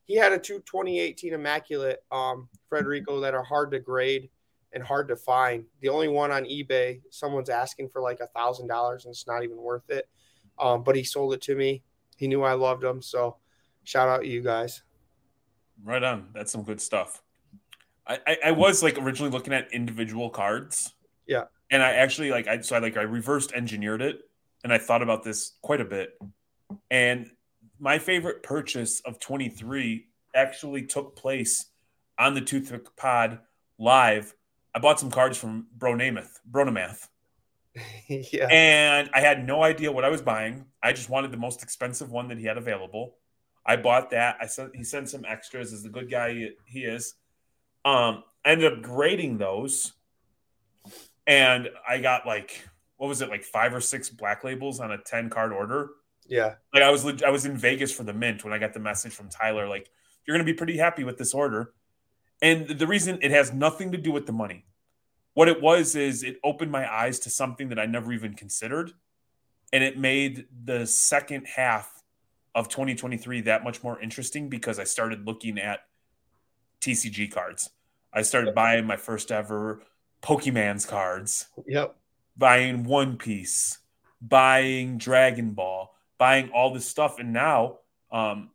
he 0.05 0.15
had 0.15 0.33
a 0.33 0.39
two 0.39 0.59
2018 0.61 1.33
immaculate 1.33 1.99
um 2.11 2.49
Frederico 2.71 3.21
that 3.21 3.35
are 3.35 3.43
hard 3.43 3.71
to 3.71 3.79
grade 3.79 4.29
and 4.73 4.83
hard 4.83 5.07
to 5.07 5.15
find. 5.15 5.65
The 5.81 5.89
only 5.89 6.07
one 6.07 6.31
on 6.31 6.43
eBay, 6.43 7.01
someone's 7.09 7.49
asking 7.49 7.89
for 7.89 8.01
like 8.01 8.19
a 8.19 8.27
thousand 8.27 8.67
dollars 8.67 9.05
and 9.05 9.11
it's 9.11 9.27
not 9.27 9.43
even 9.43 9.57
worth 9.57 9.89
it. 9.89 10.07
Um, 10.57 10.83
but 10.83 10.95
he 10.95 11.03
sold 11.03 11.33
it 11.33 11.41
to 11.43 11.55
me. 11.55 11.83
He 12.17 12.27
knew 12.27 12.43
I 12.43 12.53
loved 12.53 12.83
him, 12.83 13.01
so 13.01 13.37
shout 13.83 14.09
out 14.09 14.25
you 14.25 14.41
guys. 14.41 14.81
Right 15.83 16.03
on. 16.03 16.27
That's 16.33 16.51
some 16.51 16.63
good 16.63 16.81
stuff. 16.81 17.21
I, 18.05 18.19
I, 18.27 18.37
I 18.47 18.51
was 18.51 18.83
like 18.83 18.97
originally 18.97 19.31
looking 19.31 19.53
at 19.53 19.71
individual 19.71 20.29
cards. 20.29 20.93
Yeah. 21.27 21.45
And 21.71 21.81
I 21.81 21.93
actually 21.93 22.31
like 22.31 22.47
I 22.47 22.61
so 22.61 22.75
I 22.75 22.79
like 22.79 22.97
I 22.97 23.03
reversed 23.03 23.53
engineered 23.53 24.01
it 24.01 24.21
and 24.63 24.73
I 24.73 24.77
thought 24.77 25.01
about 25.01 25.23
this 25.23 25.53
quite 25.61 25.79
a 25.79 25.85
bit. 25.85 26.19
And 26.91 27.29
my 27.79 27.99
favorite 27.99 28.43
purchase 28.43 29.01
of 29.05 29.19
23 29.19 30.07
actually 30.35 30.83
took 30.83 31.15
place 31.15 31.65
on 32.17 32.33
the 32.33 32.41
Toothpick 32.41 32.95
Pod 32.97 33.39
live. 33.77 34.33
I 34.73 34.79
bought 34.79 34.99
some 34.99 35.11
cards 35.11 35.37
from 35.37 35.67
Bro 35.75 35.95
Namath, 35.95 36.39
Bronamath. 36.49 37.07
yeah. 38.07 38.47
And 38.49 39.09
I 39.13 39.21
had 39.21 39.45
no 39.45 39.63
idea 39.63 39.91
what 39.91 40.03
I 40.03 40.09
was 40.09 40.21
buying. 40.21 40.65
I 40.81 40.93
just 40.93 41.09
wanted 41.09 41.31
the 41.31 41.37
most 41.37 41.63
expensive 41.63 42.11
one 42.11 42.27
that 42.29 42.37
he 42.37 42.45
had 42.45 42.57
available. 42.57 43.15
I 43.65 43.75
bought 43.75 44.11
that. 44.11 44.37
I 44.41 44.47
sent 44.47 44.75
he 44.75 44.83
sent 44.83 45.09
some 45.09 45.25
extras 45.25 45.73
as 45.73 45.83
the 45.83 45.89
good 45.89 46.09
guy 46.09 46.51
he 46.65 46.79
is. 46.83 47.13
Um, 47.85 48.23
I 48.43 48.51
ended 48.51 48.73
up 48.73 48.81
grading 48.81 49.37
those, 49.37 49.93
and 51.27 51.69
I 51.87 51.99
got 51.99 52.25
like 52.25 52.67
what 52.97 53.07
was 53.07 53.21
it 53.21 53.29
like 53.29 53.43
five 53.43 53.73
or 53.73 53.81
six 53.81 54.09
black 54.09 54.43
labels 54.43 54.79
on 54.79 54.91
a 54.91 54.97
ten 54.97 55.29
card 55.29 55.51
order. 55.51 55.89
Yeah, 56.25 56.55
like 56.73 56.83
I 56.83 56.89
was 56.89 57.05
I 57.21 57.29
was 57.29 57.45
in 57.45 57.57
Vegas 57.57 57.91
for 57.91 58.03
the 58.03 58.13
mint 58.13 58.43
when 58.43 58.53
I 58.53 58.57
got 58.57 58.73
the 58.73 58.79
message 58.79 59.13
from 59.13 59.29
Tyler 59.29 59.67
like 59.67 59.89
you're 60.25 60.37
going 60.37 60.45
to 60.45 60.51
be 60.51 60.55
pretty 60.55 60.77
happy 60.77 61.03
with 61.03 61.17
this 61.17 61.33
order, 61.33 61.73
and 62.41 62.67
the 62.67 62.87
reason 62.87 63.19
it 63.21 63.31
has 63.31 63.53
nothing 63.53 63.91
to 63.91 63.97
do 63.97 64.11
with 64.11 64.25
the 64.25 64.31
money. 64.31 64.65
What 65.33 65.47
it 65.47 65.61
was 65.61 65.95
is 65.95 66.23
it 66.23 66.39
opened 66.43 66.71
my 66.71 66.91
eyes 66.91 67.19
to 67.19 67.29
something 67.29 67.69
that 67.69 67.79
I 67.79 67.85
never 67.85 68.11
even 68.11 68.33
considered, 68.33 68.91
and 69.71 69.83
it 69.83 69.97
made 69.97 70.47
the 70.65 70.85
second 70.85 71.45
half 71.45 72.03
of 72.55 72.67
2023 72.67 73.41
that 73.41 73.63
much 73.63 73.83
more 73.83 74.01
interesting 74.01 74.49
because 74.49 74.79
I 74.79 74.83
started 74.83 75.25
looking 75.25 75.59
at 75.59 75.81
TCG 76.81 77.31
cards. 77.31 77.69
I 78.11 78.23
started 78.23 78.55
buying 78.55 78.85
my 78.85 78.97
first 78.97 79.31
ever 79.31 79.81
Pokemon's 80.21 80.85
cards. 80.85 81.47
Yep. 81.67 81.95
Buying 82.37 82.83
One 82.85 83.17
Piece, 83.17 83.79
buying 84.21 84.97
Dragon 84.97 85.51
Ball, 85.51 85.93
buying 86.17 86.49
all 86.51 86.73
this 86.73 86.85
stuff. 86.87 87.19
And 87.19 87.33
now, 87.33 87.79
um, 88.11 88.49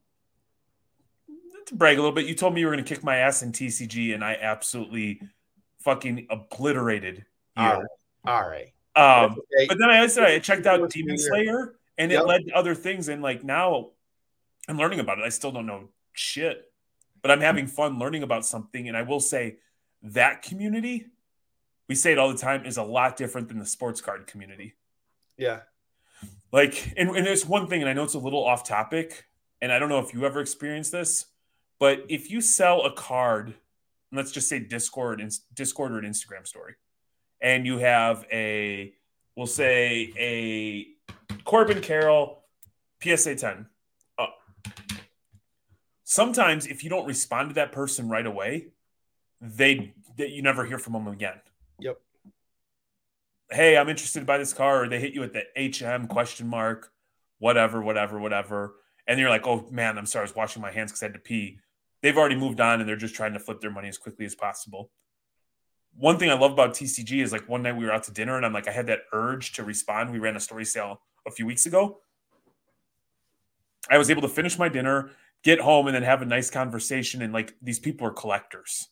to 1.67 1.75
brag 1.75 1.99
a 1.99 2.01
little 2.01 2.15
bit, 2.15 2.27
you 2.27 2.35
told 2.35 2.55
me 2.55 2.61
you 2.61 2.67
were 2.67 2.73
going 2.73 2.85
to 2.85 2.95
kick 2.95 3.05
my 3.05 3.17
ass 3.17 3.43
in 3.43 3.53
TCG, 3.53 4.15
and 4.15 4.25
I 4.25 4.37
absolutely 4.41 5.21
fucking 5.81 6.27
obliterated 6.31 7.25
you. 7.57 7.63
All 7.63 7.81
right. 7.81 7.87
All 8.27 8.49
right. 8.49 8.73
Um, 8.97 9.33
okay. 9.33 9.67
But 9.69 9.79
then 9.79 9.91
I 9.91 10.07
said 10.07 10.25
I 10.25 10.39
checked 10.39 10.67
out 10.67 10.89
Demon 10.91 11.19
Slayer, 11.19 11.75
and 11.99 12.11
it 12.11 12.17
yep. 12.17 12.27
led 12.27 12.47
to 12.47 12.53
other 12.53 12.75
things. 12.75 13.09
And 13.09 13.23
like 13.23 13.45
now, 13.45 13.91
I'm 14.69 14.79
learning 14.79 15.01
about 15.01 15.19
it. 15.19 15.25
I 15.25 15.29
still 15.31 15.53
don't 15.53 15.67
know 15.67 15.89
shit 16.13 16.71
but 17.25 17.31
I'm 17.31 17.41
having 17.41 17.67
fun 17.67 17.99
learning 17.99 18.23
about 18.23 18.45
something. 18.45 18.87
And 18.87 18.95
I 18.95 19.01
will 19.01 19.19
say 19.19 19.57
that 20.03 20.43
community, 20.43 21.07
we 21.89 21.95
say 21.95 22.13
it 22.13 22.19
all 22.19 22.29
the 22.29 22.37
time, 22.37 22.67
is 22.67 22.77
a 22.77 22.83
lot 22.83 23.17
different 23.17 23.49
than 23.49 23.59
the 23.59 23.65
sports 23.65 24.03
card 24.03 24.27
community. 24.27 24.75
Yeah. 25.39 25.61
Like, 26.53 26.93
and, 26.99 27.09
and 27.17 27.27
there's 27.27 27.47
one 27.47 27.67
thing, 27.67 27.81
and 27.81 27.89
I 27.89 27.95
know 27.95 28.05
it's 28.05 28.13
a 28.13 28.19
little 28.19 28.45
off 28.45 28.63
topic, 28.63 29.25
and 29.63 29.73
I 29.73 29.79
don't 29.79 29.89
know 29.89 30.01
if 30.01 30.13
you 30.13 30.27
ever 30.27 30.43
experienced 30.43 30.93
this, 30.93 31.25
but 31.79 32.05
if 32.09 32.31
you 32.31 32.41
sell 32.41 32.85
a 32.85 32.93
card, 32.93 33.55
let's 34.13 34.31
just 34.31 34.49
say 34.49 34.61
Discord, 34.61 35.23
Discord 35.55 35.93
or 35.93 35.99
an 35.99 36.05
Instagram 36.05 36.47
story, 36.47 36.75
and 37.41 37.67
you 37.67 37.79
have 37.79 38.27
a, 38.33 38.93
we'll 39.37 39.47
say 39.47 40.13
a 40.17 40.87
Corbin 41.45 41.81
Carroll 41.81 42.45
PSA 43.03 43.37
10 43.37 43.67
uh, 44.19 44.27
sometimes 46.05 46.67
if 46.67 46.85
you 46.85 46.91
don't 46.91 47.07
respond 47.07 47.51
to 47.51 47.55
that 47.55 47.73
person 47.73 48.09
right 48.09 48.27
away, 48.27 48.69
they 49.41 49.93
that 50.17 50.31
you 50.31 50.43
never 50.43 50.65
hear 50.65 50.79
from 50.79 50.93
them 50.93 51.09
again. 51.09 51.41
Yep. 51.81 52.01
Hey, 53.51 53.77
I'm 53.77 53.89
interested 53.89 54.25
by 54.25 54.39
this 54.39 54.53
car, 54.53 54.85
or 54.85 54.89
they 54.89 55.01
hit 55.01 55.13
you 55.13 55.23
at 55.25 55.33
the 55.33 55.45
HM 55.57 56.07
question 56.07 56.47
mark, 56.47 56.93
whatever, 57.39 57.83
whatever, 57.83 58.19
whatever. 58.19 58.77
And 59.07 59.21
you're 59.21 59.31
like, 59.31 59.47
oh 59.47 59.67
man, 59.71 59.99
I'm 59.99 60.07
sorry, 60.07 60.23
I 60.23 60.29
was 60.29 60.37
washing 60.37 60.63
my 60.63 60.71
hands 60.71 60.91
because 60.91 61.03
I 61.03 61.07
had 61.07 61.15
to 61.15 61.21
pee. 61.21 61.59
They've 62.03 62.17
already 62.17 62.37
moved 62.37 62.61
on 62.61 62.81
and 62.81 62.89
they're 62.89 62.97
just 62.97 63.15
trying 63.15 63.33
to 63.35 63.39
flip 63.39 63.61
their 63.61 63.71
money 63.71 63.89
as 63.89 63.99
quickly 63.99 64.27
as 64.27 64.35
possible. 64.35 64.91
One 65.97 66.19
thing 66.19 66.31
I 66.31 66.35
love 66.35 66.53
about 66.53 66.75
TCG 66.75 67.23
is 67.23 67.33
like 67.33 67.49
one 67.49 67.63
night 67.63 67.77
we 67.77 67.85
were 67.85 67.93
out 67.93 68.05
to 68.05 68.13
dinner 68.13 68.37
and 68.37 68.45
I'm 68.45 68.53
like, 68.53 68.69
I 68.69 68.73
had 68.73 68.89
that 68.89 69.01
urge 69.13 69.53
to 69.53 69.65
respond. 69.65 70.11
We 70.11 70.19
ran 70.19 70.37
a 70.37 70.41
story 70.41 70.65
sale 70.65 71.01
a 71.27 71.31
few 71.31 71.47
weeks 71.47 71.67
ago. 71.67 72.01
I 73.91 73.99
was 73.99 74.11
able 74.11 74.23
to 74.23 74.29
finish 74.29 74.59
my 74.59 74.69
dinner 74.69 75.11
get 75.45 75.61
home 75.61 75.87
and 75.87 75.95
then 75.95 76.03
have 76.03 76.23
a 76.23 76.27
nice 76.27 76.51
conversation. 76.51 77.23
And 77.23 77.33
like 77.33 77.55
these 77.63 77.79
people 77.79 78.07
are 78.07 78.13
collectors. 78.13 78.89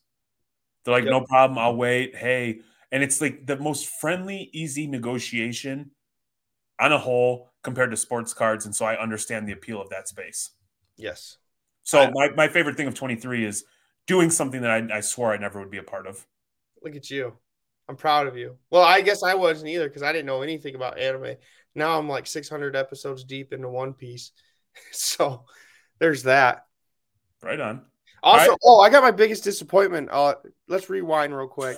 They're 0.85 0.93
like, 0.93 1.03
yep. 1.03 1.11
no 1.11 1.21
problem, 1.21 1.57
I'll 1.57 1.75
wait. 1.75 2.15
Hey, 2.15 2.59
and 2.91 3.03
it's 3.03 3.19
like 3.19 3.45
the 3.45 3.57
most 3.57 3.87
friendly, 3.87 4.49
easy 4.53 4.85
negotiation 4.85 5.91
on 6.79 6.91
a 6.91 6.97
whole 6.97 7.49
compared 7.63 7.91
to 7.91 7.97
sports 7.97 8.33
cards. 8.33 8.65
And 8.65 8.75
so 8.75 8.85
I 8.85 9.01
understand 9.01 9.47
the 9.47 9.53
appeal 9.53 9.81
of 9.81 9.89
that 9.89 10.07
space. 10.07 10.51
Yes. 10.97 11.37
So 11.83 11.99
I, 11.99 12.11
my, 12.13 12.29
my 12.35 12.47
favorite 12.47 12.77
thing 12.77 12.87
of 12.87 12.93
23 12.93 13.45
is 13.45 13.63
doing 14.05 14.29
something 14.29 14.61
that 14.61 14.71
I, 14.71 14.97
I 14.97 14.99
swore 14.99 15.33
I 15.33 15.37
never 15.37 15.59
would 15.59 15.71
be 15.71 15.77
a 15.77 15.83
part 15.83 16.07
of. 16.07 16.25
Look 16.81 16.95
at 16.95 17.09
you. 17.09 17.33
I'm 17.89 17.95
proud 17.95 18.27
of 18.27 18.37
you. 18.37 18.57
Well, 18.69 18.83
I 18.83 19.01
guess 19.01 19.23
I 19.23 19.35
wasn't 19.35 19.69
either 19.69 19.87
because 19.87 20.03
I 20.03 20.13
didn't 20.13 20.25
know 20.25 20.41
anything 20.41 20.75
about 20.75 20.99
anime. 20.99 21.35
Now 21.75 21.97
I'm 21.97 22.07
like 22.07 22.27
600 22.27 22.75
episodes 22.75 23.23
deep 23.23 23.51
into 23.53 23.69
One 23.69 23.93
Piece. 23.93 24.31
So 24.91 25.45
there's 25.99 26.23
that. 26.23 26.65
Right 27.43 27.59
on. 27.59 27.83
Also, 28.23 28.49
right. 28.49 28.59
oh, 28.63 28.79
I 28.79 28.89
got 28.89 29.03
my 29.03 29.11
biggest 29.11 29.43
disappointment. 29.43 30.09
Uh, 30.11 30.33
let's 30.67 30.89
rewind 30.89 31.35
real 31.35 31.47
quick 31.47 31.77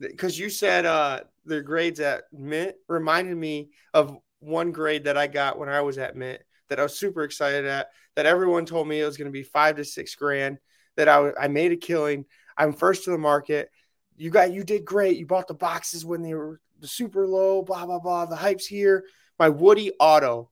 because 0.00 0.38
you 0.38 0.48
said 0.48 0.86
uh, 0.86 1.20
the 1.46 1.60
grades 1.62 1.98
at 1.98 2.24
Mint 2.32 2.76
reminded 2.86 3.36
me 3.36 3.70
of 3.92 4.16
one 4.40 4.72
grade 4.72 5.04
that 5.04 5.16
I 5.16 5.26
got 5.26 5.58
when 5.58 5.68
I 5.68 5.80
was 5.80 5.98
at 5.98 6.16
Mint 6.16 6.40
that 6.68 6.78
I 6.78 6.82
was 6.82 6.98
super 6.98 7.22
excited 7.22 7.66
at. 7.66 7.88
That 8.16 8.26
everyone 8.26 8.66
told 8.66 8.88
me 8.88 9.00
it 9.00 9.06
was 9.06 9.16
going 9.16 9.26
to 9.26 9.32
be 9.32 9.42
five 9.42 9.76
to 9.76 9.84
six 9.84 10.14
grand. 10.14 10.58
That 10.96 11.08
I 11.08 11.32
I 11.40 11.48
made 11.48 11.72
a 11.72 11.76
killing. 11.76 12.24
I'm 12.56 12.72
first 12.72 13.04
to 13.04 13.10
the 13.10 13.18
market. 13.18 13.70
You 14.16 14.30
got 14.30 14.52
you 14.52 14.64
did 14.64 14.84
great. 14.84 15.18
You 15.18 15.26
bought 15.26 15.48
the 15.48 15.54
boxes 15.54 16.04
when 16.04 16.22
they 16.22 16.34
were 16.34 16.60
super 16.82 17.26
low. 17.26 17.62
Blah 17.62 17.86
blah 17.86 18.00
blah. 18.00 18.26
The 18.26 18.36
hype's 18.36 18.66
here. 18.66 19.04
My 19.38 19.48
Woody 19.48 19.92
Auto 20.00 20.50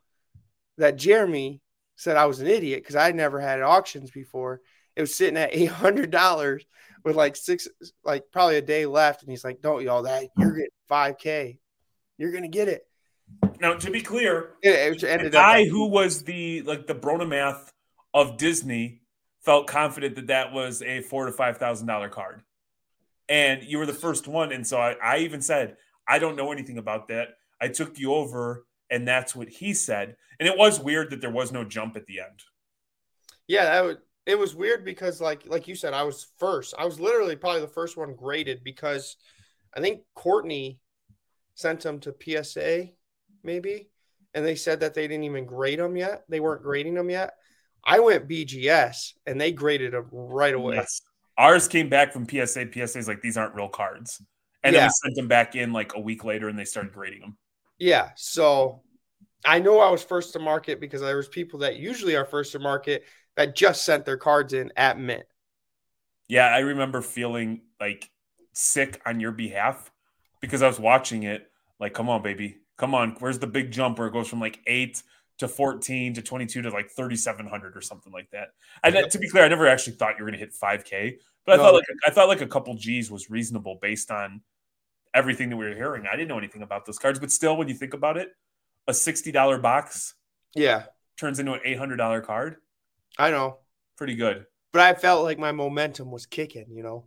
that 0.78 0.96
Jeremy 0.96 1.60
said 1.96 2.16
I 2.16 2.26
was 2.26 2.40
an 2.40 2.46
idiot 2.46 2.82
because 2.82 2.94
I 2.94 3.10
never 3.10 3.40
had 3.40 3.62
auctions 3.62 4.10
before. 4.10 4.60
It 4.94 5.00
was 5.00 5.14
sitting 5.14 5.36
at 5.36 5.50
eight 5.52 5.66
hundred 5.66 6.10
dollars 6.10 6.64
with 7.04 7.16
like 7.16 7.34
six, 7.34 7.66
like 8.04 8.24
probably 8.32 8.56
a 8.56 8.62
day 8.62 8.86
left, 8.86 9.22
and 9.22 9.30
he's 9.30 9.44
like, 9.44 9.60
"Don't 9.60 9.82
y'all 9.82 10.02
that 10.02 10.28
you're 10.38 10.52
getting 10.52 10.70
five 10.88 11.18
k, 11.18 11.58
you're 12.18 12.32
gonna 12.32 12.48
get 12.48 12.68
it." 12.68 12.86
Now, 13.60 13.74
to 13.74 13.90
be 13.90 14.02
clear, 14.02 14.50
it, 14.62 15.02
it 15.02 15.22
the 15.22 15.30
guy 15.30 15.62
up- 15.62 15.68
who 15.68 15.88
was 15.88 16.22
the 16.22 16.62
like 16.62 16.86
the 16.86 16.94
Bronamath 16.94 17.70
of 18.12 18.36
Disney 18.36 19.02
felt 19.40 19.66
confident 19.66 20.16
that 20.16 20.26
that 20.28 20.52
was 20.52 20.82
a 20.82 21.00
four 21.02 21.26
to 21.26 21.32
five 21.32 21.58
thousand 21.58 21.86
dollar 21.86 22.08
card, 22.08 22.42
and 23.28 23.62
you 23.62 23.78
were 23.78 23.86
the 23.86 23.92
first 23.94 24.28
one. 24.28 24.52
And 24.52 24.66
so 24.66 24.78
I, 24.78 24.96
I 25.02 25.18
even 25.18 25.40
said, 25.40 25.76
I 26.06 26.18
don't 26.18 26.36
know 26.36 26.52
anything 26.52 26.78
about 26.78 27.08
that. 27.08 27.28
I 27.60 27.68
took 27.68 27.98
you 27.98 28.12
over 28.14 28.66
and 28.90 29.06
that's 29.06 29.34
what 29.34 29.48
he 29.48 29.74
said. 29.74 30.16
And 30.38 30.48
it 30.48 30.56
was 30.56 30.80
weird 30.80 31.10
that 31.10 31.20
there 31.20 31.30
was 31.30 31.52
no 31.52 31.64
jump 31.64 31.96
at 31.96 32.06
the 32.06 32.20
end. 32.20 32.42
Yeah, 33.48 33.64
that 33.64 33.84
would 33.84 33.98
it 34.26 34.38
was 34.38 34.54
weird 34.54 34.84
because 34.84 35.20
like 35.20 35.44
like 35.46 35.68
you 35.68 35.74
said, 35.74 35.94
I 35.94 36.02
was 36.02 36.26
first. 36.38 36.74
I 36.78 36.84
was 36.84 37.00
literally 37.00 37.36
probably 37.36 37.60
the 37.60 37.68
first 37.68 37.96
one 37.96 38.14
graded 38.14 38.64
because 38.64 39.16
I 39.74 39.80
think 39.80 40.02
Courtney 40.14 40.78
sent 41.54 41.80
them 41.80 42.00
to 42.00 42.14
PSA, 42.20 42.88
maybe, 43.46 43.88
and 44.34 44.44
they 44.44 44.56
said 44.56 44.80
that 44.80 44.92
they 44.92 45.08
didn't 45.08 45.24
even 45.24 45.46
grade 45.46 45.78
them 45.78 45.96
yet. 45.96 46.24
They 46.28 46.40
weren't 46.40 46.62
grading 46.62 46.94
them 46.94 47.08
yet. 47.08 47.34
I 47.84 48.00
went 48.00 48.28
BGS 48.28 49.14
and 49.26 49.40
they 49.40 49.52
graded 49.52 49.92
them 49.92 50.08
right 50.10 50.54
away. 50.54 50.76
Yes. 50.76 51.00
Ours 51.38 51.68
came 51.68 51.88
back 51.88 52.12
from 52.12 52.28
PSA. 52.28 52.66
PSA's 52.72 53.08
like 53.08 53.22
these 53.22 53.36
aren't 53.36 53.54
real 53.54 53.68
cards, 53.68 54.22
and 54.62 54.74
yeah. 54.74 54.80
then 54.80 54.88
we 54.88 55.08
sent 55.08 55.16
them 55.16 55.28
back 55.28 55.54
in 55.54 55.72
like 55.72 55.94
a 55.94 56.00
week 56.00 56.24
later, 56.24 56.48
and 56.48 56.58
they 56.58 56.64
started 56.64 56.92
grading 56.92 57.20
them. 57.20 57.38
Yeah. 57.78 58.10
So 58.16 58.82
I 59.44 59.58
know 59.58 59.80
I 59.80 59.90
was 59.90 60.02
first 60.02 60.32
to 60.32 60.38
market 60.38 60.80
because 60.80 61.00
there 61.00 61.16
was 61.16 61.28
people 61.28 61.60
that 61.60 61.76
usually 61.76 62.16
are 62.16 62.24
first 62.24 62.52
to 62.52 62.58
market 62.58 63.04
that 63.36 63.54
just 63.54 63.84
sent 63.84 64.04
their 64.04 64.16
cards 64.16 64.52
in 64.54 64.72
at 64.76 64.98
mint. 64.98 65.24
Yeah, 66.28 66.46
I 66.46 66.60
remember 66.60 67.02
feeling 67.02 67.62
like 67.78 68.10
sick 68.52 69.00
on 69.06 69.20
your 69.20 69.32
behalf 69.32 69.92
because 70.40 70.62
I 70.62 70.66
was 70.66 70.80
watching 70.80 71.22
it. 71.22 71.46
Like, 71.78 71.92
come 71.92 72.08
on, 72.08 72.22
baby, 72.22 72.56
come 72.76 72.94
on. 72.94 73.16
Where's 73.18 73.38
the 73.38 73.46
big 73.46 73.70
jump 73.70 73.98
where 73.98 74.08
it 74.08 74.12
goes 74.12 74.28
from 74.28 74.40
like 74.40 74.60
eight 74.66 75.02
to 75.38 75.48
14 75.48 76.14
to 76.14 76.22
22 76.22 76.62
to 76.62 76.70
like 76.70 76.90
3,700 76.90 77.76
or 77.76 77.80
something 77.80 78.12
like 78.12 78.30
that? 78.30 78.48
And 78.82 78.94
yep. 78.94 79.10
to 79.10 79.18
be 79.18 79.28
clear, 79.28 79.44
I 79.44 79.48
never 79.48 79.66
actually 79.66 79.94
thought 79.94 80.18
you 80.18 80.24
were 80.24 80.30
going 80.30 80.40
to 80.40 80.44
hit 80.44 80.54
5K, 80.54 81.18
but 81.46 81.60
I 81.60 81.62
thought 81.62 81.74
like 81.74 81.84
I 82.06 82.10
thought 82.10 82.28
like 82.28 82.40
a 82.40 82.46
couple 82.46 82.74
G's 82.74 83.10
was 83.10 83.30
reasonable 83.30 83.78
based 83.80 84.10
on 84.10 84.40
everything 85.14 85.48
that 85.50 85.56
we 85.56 85.64
were 85.64 85.74
hearing. 85.74 86.04
I 86.06 86.16
didn't 86.16 86.28
know 86.28 86.38
anything 86.38 86.62
about 86.62 86.84
those 86.84 86.98
cards, 86.98 87.18
but 87.18 87.30
still, 87.30 87.56
when 87.56 87.68
you 87.68 87.74
think 87.74 87.94
about 87.94 88.16
it, 88.16 88.30
a 88.88 88.92
sixty 88.92 89.30
dollar 89.30 89.58
box, 89.58 90.14
yeah, 90.54 90.84
turns 91.16 91.38
into 91.38 91.52
an 91.52 91.60
eight 91.64 91.78
hundred 91.78 91.96
dollar 91.96 92.20
card. 92.20 92.56
I 93.16 93.30
know, 93.30 93.58
pretty 93.96 94.16
good. 94.16 94.46
But 94.72 94.82
I 94.82 94.94
felt 94.94 95.22
like 95.22 95.38
my 95.38 95.52
momentum 95.52 96.10
was 96.10 96.26
kicking. 96.26 96.66
You 96.70 96.82
know, 96.82 97.04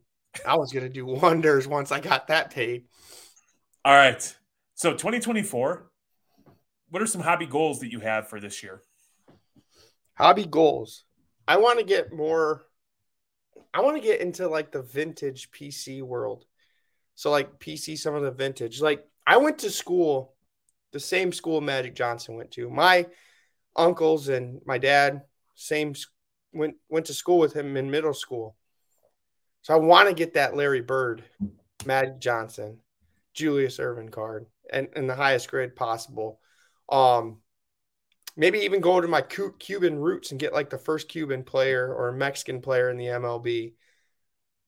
I 0.47 0.55
was 0.55 0.71
gonna 0.71 0.89
do 0.89 1.05
wonders 1.05 1.67
once 1.67 1.91
I 1.91 1.99
got 1.99 2.27
that 2.27 2.49
paid. 2.51 2.85
All 3.83 3.93
right, 3.93 4.35
so 4.79 4.93
2024, 4.93 5.91
what 6.89 7.01
are 7.01 7.05
some 7.05 7.19
hobby 7.19 7.45
goals 7.45 7.81
that 7.81 7.91
you 7.91 7.99
have 7.99 8.29
for 8.29 8.39
this 8.39 8.63
year? 8.63 8.81
Hobby 10.13 10.45
goals. 10.45 11.03
I 11.45 11.57
want 11.57 11.79
to 11.79 11.85
get 11.85 12.13
more. 12.13 12.63
I 13.73 13.81
want 13.81 13.97
to 13.97 14.01
get 14.01 14.21
into 14.21 14.47
like 14.47 14.71
the 14.71 14.81
vintage 14.81 15.51
PC 15.51 16.01
world. 16.01 16.45
So 17.15 17.29
like 17.29 17.59
PC, 17.59 17.97
some 17.97 18.15
of 18.15 18.23
the 18.23 18.31
vintage. 18.31 18.79
Like 18.79 19.05
I 19.27 19.35
went 19.35 19.59
to 19.59 19.69
school, 19.69 20.33
the 20.93 20.99
same 21.01 21.33
school 21.33 21.59
Magic 21.59 21.93
Johnson 21.93 22.37
went 22.37 22.51
to. 22.51 22.69
My 22.69 23.05
uncles 23.75 24.29
and 24.29 24.61
my 24.65 24.77
dad, 24.77 25.23
same 25.55 25.93
went 26.53 26.75
went 26.87 27.07
to 27.07 27.13
school 27.13 27.39
with 27.39 27.51
him 27.51 27.75
in 27.75 27.91
middle 27.91 28.13
school. 28.13 28.55
So 29.61 29.73
I 29.73 29.77
want 29.77 30.07
to 30.07 30.15
get 30.15 30.35
that 30.35 30.55
Larry 30.55 30.79
Bird, 30.79 31.25
Magic 31.85 32.21
Johnson, 32.21 32.77
Julius 33.33 33.77
Erving 33.77 34.09
card 34.09 34.45
and, 34.71 34.87
and 34.95 35.09
the 35.09 35.15
highest 35.15 35.49
grade 35.49 35.75
possible. 35.75 36.39
Um, 36.89 37.39
maybe 38.35 38.59
even 38.59 38.81
go 38.81 39.01
to 39.01 39.07
my 39.07 39.21
Cuban 39.21 39.99
roots 39.99 40.31
and 40.31 40.39
get 40.39 40.53
like 40.53 40.69
the 40.69 40.77
first 40.77 41.09
Cuban 41.09 41.43
player 41.43 41.93
or 41.93 42.11
Mexican 42.11 42.61
player 42.61 42.89
in 42.89 42.97
the 42.97 43.07
MLB. 43.07 43.73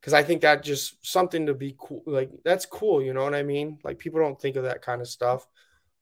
Cause 0.01 0.13
I 0.13 0.23
think 0.23 0.41
that 0.41 0.63
just 0.63 1.05
something 1.05 1.45
to 1.45 1.53
be 1.53 1.75
cool. 1.77 2.01
Like 2.07 2.31
that's 2.43 2.65
cool. 2.65 3.03
You 3.03 3.13
know 3.13 3.23
what 3.23 3.35
I 3.35 3.43
mean? 3.43 3.77
Like 3.83 3.99
people 3.99 4.19
don't 4.19 4.39
think 4.39 4.55
of 4.55 4.63
that 4.63 4.81
kind 4.81 4.99
of 4.99 5.07
stuff. 5.07 5.47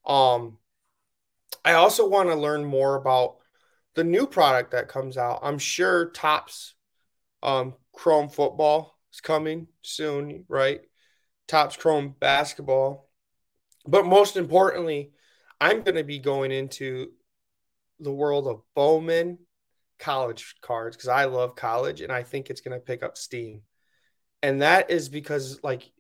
Um, 0.06 0.58
I 1.66 1.74
also 1.74 2.08
want 2.08 2.30
to 2.30 2.36
learn 2.36 2.64
more 2.64 2.96
about 2.96 3.38
the 3.96 4.04
new 4.04 4.26
product 4.26 4.72
that 4.72 4.88
comes 4.88 5.18
out. 5.18 5.40
I'm 5.44 5.58
sure 5.58 6.12
Topps, 6.12 6.76
um, 7.44 7.76
Chrome 7.94 8.30
football 8.30 8.98
is 9.12 9.20
coming 9.20 9.68
soon, 9.82 10.46
right? 10.48 10.82
Topps 11.48 11.76
Chrome 11.76 12.16
basketball. 12.20 13.09
But 13.88 14.06
most 14.06 14.36
importantly, 14.36 15.12
I'm 15.60 15.82
going 15.82 15.96
to 15.96 16.04
be 16.04 16.20
going 16.20 16.52
into 16.52 17.12
the 18.00 18.12
world 18.12 18.48
of 18.48 18.62
Bowman 18.76 19.40
college 20.00 20.56
cards 20.62 20.96
because 20.96 21.10
I 21.10 21.26
love 21.26 21.56
college 21.56 22.02
and 22.02 22.12
I 22.12 22.24
think 22.24 22.50
it's 22.50 22.62
going 22.62 22.80
to 22.80 22.86
pick 22.86 23.04
up 23.04 23.18
steam. 23.18 23.62
And 24.42 24.62
that 24.62 24.90
is 24.90 25.10
because, 25.10 25.62
like 25.64 25.92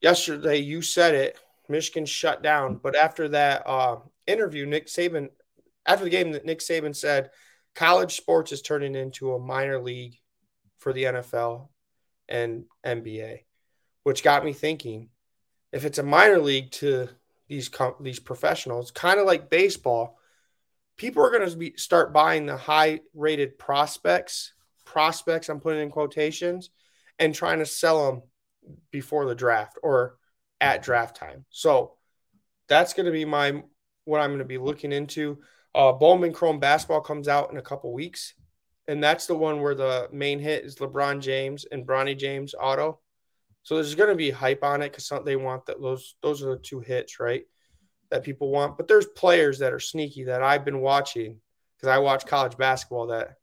yesterday, 0.00 0.58
you 0.58 0.80
said 0.80 1.14
it 1.14 1.38
Michigan 1.68 2.06
shut 2.06 2.42
down. 2.42 2.76
But 2.76 2.96
after 2.96 3.28
that 3.30 3.66
uh, 3.66 3.96
interview, 4.26 4.66
Nick 4.66 4.86
Saban, 4.86 5.28
after 5.86 6.04
the 6.04 6.10
game, 6.10 6.32
that 6.32 6.44
Nick 6.44 6.60
Saban 6.60 6.94
said 6.94 7.30
college 7.74 8.16
sports 8.16 8.52
is 8.52 8.62
turning 8.62 8.94
into 8.94 9.34
a 9.34 9.38
minor 9.38 9.80
league 9.80 10.16
for 10.78 10.92
the 10.92 11.04
NFL 11.04 11.68
and 12.28 12.64
NBA, 12.84 13.40
which 14.02 14.22
got 14.22 14.44
me 14.44 14.52
thinking 14.52 15.08
if 15.74 15.84
it's 15.84 15.98
a 15.98 16.04
minor 16.04 16.38
league 16.38 16.70
to 16.70 17.08
these 17.48 17.68
these 18.00 18.20
professionals, 18.20 18.92
kind 18.92 19.18
of 19.18 19.26
like 19.26 19.50
baseball, 19.50 20.18
people 20.96 21.22
are 21.24 21.36
going 21.36 21.50
to 21.50 21.56
be 21.56 21.74
start 21.76 22.12
buying 22.12 22.46
the 22.46 22.56
high 22.56 23.00
rated 23.12 23.58
prospects, 23.58 24.54
prospects 24.84 25.48
I'm 25.48 25.60
putting 25.60 25.82
in 25.82 25.90
quotations, 25.90 26.70
and 27.18 27.34
trying 27.34 27.58
to 27.58 27.66
sell 27.66 28.06
them 28.06 28.22
before 28.92 29.26
the 29.26 29.34
draft 29.34 29.76
or 29.82 30.16
at 30.60 30.82
draft 30.82 31.16
time. 31.16 31.44
So 31.50 31.96
that's 32.68 32.94
going 32.94 33.06
to 33.06 33.12
be 33.12 33.24
my 33.24 33.62
what 34.04 34.20
I'm 34.20 34.30
going 34.30 34.38
to 34.38 34.44
be 34.44 34.58
looking 34.58 34.92
into. 34.92 35.40
Uh, 35.74 35.92
Bowman 35.92 36.32
Chrome 36.32 36.60
basketball 36.60 37.00
comes 37.00 37.26
out 37.26 37.50
in 37.50 37.56
a 37.56 37.62
couple 37.62 37.92
weeks, 37.92 38.34
and 38.86 39.02
that's 39.02 39.26
the 39.26 39.36
one 39.36 39.60
where 39.60 39.74
the 39.74 40.08
main 40.12 40.38
hit 40.38 40.64
is 40.64 40.76
LeBron 40.76 41.20
James 41.20 41.64
and 41.64 41.84
Bronny 41.84 42.16
James 42.16 42.54
auto. 42.58 43.00
So 43.64 43.74
there's 43.74 43.94
going 43.94 44.10
to 44.10 44.14
be 44.14 44.30
hype 44.30 44.62
on 44.62 44.82
it 44.82 44.92
because 44.92 45.10
they 45.24 45.36
want 45.36 45.66
that. 45.66 45.80
Those 45.80 46.14
those 46.22 46.42
are 46.42 46.50
the 46.54 46.62
two 46.62 46.80
hits, 46.80 47.18
right? 47.18 47.44
That 48.10 48.22
people 48.22 48.50
want. 48.50 48.76
But 48.76 48.88
there's 48.88 49.06
players 49.06 49.58
that 49.58 49.72
are 49.72 49.80
sneaky 49.80 50.24
that 50.24 50.42
I've 50.42 50.64
been 50.64 50.80
watching 50.80 51.40
because 51.76 51.88
I 51.88 51.98
watch 51.98 52.26
college 52.26 52.56
basketball 52.56 53.08
that 53.08 53.36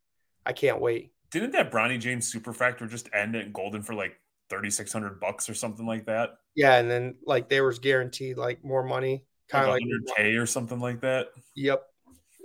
I 0.46 0.52
can't 0.52 0.80
wait. 0.80 1.12
Didn't 1.32 1.52
that 1.52 1.72
Bronny 1.72 1.98
James 1.98 2.30
super 2.30 2.52
factor 2.52 2.86
just 2.86 3.08
end 3.12 3.36
at 3.36 3.52
Goldin 3.52 3.84
for 3.84 3.94
like 3.94 4.14
thirty 4.48 4.70
six 4.70 4.92
hundred 4.92 5.18
bucks 5.18 5.50
or 5.50 5.54
something 5.54 5.86
like 5.86 6.06
that? 6.06 6.30
Yeah, 6.54 6.76
and 6.76 6.88
then 6.90 7.16
like 7.26 7.48
there 7.48 7.64
was 7.64 7.80
guaranteed 7.80 8.36
like 8.36 8.64
more 8.64 8.84
money, 8.84 9.24
kind 9.48 9.64
of 9.64 9.70
like 9.70 9.82
hundred 9.82 10.02
k 10.16 10.36
or 10.36 10.46
something 10.46 10.78
like 10.78 11.00
that. 11.00 11.28
Yep, 11.56 11.82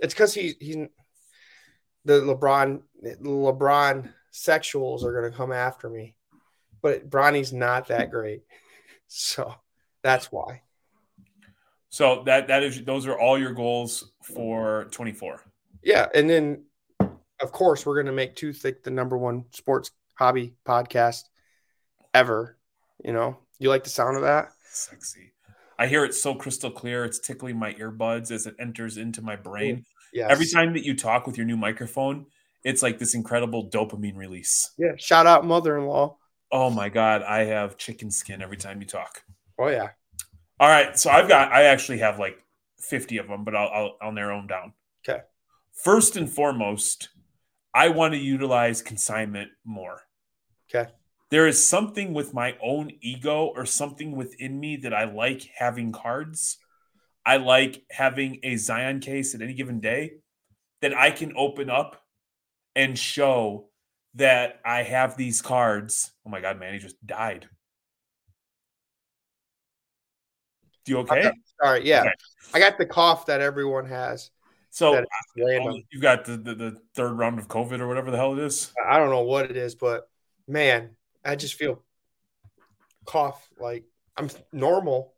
it's 0.00 0.14
because 0.14 0.34
he 0.34 0.54
he's 0.58 0.88
the 2.04 2.20
LeBron 2.22 2.82
LeBron 3.22 4.12
sexuals 4.32 5.04
are 5.04 5.12
going 5.12 5.30
to 5.30 5.36
come 5.36 5.52
after 5.52 5.88
me, 5.88 6.16
but 6.82 7.08
Bronny's 7.08 7.52
not 7.52 7.88
that 7.88 8.10
great, 8.10 8.42
so 9.06 9.54
that's 10.02 10.30
why. 10.32 10.62
So 11.88 12.22
that 12.26 12.48
that 12.48 12.62
is 12.62 12.84
those 12.84 13.06
are 13.06 13.18
all 13.18 13.38
your 13.38 13.52
goals 13.52 14.12
for 14.22 14.88
24. 14.90 15.40
Yeah, 15.82 16.06
and 16.14 16.28
then 16.28 16.64
of 17.40 17.52
course 17.52 17.86
we're 17.86 17.94
going 17.94 18.06
to 18.06 18.12
make 18.12 18.36
2Thicc 18.36 18.82
the 18.82 18.90
number 18.90 19.16
one 19.16 19.44
sports 19.52 19.90
hobby 20.14 20.54
podcast 20.66 21.24
ever. 22.12 22.58
You 23.04 23.12
know, 23.12 23.38
you 23.58 23.68
like 23.68 23.84
the 23.84 23.90
sound 23.90 24.16
of 24.16 24.22
that? 24.22 24.50
Sexy. 24.70 25.32
I 25.78 25.86
hear 25.86 26.04
it 26.04 26.14
so 26.14 26.34
crystal 26.34 26.70
clear. 26.70 27.04
It's 27.04 27.20
tickling 27.20 27.56
my 27.56 27.72
earbuds 27.74 28.32
as 28.32 28.46
it 28.46 28.56
enters 28.58 28.96
into 28.96 29.22
my 29.22 29.36
brain. 29.36 29.84
Yes. 30.12 30.28
Every 30.30 30.46
time 30.46 30.72
that 30.72 30.84
you 30.84 30.96
talk 30.96 31.26
with 31.26 31.36
your 31.36 31.46
new 31.46 31.56
microphone, 31.56 32.26
it's 32.64 32.82
like 32.82 32.98
this 32.98 33.14
incredible 33.14 33.70
dopamine 33.70 34.16
release. 34.16 34.72
Yeah. 34.76 34.92
Shout 34.96 35.26
out 35.26 35.46
mother 35.46 35.78
in 35.78 35.86
law. 35.86 36.17
Oh 36.50 36.70
my 36.70 36.88
God. 36.88 37.22
I 37.22 37.44
have 37.44 37.76
chicken 37.76 38.10
skin 38.10 38.42
every 38.42 38.56
time 38.56 38.80
you 38.80 38.86
talk. 38.86 39.22
Oh, 39.58 39.68
yeah. 39.68 39.90
All 40.60 40.68
right. 40.68 40.98
So 40.98 41.10
I've 41.10 41.28
got, 41.28 41.52
I 41.52 41.64
actually 41.64 41.98
have 41.98 42.18
like 42.18 42.42
50 42.80 43.18
of 43.18 43.28
them, 43.28 43.44
but 43.44 43.54
I'll, 43.54 43.68
I'll, 43.68 43.96
I'll 44.02 44.12
narrow 44.12 44.36
them 44.38 44.46
down. 44.46 44.72
Okay. 45.06 45.22
First 45.72 46.16
and 46.16 46.30
foremost, 46.30 47.10
I 47.74 47.88
want 47.90 48.14
to 48.14 48.18
utilize 48.18 48.82
consignment 48.82 49.50
more. 49.64 50.02
Okay 50.70 50.90
there 51.30 51.46
is 51.46 51.66
something 51.66 52.14
with 52.14 52.32
my 52.32 52.56
own 52.62 52.90
ego 53.00 53.52
or 53.54 53.66
something 53.66 54.16
within 54.16 54.58
me 54.58 54.76
that 54.76 54.94
I 54.94 55.04
like 55.04 55.50
having 55.56 55.92
cards. 55.92 56.58
I 57.24 57.36
like 57.36 57.84
having 57.90 58.40
a 58.42 58.56
Zion 58.56 59.00
case 59.00 59.34
at 59.34 59.42
any 59.42 59.52
given 59.52 59.80
day 59.80 60.12
that 60.80 60.96
I 60.96 61.10
can 61.10 61.34
open 61.36 61.68
up 61.68 62.02
and 62.74 62.98
show 62.98 63.67
that 64.18 64.60
I 64.64 64.82
have 64.82 65.16
these 65.16 65.40
cards. 65.40 66.12
Oh 66.26 66.30
my 66.30 66.40
God, 66.40 66.58
man, 66.58 66.74
he 66.74 66.78
just 66.80 67.04
died. 67.06 67.48
You 70.86 70.98
okay? 70.98 71.20
okay. 71.20 71.32
Sorry, 71.62 71.86
yeah. 71.86 72.00
Okay. 72.00 72.12
I 72.54 72.58
got 72.58 72.78
the 72.78 72.86
cough 72.86 73.26
that 73.26 73.40
everyone 73.40 73.86
has. 73.86 74.30
So 74.70 75.04
you 75.36 76.00
got 76.00 76.24
the, 76.24 76.36
the, 76.36 76.54
the 76.54 76.76
third 76.94 77.12
round 77.12 77.38
of 77.38 77.48
COVID 77.48 77.80
or 77.80 77.88
whatever 77.88 78.10
the 78.10 78.16
hell 78.16 78.32
it 78.32 78.38
is. 78.38 78.72
I 78.86 78.98
don't 78.98 79.10
know 79.10 79.22
what 79.22 79.50
it 79.50 79.56
is, 79.56 79.74
but 79.74 80.08
man, 80.46 80.90
I 81.24 81.36
just 81.36 81.54
feel 81.54 81.82
cough 83.04 83.48
like 83.58 83.84
I'm 84.16 84.30
normal. 84.52 85.14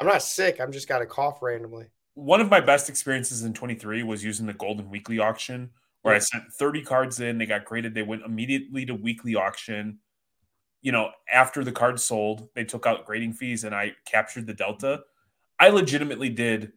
I'm 0.00 0.06
not 0.06 0.22
sick. 0.22 0.60
I'm 0.60 0.72
just 0.72 0.88
got 0.88 1.02
a 1.02 1.06
cough 1.06 1.42
randomly. 1.42 1.86
One 2.14 2.40
of 2.40 2.50
my 2.50 2.60
best 2.60 2.88
experiences 2.88 3.42
in 3.42 3.54
23 3.54 4.02
was 4.02 4.24
using 4.24 4.46
the 4.46 4.54
Goldin 4.54 4.88
Weekly 4.88 5.18
auction 5.18 5.70
where 6.02 6.14
I 6.14 6.18
sent 6.18 6.44
30 6.52 6.82
cards 6.82 7.20
in. 7.20 7.38
They 7.38 7.46
got 7.46 7.64
graded. 7.64 7.94
They 7.94 8.02
went 8.02 8.22
immediately 8.22 8.84
to 8.86 8.94
weekly 8.94 9.34
auction. 9.34 9.98
You 10.80 10.92
know, 10.92 11.10
after 11.32 11.64
the 11.64 11.72
cards 11.72 12.02
sold, 12.02 12.48
they 12.54 12.64
took 12.64 12.86
out 12.86 13.06
grading 13.06 13.34
fees 13.34 13.64
and 13.64 13.74
I 13.74 13.92
captured 14.04 14.46
the 14.46 14.54
delta. 14.54 15.02
I 15.58 15.68
legitimately 15.68 16.30
did 16.30 16.72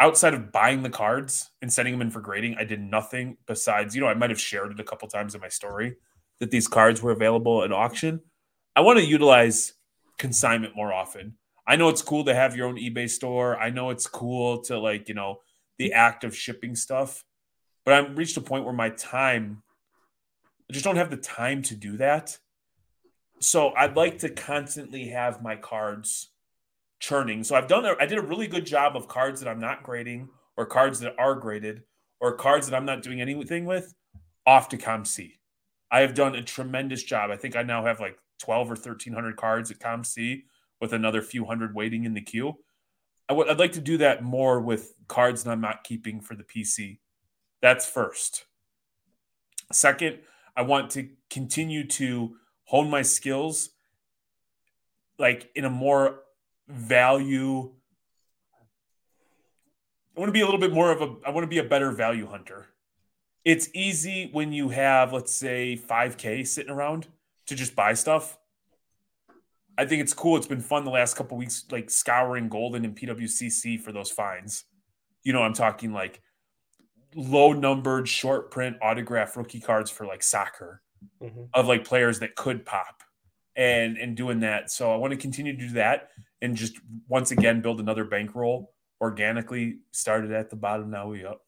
outside 0.00 0.34
of 0.34 0.52
buying 0.52 0.82
the 0.82 0.90
cards 0.90 1.50
and 1.62 1.72
sending 1.72 1.94
them 1.94 2.02
in 2.02 2.10
for 2.10 2.20
grading, 2.20 2.56
I 2.58 2.64
did 2.64 2.80
nothing 2.80 3.38
besides, 3.46 3.94
you 3.94 4.00
know, 4.00 4.08
I 4.08 4.14
might 4.14 4.30
have 4.30 4.40
shared 4.40 4.72
it 4.72 4.80
a 4.80 4.84
couple 4.84 5.08
times 5.08 5.34
in 5.34 5.40
my 5.40 5.48
story 5.48 5.96
that 6.38 6.50
these 6.50 6.68
cards 6.68 7.02
were 7.02 7.12
available 7.12 7.64
at 7.64 7.72
auction. 7.72 8.20
I 8.74 8.80
want 8.80 8.98
to 8.98 9.04
utilize 9.04 9.72
consignment 10.18 10.76
more 10.76 10.92
often. 10.92 11.36
I 11.66 11.76
know 11.76 11.88
it's 11.88 12.02
cool 12.02 12.24
to 12.24 12.34
have 12.34 12.54
your 12.54 12.68
own 12.68 12.76
eBay 12.76 13.08
store. 13.08 13.58
I 13.58 13.70
know 13.70 13.90
it's 13.90 14.06
cool 14.06 14.62
to 14.64 14.78
like, 14.78 15.08
you 15.08 15.14
know, 15.14 15.40
the 15.78 15.94
act 15.94 16.24
of 16.24 16.36
shipping 16.36 16.76
stuff. 16.76 17.24
But 17.86 17.94
I've 17.94 18.18
reached 18.18 18.36
a 18.36 18.40
point 18.42 18.64
where 18.64 18.74
my 18.74 18.90
time, 18.90 19.62
I 20.68 20.72
just 20.72 20.84
don't 20.84 20.96
have 20.96 21.10
the 21.10 21.16
time 21.16 21.62
to 21.62 21.76
do 21.76 21.96
that. 21.96 22.36
So 23.38 23.72
I'd 23.74 23.96
like 23.96 24.18
to 24.18 24.28
constantly 24.28 25.08
have 25.08 25.40
my 25.40 25.54
cards 25.54 26.30
churning. 26.98 27.44
So 27.44 27.54
I've 27.54 27.68
done, 27.68 27.86
I 28.00 28.06
did 28.06 28.18
a 28.18 28.22
really 28.22 28.48
good 28.48 28.66
job 28.66 28.96
of 28.96 29.06
cards 29.06 29.40
that 29.40 29.48
I'm 29.48 29.60
not 29.60 29.84
grading 29.84 30.28
or 30.56 30.66
cards 30.66 30.98
that 31.00 31.14
are 31.16 31.36
graded 31.36 31.84
or 32.18 32.34
cards 32.34 32.68
that 32.68 32.76
I'm 32.76 32.86
not 32.86 33.02
doing 33.02 33.20
anything 33.20 33.66
with 33.66 33.94
off 34.44 34.68
to 34.70 34.76
COMC. 34.76 35.34
I 35.90 36.00
have 36.00 36.14
done 36.14 36.34
a 36.34 36.42
tremendous 36.42 37.04
job. 37.04 37.30
I 37.30 37.36
think 37.36 37.54
I 37.54 37.62
now 37.62 37.84
have 37.84 38.00
like 38.00 38.18
12 38.40 38.66
or 38.66 38.70
1300 38.70 39.36
cards 39.36 39.70
at 39.70 39.78
COMC 39.78 40.42
with 40.80 40.92
another 40.92 41.22
few 41.22 41.44
hundred 41.44 41.72
waiting 41.72 42.04
in 42.04 42.14
the 42.14 42.20
queue. 42.20 42.54
I 43.28 43.32
would, 43.34 43.48
I'd 43.48 43.60
like 43.60 43.72
to 43.72 43.80
do 43.80 43.98
that 43.98 44.24
more 44.24 44.60
with 44.60 44.94
cards 45.06 45.44
that 45.44 45.50
I'm 45.50 45.60
not 45.60 45.84
keeping 45.84 46.20
for 46.20 46.34
the 46.34 46.42
PC. 46.42 46.98
That's 47.60 47.86
first. 47.86 48.44
Second, 49.72 50.18
I 50.56 50.62
want 50.62 50.90
to 50.92 51.08
continue 51.30 51.86
to 51.88 52.36
hone 52.64 52.90
my 52.90 53.02
skills 53.02 53.70
like 55.18 55.50
in 55.54 55.64
a 55.64 55.70
more 55.70 56.20
value 56.68 57.72
I 60.16 60.20
want 60.20 60.30
to 60.30 60.32
be 60.32 60.40
a 60.40 60.46
little 60.46 60.60
bit 60.60 60.72
more 60.72 60.90
of 60.90 61.02
a 61.02 61.14
I 61.26 61.30
want 61.30 61.44
to 61.44 61.48
be 61.48 61.58
a 61.58 61.64
better 61.64 61.92
value 61.92 62.26
hunter. 62.26 62.68
It's 63.44 63.68
easy 63.74 64.30
when 64.32 64.52
you 64.52 64.70
have, 64.70 65.12
let's 65.12 65.32
say, 65.32 65.76
5K 65.76 66.46
sitting 66.46 66.72
around 66.72 67.06
to 67.46 67.54
just 67.54 67.76
buy 67.76 67.92
stuff. 67.92 68.38
I 69.78 69.84
think 69.84 70.00
it's 70.00 70.14
cool. 70.14 70.36
It's 70.36 70.46
been 70.46 70.62
fun 70.62 70.84
the 70.84 70.90
last 70.90 71.16
couple 71.16 71.36
weeks, 71.36 71.66
like 71.70 71.90
scouring 71.90 72.48
Goldin 72.48 72.84
and 72.84 72.96
PWCC 72.96 73.78
for 73.78 73.92
those 73.92 74.10
finds. 74.10 74.64
You 75.22 75.34
know, 75.34 75.42
I'm 75.42 75.52
talking 75.52 75.92
like 75.92 76.22
low 77.14 77.52
numbered 77.52 78.08
short 78.08 78.50
print 78.50 78.76
autograph 78.82 79.36
rookie 79.36 79.60
cards 79.60 79.90
for 79.90 80.06
like 80.06 80.22
soccer 80.22 80.82
mm-hmm. 81.22 81.44
of 81.54 81.66
like 81.66 81.84
players 81.84 82.18
that 82.20 82.34
could 82.34 82.64
pop 82.64 83.02
and 83.56 83.96
and 83.96 84.16
doing 84.16 84.40
that. 84.40 84.70
So 84.70 84.92
I 84.92 84.96
want 84.96 85.12
to 85.12 85.16
continue 85.16 85.52
to 85.52 85.58
do 85.58 85.72
that 85.74 86.10
and 86.42 86.56
just 86.56 86.78
once 87.08 87.30
again 87.30 87.62
build 87.62 87.80
another 87.80 88.04
bankroll 88.04 88.72
organically. 89.00 89.78
Started 89.92 90.32
at 90.32 90.50
the 90.50 90.56
bottom, 90.56 90.90
now 90.90 91.08
we 91.08 91.24
up. 91.24 91.44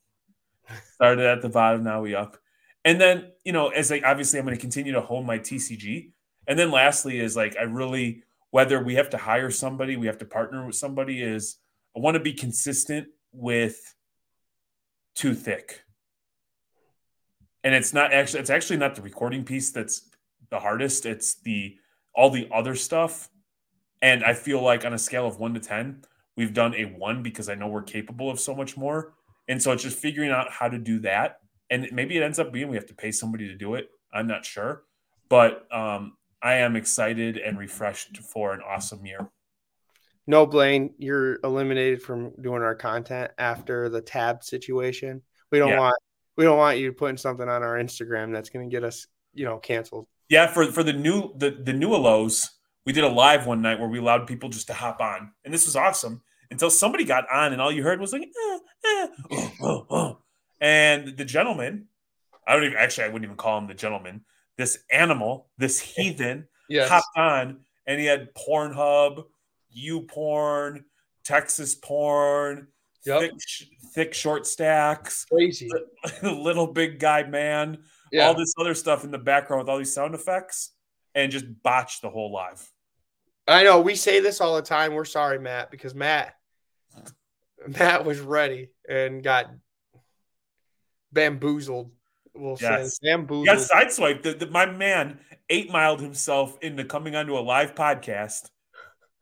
Started 0.94 1.26
at 1.26 1.42
the 1.42 1.48
bottom, 1.48 1.84
now 1.84 2.02
we 2.02 2.14
up. 2.14 2.36
And 2.84 3.00
then, 3.00 3.32
you 3.44 3.52
know, 3.52 3.68
as 3.68 3.90
like 3.90 4.04
obviously 4.04 4.38
I'm 4.38 4.46
going 4.46 4.56
to 4.56 4.60
continue 4.60 4.92
to 4.92 5.00
hone 5.00 5.26
my 5.26 5.38
TCG. 5.38 6.10
And 6.46 6.58
then 6.58 6.70
lastly 6.70 7.20
is 7.20 7.36
like 7.36 7.56
I 7.56 7.62
really 7.62 8.22
whether 8.50 8.82
we 8.82 8.94
have 8.94 9.10
to 9.10 9.18
hire 9.18 9.50
somebody, 9.50 9.96
we 9.96 10.06
have 10.06 10.18
to 10.18 10.24
partner 10.24 10.64
with 10.64 10.76
somebody 10.76 11.22
is 11.22 11.58
I 11.96 12.00
want 12.00 12.14
to 12.14 12.20
be 12.20 12.32
consistent 12.32 13.08
with 13.32 13.94
too 15.18 15.34
thick. 15.34 15.82
And 17.64 17.74
it's 17.74 17.92
not 17.92 18.12
actually 18.12 18.40
it's 18.40 18.50
actually 18.50 18.76
not 18.76 18.94
the 18.94 19.02
recording 19.02 19.44
piece 19.44 19.72
that's 19.72 20.08
the 20.50 20.60
hardest. 20.60 21.04
It's 21.06 21.34
the 21.42 21.76
all 22.14 22.30
the 22.30 22.48
other 22.52 22.74
stuff. 22.74 23.28
And 24.00 24.22
I 24.22 24.32
feel 24.32 24.62
like 24.62 24.84
on 24.84 24.94
a 24.94 24.98
scale 24.98 25.26
of 25.26 25.38
one 25.38 25.54
to 25.54 25.60
10, 25.60 26.02
we've 26.36 26.54
done 26.54 26.74
a 26.76 26.84
one 26.84 27.22
because 27.22 27.48
I 27.48 27.56
know 27.56 27.66
we're 27.66 27.82
capable 27.82 28.30
of 28.30 28.38
so 28.38 28.54
much 28.54 28.76
more. 28.76 29.14
And 29.48 29.60
so 29.60 29.72
it's 29.72 29.82
just 29.82 29.98
figuring 29.98 30.30
out 30.30 30.50
how 30.50 30.68
to 30.68 30.78
do 30.78 31.00
that. 31.00 31.40
And 31.68 31.88
maybe 31.92 32.16
it 32.16 32.22
ends 32.22 32.38
up 32.38 32.52
being 32.52 32.68
we 32.68 32.76
have 32.76 32.86
to 32.86 32.94
pay 32.94 33.10
somebody 33.10 33.48
to 33.48 33.56
do 33.56 33.74
it. 33.74 33.90
I'm 34.12 34.28
not 34.28 34.44
sure. 34.44 34.84
But 35.28 35.66
um, 35.72 36.16
I 36.40 36.54
am 36.54 36.76
excited 36.76 37.38
and 37.38 37.58
refreshed 37.58 38.18
for 38.18 38.54
an 38.54 38.60
awesome 38.66 39.04
year. 39.04 39.28
No, 40.28 40.44
Blaine, 40.44 40.92
you're 40.98 41.38
eliminated 41.42 42.02
from 42.02 42.32
doing 42.38 42.60
our 42.60 42.74
content 42.74 43.32
after 43.38 43.88
the 43.88 44.02
tab 44.02 44.44
situation. 44.44 45.22
We 45.50 45.58
don't 45.58 45.70
yeah. 45.70 45.80
want 45.80 45.96
we 46.36 46.44
don't 46.44 46.58
want 46.58 46.78
you 46.78 46.92
putting 46.92 47.16
something 47.16 47.48
on 47.48 47.62
our 47.62 47.78
Instagram 47.78 48.30
that's 48.30 48.50
going 48.50 48.68
to 48.68 48.70
get 48.70 48.84
us, 48.84 49.06
you 49.32 49.46
know, 49.46 49.56
canceled. 49.56 50.06
Yeah, 50.28 50.46
for 50.46 50.66
for 50.66 50.82
the 50.82 50.92
new 50.92 51.32
the 51.38 51.50
the 51.50 51.72
new 51.72 51.88
Alos, 51.88 52.46
we 52.84 52.92
did 52.92 53.04
a 53.04 53.08
live 53.08 53.46
one 53.46 53.62
night 53.62 53.80
where 53.80 53.88
we 53.88 53.98
allowed 53.98 54.26
people 54.26 54.50
just 54.50 54.66
to 54.66 54.74
hop 54.74 55.00
on, 55.00 55.32
and 55.46 55.54
this 55.54 55.64
was 55.64 55.76
awesome 55.76 56.20
until 56.50 56.68
somebody 56.68 57.04
got 57.04 57.24
on, 57.32 57.54
and 57.54 57.62
all 57.62 57.72
you 57.72 57.82
heard 57.82 57.98
was 57.98 58.12
like, 58.12 58.22
eh, 58.22 58.58
eh, 58.84 59.06
oh, 59.30 59.52
oh, 59.62 59.86
oh. 59.88 60.18
and 60.60 61.16
the 61.16 61.24
gentleman, 61.24 61.86
I 62.46 62.52
don't 62.52 62.64
even 62.64 62.76
actually 62.76 63.04
I 63.04 63.08
wouldn't 63.08 63.24
even 63.24 63.38
call 63.38 63.56
him 63.56 63.66
the 63.66 63.72
gentleman. 63.72 64.26
This 64.58 64.78
animal, 64.92 65.48
this 65.56 65.80
heathen, 65.80 66.48
yes. 66.68 66.90
hopped 66.90 67.16
on, 67.16 67.60
and 67.86 67.98
he 67.98 68.04
had 68.04 68.34
Pornhub, 68.34 69.24
U 69.70 70.02
porn, 70.02 70.84
Texas 71.24 71.74
porn, 71.74 72.68
yep. 73.04 73.20
thick, 73.20 73.32
thick 73.94 74.14
short 74.14 74.46
stacks, 74.46 75.24
crazy, 75.24 75.70
little 76.22 76.66
big 76.66 76.98
guy 76.98 77.22
man 77.24 77.78
yeah. 78.12 78.26
all 78.26 78.34
this 78.34 78.54
other 78.58 78.74
stuff 78.74 79.04
in 79.04 79.10
the 79.10 79.18
background 79.18 79.60
with 79.60 79.68
all 79.68 79.78
these 79.78 79.92
sound 79.92 80.14
effects 80.14 80.72
and 81.14 81.32
just 81.32 81.46
botch 81.62 82.00
the 82.00 82.10
whole 82.10 82.32
live. 82.32 82.68
I 83.46 83.64
know 83.64 83.80
we 83.80 83.94
say 83.94 84.20
this 84.20 84.40
all 84.40 84.56
the 84.56 84.62
time. 84.62 84.94
We're 84.94 85.04
sorry, 85.04 85.38
Matt, 85.38 85.70
because 85.70 85.94
Matt 85.94 86.34
Matt 87.66 88.04
was 88.04 88.20
ready 88.20 88.70
and 88.88 89.22
got 89.22 89.50
bamboozled. 91.12 91.90
We'll 92.34 92.58
yes. 92.60 92.98
say 92.98 93.10
bamboozled. 93.10 93.46
Got 93.46 93.58
sideswiped. 93.58 94.22
The, 94.22 94.34
the, 94.34 94.46
my 94.46 94.66
man 94.66 95.18
eight 95.48 95.70
miled 95.70 96.00
himself 96.00 96.58
into 96.60 96.84
coming 96.84 97.16
onto 97.16 97.36
a 97.36 97.40
live 97.40 97.74
podcast. 97.74 98.50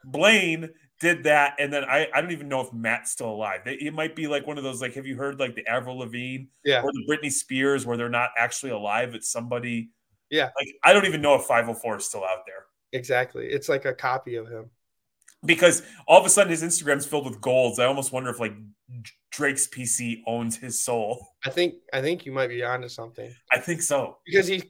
Blaine 0.07 0.71
did 1.01 1.25
that, 1.25 1.57
and 1.59 1.73
then 1.73 1.85
I, 1.85 2.09
I 2.15 2.21
don't 2.21 2.33
even 2.33 2.49
know 2.49 2.61
if 2.61 2.73
Matt's 2.73 3.11
still 3.11 3.31
alive. 3.31 3.61
It 3.67 3.93
might 3.93 4.17
be 4.17 4.27
like 4.29 4.47
one 4.47 4.57
of 4.57 4.65
those 4.65 4.81
like, 4.81 4.95
have 4.95 5.07
you 5.07 5.17
heard 5.17 5.39
like 5.39 5.55
the 5.55 5.67
Avril 5.67 5.99
Lavigne, 5.99 6.45
yeah, 6.65 6.81
or 6.83 6.91
the 6.93 7.05
Britney 7.09 7.31
Spears, 7.31 7.85
where 7.85 7.97
they're 7.97 8.09
not 8.09 8.31
actually 8.39 8.73
alive? 8.73 9.15
It's 9.15 9.31
somebody, 9.31 9.91
yeah. 10.31 10.51
Like 10.59 10.69
I 10.85 10.93
don't 10.93 11.05
even 11.05 11.21
know 11.21 11.35
if 11.35 11.43
504 11.43 11.97
is 11.97 12.07
still 12.07 12.25
out 12.25 12.47
there. 12.47 12.65
Exactly, 12.93 13.47
it's 13.47 13.69
like 13.69 13.85
a 13.85 13.93
copy 13.93 14.37
of 14.37 14.49
him. 14.49 14.71
Because 15.45 15.83
all 16.09 16.19
of 16.19 16.27
a 16.27 16.31
sudden 16.31 16.51
his 16.51 16.63
Instagram's 16.63 17.05
filled 17.05 17.27
with 17.27 17.41
golds. 17.41 17.79
I 17.79 17.85
almost 17.85 18.11
wonder 18.11 18.31
if 18.31 18.41
like 18.41 18.55
Drake's 19.31 19.67
PC 19.67 20.23
owns 20.27 20.57
his 20.57 20.83
soul. 20.83 21.27
I 21.45 21.51
think 21.51 21.75
I 21.93 22.01
think 22.01 22.25
you 22.25 22.33
might 22.33 22.49
be 22.49 22.65
onto 22.65 22.89
something. 22.89 23.33
I 23.53 23.59
think 23.59 23.83
so 23.83 24.17
because 24.25 24.47
he, 24.47 24.63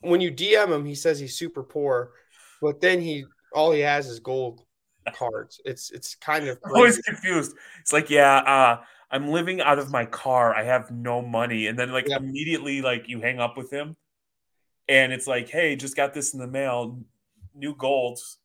when 0.00 0.20
you 0.20 0.30
DM 0.30 0.68
him, 0.68 0.84
he 0.84 0.94
says 0.94 1.18
he's 1.18 1.38
super 1.38 1.62
poor, 1.62 2.12
but 2.60 2.80
then 2.80 3.00
he 3.00 3.24
all 3.54 3.72
he 3.72 3.80
has 3.80 4.06
is 4.06 4.20
gold 4.20 4.64
cards. 5.12 5.60
It's 5.64 5.90
it's 5.90 6.14
kind 6.14 6.48
of 6.48 6.60
crazy. 6.62 6.76
always 6.76 6.98
confused. 6.98 7.54
It's 7.80 7.92
like, 7.92 8.10
yeah, 8.10 8.36
uh, 8.38 8.82
I'm 9.10 9.28
living 9.28 9.60
out 9.60 9.78
of 9.78 9.90
my 9.90 10.04
car. 10.04 10.54
I 10.54 10.64
have 10.64 10.90
no 10.90 11.22
money, 11.22 11.66
and 11.66 11.78
then 11.78 11.92
like 11.92 12.08
yeah. 12.08 12.16
immediately 12.16 12.82
like 12.82 13.08
you 13.08 13.20
hang 13.20 13.38
up 13.38 13.56
with 13.56 13.70
him, 13.70 13.96
and 14.88 15.12
it's 15.12 15.26
like, 15.26 15.48
hey, 15.48 15.76
just 15.76 15.96
got 15.96 16.14
this 16.14 16.34
in 16.34 16.40
the 16.40 16.46
mail, 16.46 16.98
new 17.54 17.74
golds, 17.74 18.38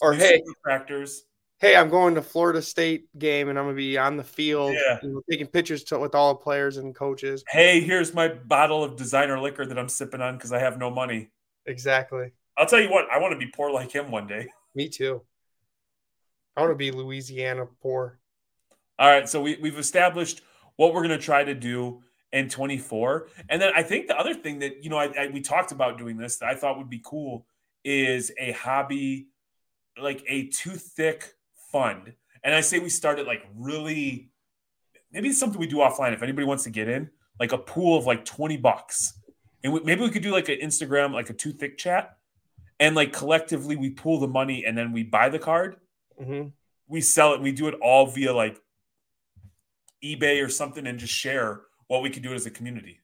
or 0.00 0.14
hey, 0.14 0.42
tractors. 0.64 1.24
Hey, 1.58 1.76
I'm 1.76 1.90
going 1.90 2.16
to 2.16 2.22
Florida 2.22 2.60
State 2.60 3.06
game, 3.18 3.48
and 3.48 3.58
I'm 3.58 3.66
gonna 3.66 3.76
be 3.76 3.96
on 3.96 4.16
the 4.16 4.24
field, 4.24 4.74
yeah. 4.74 4.98
taking 5.30 5.46
pictures 5.46 5.84
to, 5.84 5.98
with 5.98 6.14
all 6.14 6.34
the 6.34 6.40
players 6.40 6.76
and 6.76 6.94
coaches. 6.94 7.44
Hey, 7.48 7.80
here's 7.80 8.12
my 8.14 8.28
bottle 8.28 8.82
of 8.82 8.96
designer 8.96 9.38
liquor 9.38 9.64
that 9.64 9.78
I'm 9.78 9.88
sipping 9.88 10.20
on 10.20 10.36
because 10.36 10.52
I 10.52 10.58
have 10.58 10.78
no 10.78 10.90
money. 10.90 11.30
Exactly. 11.66 12.32
I'll 12.56 12.66
tell 12.66 12.80
you 12.80 12.90
what, 12.90 13.06
I 13.10 13.18
want 13.18 13.32
to 13.32 13.38
be 13.38 13.50
poor 13.50 13.70
like 13.70 13.92
him 13.92 14.10
one 14.10 14.26
day. 14.26 14.48
Me 14.74 14.88
too. 14.88 15.22
I 16.56 16.60
want 16.60 16.72
to 16.72 16.76
be 16.76 16.90
Louisiana 16.90 17.66
poor. 17.82 18.18
All 18.98 19.08
right, 19.08 19.28
so 19.28 19.40
we, 19.40 19.58
we've 19.60 19.78
established 19.78 20.42
what 20.76 20.92
we're 20.92 21.00
going 21.02 21.18
to 21.18 21.24
try 21.24 21.44
to 21.44 21.54
do 21.54 22.02
in 22.32 22.48
24, 22.48 23.28
and 23.48 23.60
then 23.60 23.72
I 23.74 23.82
think 23.82 24.06
the 24.06 24.18
other 24.18 24.34
thing 24.34 24.60
that 24.60 24.82
you 24.82 24.90
know 24.90 24.96
I, 24.96 25.12
I, 25.18 25.30
we 25.32 25.40
talked 25.40 25.72
about 25.72 25.98
doing 25.98 26.16
this 26.16 26.38
that 26.38 26.48
I 26.48 26.54
thought 26.54 26.78
would 26.78 26.88
be 26.88 27.00
cool 27.04 27.46
is 27.84 28.32
a 28.38 28.52
hobby, 28.52 29.28
like 30.00 30.22
a 30.28 30.46
too 30.48 30.70
thick 30.70 31.34
fund. 31.70 32.12
And 32.44 32.54
I 32.54 32.60
say 32.60 32.78
we 32.78 32.88
start 32.88 33.18
at 33.18 33.26
like 33.26 33.42
really, 33.54 34.30
maybe 35.12 35.28
it's 35.28 35.38
something 35.38 35.60
we 35.60 35.66
do 35.66 35.76
offline 35.76 36.12
if 36.12 36.22
anybody 36.22 36.46
wants 36.46 36.64
to 36.64 36.70
get 36.70 36.88
in, 36.88 37.10
like 37.38 37.52
a 37.52 37.58
pool 37.58 37.98
of 37.98 38.06
like 38.06 38.24
20 38.24 38.56
bucks, 38.58 39.18
and 39.64 39.72
we, 39.72 39.80
maybe 39.80 40.02
we 40.02 40.10
could 40.10 40.22
do 40.22 40.32
like 40.32 40.48
an 40.48 40.58
Instagram, 40.62 41.12
like 41.12 41.30
a 41.30 41.34
too 41.34 41.52
thick 41.52 41.78
chat, 41.78 42.16
and 42.82 42.94
like 42.94 43.14
collectively 43.14 43.76
we 43.76 43.88
pool 43.88 44.20
the 44.20 44.28
money 44.28 44.66
and 44.66 44.76
then 44.76 44.92
we 44.92 45.02
buy 45.02 45.30
the 45.30 45.38
card 45.38 45.76
Mm-hmm. 46.22 46.48
We 46.88 47.00
sell 47.00 47.34
it. 47.34 47.40
We 47.40 47.52
do 47.52 47.68
it 47.68 47.74
all 47.80 48.06
via 48.06 48.32
like 48.32 48.60
eBay 50.04 50.44
or 50.44 50.48
something, 50.48 50.86
and 50.86 50.98
just 50.98 51.12
share 51.12 51.62
what 51.88 52.02
we 52.02 52.10
can 52.10 52.22
do 52.22 52.34
as 52.34 52.46
a 52.46 52.50
community. 52.50 53.00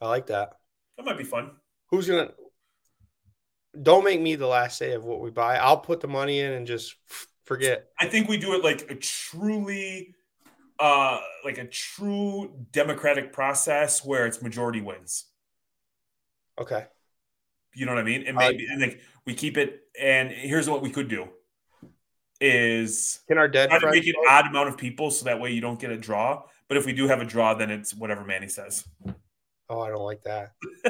I 0.00 0.08
like 0.08 0.26
that. 0.26 0.56
That 0.96 1.06
might 1.06 1.18
be 1.18 1.24
fun. 1.24 1.52
Who's 1.90 2.08
gonna? 2.08 2.30
Don't 3.80 4.04
make 4.04 4.20
me 4.20 4.34
the 4.34 4.46
last 4.46 4.78
say 4.78 4.92
of 4.92 5.04
what 5.04 5.20
we 5.20 5.30
buy. 5.30 5.56
I'll 5.56 5.78
put 5.78 6.00
the 6.00 6.08
money 6.08 6.40
in 6.40 6.52
and 6.52 6.66
just 6.66 6.96
forget. 7.44 7.86
I 7.98 8.06
think 8.06 8.28
we 8.28 8.36
do 8.36 8.54
it 8.54 8.64
like 8.64 8.90
a 8.90 8.96
truly, 8.96 10.14
uh, 10.78 11.20
like 11.44 11.58
a 11.58 11.66
true 11.66 12.52
democratic 12.72 13.32
process 13.32 14.04
where 14.04 14.26
it's 14.26 14.42
majority 14.42 14.80
wins. 14.80 15.26
Okay. 16.60 16.86
You 17.74 17.86
know 17.86 17.94
what 17.94 18.00
I 18.00 18.04
mean? 18.04 18.24
And 18.26 18.36
maybe 18.36 18.66
and 18.66 18.80
like 18.80 19.00
we 19.26 19.34
keep 19.34 19.56
it. 19.56 19.80
And 20.00 20.30
here's 20.30 20.68
what 20.68 20.82
we 20.82 20.90
could 20.90 21.08
do: 21.08 21.28
is 22.40 23.20
can 23.28 23.38
our 23.38 23.48
dead 23.48 23.70
try 23.70 23.78
to 23.78 23.90
make 23.90 24.06
an 24.06 24.14
odd 24.28 24.46
amount 24.46 24.68
of 24.68 24.78
people 24.78 25.10
so 25.10 25.24
that 25.26 25.40
way 25.40 25.52
you 25.52 25.60
don't 25.60 25.78
get 25.78 25.90
a 25.90 25.96
draw. 25.96 26.42
But 26.68 26.76
if 26.76 26.86
we 26.86 26.92
do 26.92 27.08
have 27.08 27.20
a 27.20 27.24
draw, 27.24 27.54
then 27.54 27.70
it's 27.70 27.94
whatever 27.94 28.24
Manny 28.24 28.48
says. 28.48 28.84
Oh, 29.68 29.80
I 29.80 29.88
don't 29.88 30.04
like 30.04 30.22
that. 30.22 30.52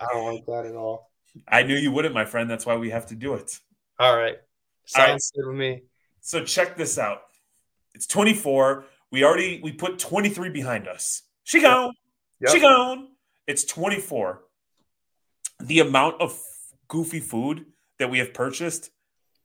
I 0.00 0.06
don't 0.12 0.34
like 0.34 0.46
that 0.46 0.66
at 0.66 0.74
all. 0.74 1.10
I 1.46 1.62
knew 1.62 1.76
you 1.76 1.92
wouldn't, 1.92 2.14
my 2.14 2.24
friend. 2.24 2.50
That's 2.50 2.66
why 2.66 2.76
we 2.76 2.90
have 2.90 3.06
to 3.06 3.14
do 3.14 3.34
it. 3.34 3.58
All 3.98 4.16
right. 4.16 4.36
Sounds 4.84 5.32
all 5.36 5.42
right. 5.42 5.46
good 5.46 5.48
with 5.48 5.58
me. 5.58 5.82
So 6.20 6.44
check 6.44 6.76
this 6.76 6.98
out. 6.98 7.22
It's 7.94 8.06
24. 8.06 8.84
We 9.10 9.24
already 9.24 9.60
we 9.62 9.72
put 9.72 9.98
23 9.98 10.50
behind 10.50 10.88
us. 10.88 11.22
She 11.44 11.60
gone. 11.60 11.92
Yep. 12.40 12.50
She 12.50 12.60
gone. 12.60 13.08
It's 13.46 13.64
24. 13.64 14.42
The 15.60 15.80
amount 15.80 16.20
of 16.20 16.38
goofy 16.88 17.20
food 17.20 17.66
that 17.98 18.10
we 18.10 18.18
have 18.18 18.34
purchased 18.34 18.90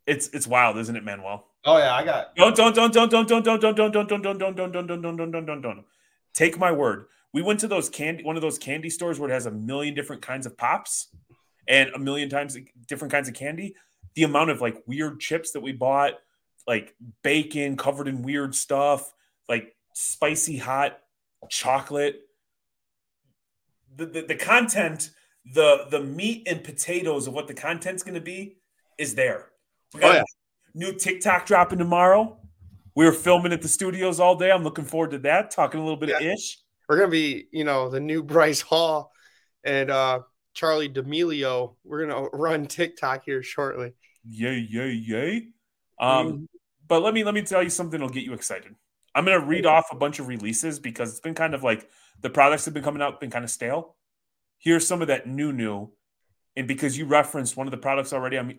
it's 0.06 0.28
it's 0.30 0.48
wild, 0.48 0.78
isn't 0.78 0.96
it, 0.96 1.04
Manuel? 1.04 1.48
Oh 1.66 1.78
yeah, 1.78 1.96
I 1.96 2.04
got. 2.04 2.36
Don't 2.36 2.56
don't 2.56 2.76
don't 2.76 2.94
don't 2.94 3.10
don't 3.10 3.28
don't 3.28 3.46
don't 3.46 3.76
don't 3.76 3.91
don't 3.91 4.08
don't 4.08 4.22
don't 4.22 4.22
don't 4.22 4.56
don't 4.56 4.72
don't 4.72 4.72
don't 4.72 5.02
don't 5.02 5.18
don't 5.18 5.32
don't 5.32 5.46
don't 5.46 5.62
don't. 5.62 5.86
Take 6.34 6.58
my 6.58 6.72
word. 6.72 7.06
We 7.32 7.41
went 7.41 7.60
to 7.62 7.68
those 7.68 7.89
candy 7.89 8.24
one 8.24 8.36
of 8.36 8.41
those 8.41 8.58
candy 8.58 8.89
stores 8.89 9.20
where 9.20 9.30
it 9.30 9.34
has 9.34 9.46
a 9.46 9.52
million 9.52 9.94
different 9.94 10.22
kinds 10.22 10.46
of 10.46 10.58
pops 10.58 11.08
and 11.68 11.89
a 11.96 12.00
million 12.00 12.30
times 12.30 12.58
different 12.88 13.12
kinds 13.12 13.30
of 13.30 13.34
candy. 13.34 13.76
The 14.16 14.24
amount 14.24 14.50
of 14.50 14.62
like 14.62 14.84
weird 14.86 15.20
chips 15.20 15.52
that 15.52 15.62
we 15.62 15.72
bought, 15.72 16.14
like 16.68 16.96
bacon 17.24 17.78
covered 17.78 18.08
in 18.08 18.24
weird 18.24 18.56
stuff, 18.56 19.14
like 19.48 19.76
spicy 19.94 20.58
hot 20.58 21.00
chocolate. 21.50 22.22
The, 23.96 24.08
the, 24.08 24.22
the 24.24 24.36
content, 24.36 25.12
the 25.46 25.86
the 25.89 26.00
meat 26.02 26.48
and 26.48 26.64
potatoes 26.64 27.28
of 27.28 27.34
what 27.34 27.48
the 27.48 27.54
content's 27.54 28.04
going 28.04 28.16
to 28.16 28.22
be 28.22 28.58
is 28.98 29.16
there. 29.16 29.50
We 29.94 30.00
got 30.02 30.12
Oh, 30.12 30.18
yeah. 30.20 30.24
new 30.74 30.94
TikTok 30.94 31.46
dropping 31.46 31.80
tomorrow. 31.80 32.38
We 32.96 33.06
were 33.06 33.12
filming 33.12 33.52
at 33.54 33.62
the 33.62 33.68
studios 33.68 34.20
all 34.20 34.36
day. 34.36 34.52
I'm 34.52 34.64
looking 34.64 34.86
forward 34.86 35.12
to 35.12 35.20
that. 35.20 35.52
Talking 35.52 35.80
a 35.80 35.84
little 35.84 35.98
bit 36.00 36.10
of 36.12 36.22
ish. 36.22 36.60
We're 36.88 36.98
gonna 36.98 37.12
be, 37.12 37.48
you 37.52 37.64
know, 37.64 37.89
the 37.89 38.00
new 38.00 38.24
Bryce 38.34 38.62
Hall 38.62 39.12
and 39.64 39.89
uh 39.89 40.20
Charli 40.56 40.94
D'Amelio. 40.94 41.76
We're 41.84 42.06
gonna 42.06 42.28
run 42.34 42.66
TikTok 42.68 43.24
here 43.26 43.41
shortly. 43.44 43.94
Yay, 44.30 44.68
yay, 44.70 44.91
yay. 44.91 45.48
Um, 46.00 46.48
but 46.88 47.02
let 47.02 47.14
me 47.14 47.24
let 47.24 47.34
me 47.34 47.41
tell 47.41 47.64
you 47.64 47.70
something 47.70 48.00
that'll 48.00 48.14
get 48.14 48.24
you 48.24 48.34
excited. 48.34 48.76
I'm 49.16 49.26
gonna 49.26 49.46
read 49.46 49.66
off 49.66 49.88
a 49.91 49.96
bunch 49.96 50.20
of 50.20 50.28
releases 50.28 50.80
because 50.80 51.10
it's 51.10 51.20
been 51.20 51.34
kind 51.36 51.54
of 51.56 51.64
like 51.64 51.89
the 52.22 52.30
products 52.30 52.66
have 52.66 52.74
been 52.74 52.84
coming 52.84 53.02
out, 53.02 53.20
been 53.20 53.32
kind 53.32 53.44
of 53.46 53.52
stale. 53.52 53.96
Here's 54.64 54.88
some 54.88 55.01
of 55.01 55.09
that 55.09 55.28
new 55.28 55.51
new. 55.51 55.91
And 56.55 56.68
because 56.70 56.97
you 56.97 57.05
referenced 57.05 57.57
one 57.57 57.68
of 57.68 57.72
the 57.72 57.78
products 57.78 58.14
already, 58.14 58.38
I'm 58.38 58.57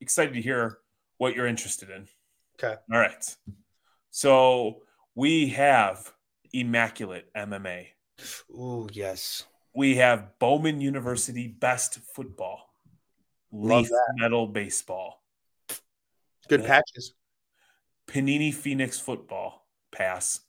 excited 0.00 0.32
to 0.32 0.40
hear 0.40 0.78
what 1.18 1.34
you're 1.36 1.46
interested 1.46 1.90
in. 1.90 2.06
Okay. 2.58 2.74
All 2.90 2.98
right. 2.98 3.36
So 4.10 4.82
we 5.14 5.48
have 5.50 6.10
Immaculate 6.54 7.28
MMA. 7.36 7.88
Ooh, 8.50 8.88
yes. 8.90 9.44
We 9.74 9.96
have 9.96 10.38
Bowman 10.38 10.80
University 10.80 11.48
Best 11.48 11.98
Football. 12.14 12.72
Love 13.52 13.82
Leaf 13.82 13.90
Metal 14.14 14.46
Baseball. 14.46 15.22
Good 16.48 16.62
Yeah. 16.62 16.66
patches. 16.66 17.12
Panini 18.06 18.54
Phoenix 18.54 18.98
Football. 18.98 19.68
Pass. 19.92 20.40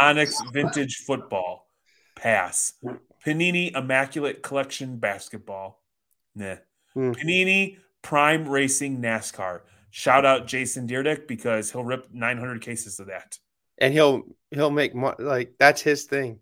Onyx 0.00 0.40
Vintage 0.52 0.96
Football. 1.04 1.66
Pass. 2.16 2.74
Panini 3.24 3.74
Immaculate 3.76 4.42
Collection 4.42 4.96
Basketball. 4.98 5.82
Nah. 6.34 6.56
Hmm. 6.94 7.12
Panini 7.12 7.78
Prime 8.02 8.48
Racing 8.48 9.00
NASCAR. 9.00 9.60
Shout 9.90 10.24
out 10.24 10.46
Jason 10.46 10.88
Deerdick 10.88 11.28
because 11.28 11.70
he'll 11.70 11.84
rip 11.84 12.08
900 12.12 12.62
cases 12.62 12.98
of 12.98 13.08
that. 13.08 13.38
And 13.78 13.92
he'll 13.92 14.22
he'll 14.50 14.70
make 14.70 14.92
like 14.94 15.54
that's 15.58 15.82
his 15.82 16.04
thing. 16.04 16.38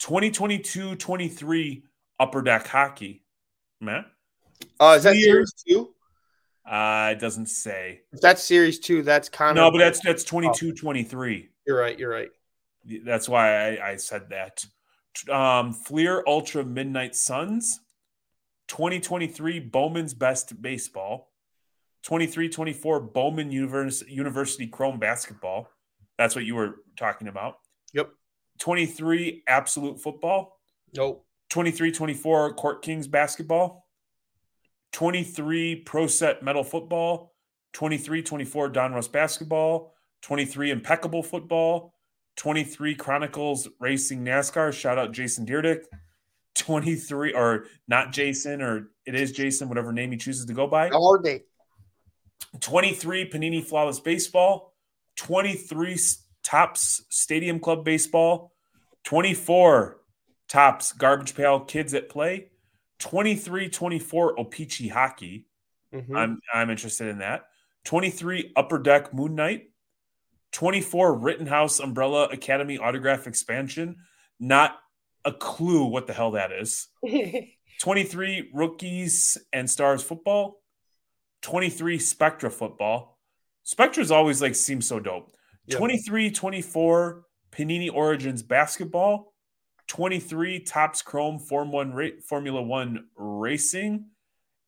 2022-23 0.00 1.82
Upper 2.18 2.42
Deck 2.42 2.66
Hockey. 2.66 3.22
Man, 3.80 4.04
Oh, 4.80 4.94
is 4.94 5.02
that 5.02 5.14
series 5.16 5.52
two? 5.52 5.90
uh, 6.64 7.10
it 7.12 7.20
doesn't 7.20 7.46
say. 7.46 8.00
If 8.12 8.20
that's 8.20 8.42
series 8.42 8.78
two, 8.78 9.02
that's 9.02 9.28
kind 9.28 9.50
of 9.50 9.56
No, 9.56 9.70
but 9.70 9.78
that's 9.78 10.00
that's 10.00 10.24
22-23. 10.24 11.48
you're 11.66 11.78
right, 11.78 11.98
you're 11.98 12.10
right. 12.10 12.28
That's 13.04 13.28
why 13.28 13.76
I, 13.76 13.90
I 13.90 13.96
said 13.96 14.30
that. 14.30 14.64
Um, 15.28 15.72
Fleer 15.72 16.22
Ultra 16.26 16.64
Midnight 16.64 17.14
Suns, 17.14 17.80
2023 18.68 19.60
Bowman's 19.60 20.14
Best 20.14 20.60
Baseball, 20.60 21.32
23 22.04 22.48
24 22.48 23.00
Bowman 23.00 23.50
Univers- 23.50 24.04
University 24.08 24.66
Chrome 24.66 24.98
Basketball. 24.98 25.68
That's 26.18 26.34
what 26.34 26.44
you 26.44 26.54
were 26.54 26.76
talking 26.96 27.28
about. 27.28 27.58
Yep. 27.92 28.10
23 28.58 29.42
Absolute 29.46 30.00
Football, 30.00 30.58
Nope. 30.94 31.26
23 31.50 31.92
24 31.92 32.54
Court 32.54 32.82
Kings 32.82 33.06
Basketball, 33.06 33.86
23 34.92 35.76
Pro 35.76 36.06
Set 36.06 36.42
Metal 36.42 36.64
Football, 36.64 37.34
23 37.74 38.22
24 38.22 38.70
Donruss 38.70 39.10
Basketball, 39.10 39.94
23 40.22 40.70
Impeccable 40.70 41.22
Football, 41.22 41.92
23 42.36 42.94
Chronicles 42.94 43.68
Racing 43.80 44.24
NASCAR. 44.24 44.72
Shout 44.72 44.98
out 44.98 45.12
Jason 45.12 45.46
Deerdick. 45.46 45.84
23 46.54 47.34
or 47.34 47.66
not 47.86 48.12
Jason 48.12 48.62
or 48.62 48.90
it 49.04 49.14
is 49.14 49.32
Jason, 49.32 49.68
whatever 49.68 49.92
name 49.92 50.10
he 50.10 50.16
chooses 50.16 50.46
to 50.46 50.52
go 50.52 50.66
by. 50.66 50.88
All 50.90 51.18
day. 51.18 51.42
23 52.60 53.28
Panini 53.30 53.62
Flawless 53.62 54.00
Baseball, 54.00 54.74
23 55.16 55.98
Topps 56.42 57.04
Stadium 57.10 57.60
Club 57.60 57.84
Baseball, 57.84 58.52
24 59.04 59.98
Topps 60.48 60.92
Garbage 60.92 61.34
Pail 61.34 61.60
Kids 61.60 61.92
at 61.92 62.08
Play, 62.08 62.48
23 62.98 63.68
24 63.68 64.40
O-Pee-Chee 64.40 64.88
Hockey. 64.88 65.46
Mhm. 65.92 66.16
I'm 66.16 66.40
I'm 66.52 66.70
interested 66.70 67.08
in 67.08 67.18
that. 67.18 67.48
23 67.84 68.52
Upper 68.56 68.78
Deck 68.78 69.12
Moon 69.12 69.34
Knight, 69.34 69.70
24 70.52 71.18
Rittenhouse 71.18 71.80
Umbrella 71.80 72.24
Academy 72.28 72.78
Autograph 72.78 73.26
Expansion. 73.26 73.96
Not 74.40 74.76
a 75.24 75.32
clue 75.32 75.84
what 75.86 76.06
the 76.06 76.12
hell 76.12 76.32
that 76.32 76.52
is. 76.52 76.88
23 77.80 78.50
Rookies 78.54 79.36
and 79.52 79.68
Stars 79.68 80.02
Football, 80.02 80.62
23 81.42 81.98
Spectra 81.98 82.50
Football. 82.50 83.18
Spectra's 83.64 84.10
always 84.10 84.40
like 84.40 84.54
seems 84.54 84.86
so 84.86 85.00
dope. 85.00 85.32
Yep. 85.66 85.78
23 85.78 86.30
24 86.30 87.24
Panini 87.52 87.92
Origins 87.92 88.42
Basketball, 88.42 89.34
23 89.88 90.60
Topps 90.60 91.02
Chrome 91.02 91.38
Form 91.38 91.72
1 91.72 91.92
ra- 91.92 92.08
Formula 92.28 92.62
1 92.62 93.04
Racing, 93.16 94.06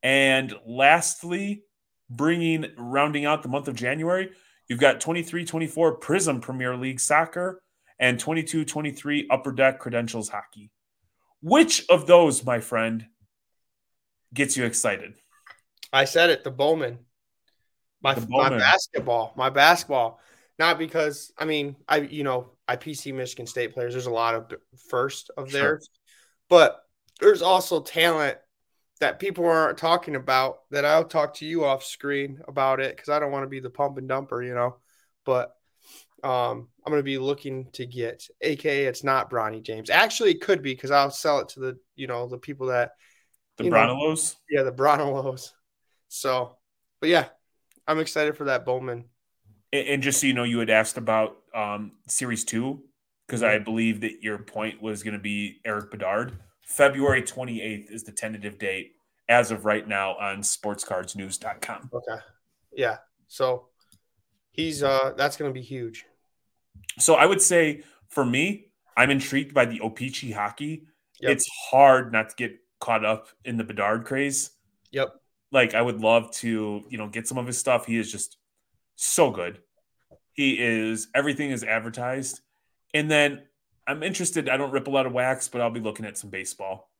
and 0.02 0.54
lastly, 0.66 1.62
bringing 2.10 2.66
rounding 2.76 3.24
out 3.24 3.42
the 3.42 3.48
month 3.48 3.68
of 3.68 3.74
January, 3.74 4.30
you've 4.68 4.80
got 4.80 5.00
23 5.00 5.44
24 5.44 5.98
Prizm 6.00 6.40
Premier 6.40 6.76
League 6.76 7.00
Soccer 7.00 7.62
and 7.98 8.18
22 8.18 8.64
23 8.64 9.26
Upper 9.30 9.52
Deck 9.52 9.78
Credentials 9.78 10.28
Hockey. 10.28 10.70
Which 11.42 11.84
of 11.88 12.06
those, 12.06 12.44
my 12.44 12.60
friend, 12.60 13.06
gets 14.34 14.56
you 14.56 14.64
excited? 14.64 15.14
I 15.92 16.04
said 16.04 16.30
it, 16.30 16.44
the 16.44 16.50
Bowman. 16.50 16.98
My 18.02 18.14
The 18.14 18.26
my 18.28 18.50
basketball, 18.50 19.32
my 19.36 19.50
basketball. 19.50 20.20
Not 20.58 20.78
because 20.78 21.32
I 21.38 21.44
mean 21.44 21.76
I 21.88 21.98
you 21.98 22.24
know 22.24 22.50
I 22.66 22.76
PC 22.76 23.14
Michigan 23.14 23.46
State 23.46 23.72
players. 23.74 23.94
There's 23.94 24.06
a 24.06 24.10
lot 24.10 24.34
of 24.34 24.52
first 24.88 25.30
of 25.36 25.50
Sure. 25.50 25.60
theirs, 25.60 25.88
but 26.48 26.80
there's 27.20 27.42
also 27.42 27.80
talent 27.80 28.38
that 29.00 29.18
people 29.18 29.46
aren't 29.46 29.78
talking 29.78 30.16
about. 30.16 30.68
That 30.70 30.84
I'll 30.84 31.04
talk 31.04 31.34
to 31.34 31.46
you 31.46 31.64
off 31.64 31.84
screen 31.84 32.40
about 32.48 32.80
it 32.80 32.96
because 32.96 33.08
I 33.08 33.18
don't 33.18 33.32
want 33.32 33.44
to 33.44 33.48
be 33.48 33.60
the 33.60 33.70
pump 33.70 33.98
and 33.98 34.08
dumper, 34.08 34.44
you 34.44 34.54
know. 34.54 34.76
But 35.24 35.54
um, 36.24 36.68
I'm 36.84 36.90
going 36.90 36.98
to 36.98 37.04
be 37.04 37.18
looking 37.18 37.70
to 37.72 37.86
get, 37.86 38.26
aka 38.40 38.86
it's 38.86 39.04
not 39.04 39.30
Bronny 39.30 39.62
James. 39.62 39.90
Actually, 39.90 40.32
it 40.32 40.40
could 40.40 40.62
be 40.62 40.72
because 40.72 40.90
I'll 40.90 41.10
sell 41.10 41.40
it 41.40 41.50
to 41.50 41.60
the 41.60 41.78
you 41.94 42.06
know 42.06 42.26
the 42.28 42.38
people 42.38 42.68
that 42.68 42.92
The 43.56 43.64
Bronolos? 43.64 44.36
yeah, 44.50 44.62
the 44.62 44.72
Bronolos. 44.72 45.50
So, 46.08 46.56
but 47.00 47.08
yeah, 47.10 47.26
I'm 47.86 48.00
excited 48.00 48.36
for 48.36 48.44
that 48.44 48.64
Bowman. 48.64 49.04
And, 49.72 49.88
and 49.88 50.02
just 50.02 50.20
so 50.20 50.26
you 50.26 50.34
know, 50.34 50.44
you 50.44 50.58
had 50.58 50.70
asked 50.70 50.96
about 50.96 51.36
um, 51.54 51.92
Series 52.08 52.44
2, 52.44 52.82
because. 53.26 53.42
I 53.42 53.58
believe 53.58 54.00
that 54.00 54.22
your 54.22 54.38
point 54.38 54.80
was 54.82 55.02
going 55.02 55.14
to 55.14 55.20
be 55.20 55.60
Eric 55.64 55.90
Bedard. 55.90 56.38
February 56.68 57.22
28th 57.22 57.90
is 57.90 58.04
the 58.04 58.12
tentative 58.12 58.58
date 58.58 58.92
as 59.28 59.50
of 59.50 59.64
right 59.64 59.88
now 59.88 60.14
on 60.18 60.40
sportscardsnews.com. 60.40 61.90
Okay. 61.92 62.22
Yeah. 62.72 62.98
So 63.26 63.68
he's 64.52 64.82
uh 64.82 65.14
that's 65.16 65.36
gonna 65.36 65.52
be 65.52 65.62
huge. 65.62 66.04
So 66.98 67.14
I 67.14 67.24
would 67.24 67.40
say 67.40 67.82
for 68.08 68.24
me, 68.24 68.66
I'm 68.96 69.10
intrigued 69.10 69.54
by 69.54 69.64
the 69.64 69.80
O-Pee-Chee 69.80 70.32
hockey. 70.32 70.84
Yep. 71.20 71.32
It's 71.32 71.48
hard 71.70 72.12
not 72.12 72.30
to 72.30 72.36
get 72.36 72.58
caught 72.80 73.04
up 73.04 73.28
in 73.44 73.56
the 73.56 73.64
Bedard 73.64 74.04
craze. 74.04 74.50
Yep. 74.92 75.08
Like 75.50 75.74
I 75.74 75.80
would 75.80 76.00
love 76.00 76.30
to, 76.36 76.82
you 76.88 76.98
know, 76.98 77.08
get 77.08 77.26
some 77.26 77.38
of 77.38 77.46
his 77.46 77.56
stuff. 77.56 77.86
He 77.86 77.96
is 77.96 78.12
just 78.12 78.36
so 78.96 79.30
good. 79.30 79.60
He 80.32 80.58
is 80.58 81.08
everything 81.14 81.50
is 81.50 81.64
advertised. 81.64 82.40
And 82.92 83.10
then 83.10 83.42
I'm 83.88 84.02
interested. 84.02 84.48
I 84.50 84.58
don't 84.58 84.70
rip 84.70 84.86
a 84.86 84.90
lot 84.90 85.06
of 85.06 85.12
wax, 85.12 85.48
but 85.48 85.62
I'll 85.62 85.70
be 85.70 85.80
looking 85.80 86.04
at 86.04 86.18
some 86.18 86.28
baseball. 86.28 86.90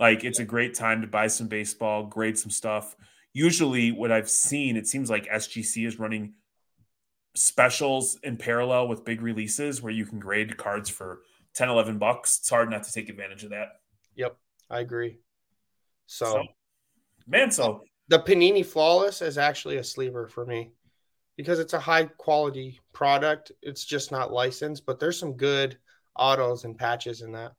Like 0.00 0.24
it's 0.24 0.40
a 0.40 0.44
great 0.44 0.74
time 0.74 1.00
to 1.02 1.06
buy 1.06 1.28
some 1.28 1.46
baseball, 1.46 2.06
grade 2.06 2.36
some 2.36 2.50
stuff. 2.50 2.96
Usually, 3.32 3.92
what 3.92 4.10
I've 4.10 4.28
seen, 4.28 4.76
it 4.76 4.88
seems 4.88 5.08
like 5.08 5.26
SGC 5.26 5.86
is 5.86 5.98
running 6.00 6.34
specials 7.34 8.18
in 8.22 8.36
parallel 8.36 8.88
with 8.88 9.04
big 9.04 9.22
releases 9.22 9.80
where 9.80 9.92
you 9.92 10.04
can 10.04 10.18
grade 10.18 10.56
cards 10.56 10.90
for 10.90 11.22
10, 11.54 11.68
11 11.68 11.98
bucks. 11.98 12.38
It's 12.38 12.50
hard 12.50 12.68
not 12.68 12.82
to 12.82 12.92
take 12.92 13.08
advantage 13.08 13.44
of 13.44 13.50
that. 13.50 13.80
Yep. 14.16 14.36
I 14.68 14.80
agree. 14.80 15.18
So, 16.06 16.26
So, 16.26 16.42
man, 17.26 17.50
so 17.50 17.84
the 18.08 18.18
Panini 18.18 18.66
Flawless 18.66 19.22
is 19.22 19.38
actually 19.38 19.76
a 19.76 19.84
sleeper 19.84 20.26
for 20.26 20.44
me 20.44 20.72
because 21.36 21.58
it's 21.58 21.74
a 21.74 21.80
high 21.80 22.04
quality 22.04 22.80
product. 22.92 23.52
It's 23.62 23.84
just 23.84 24.10
not 24.10 24.32
licensed, 24.32 24.84
but 24.84 24.98
there's 24.98 25.18
some 25.18 25.34
good 25.34 25.78
autos 26.16 26.64
and 26.64 26.76
patches 26.76 27.22
and 27.22 27.34
that. 27.34 27.52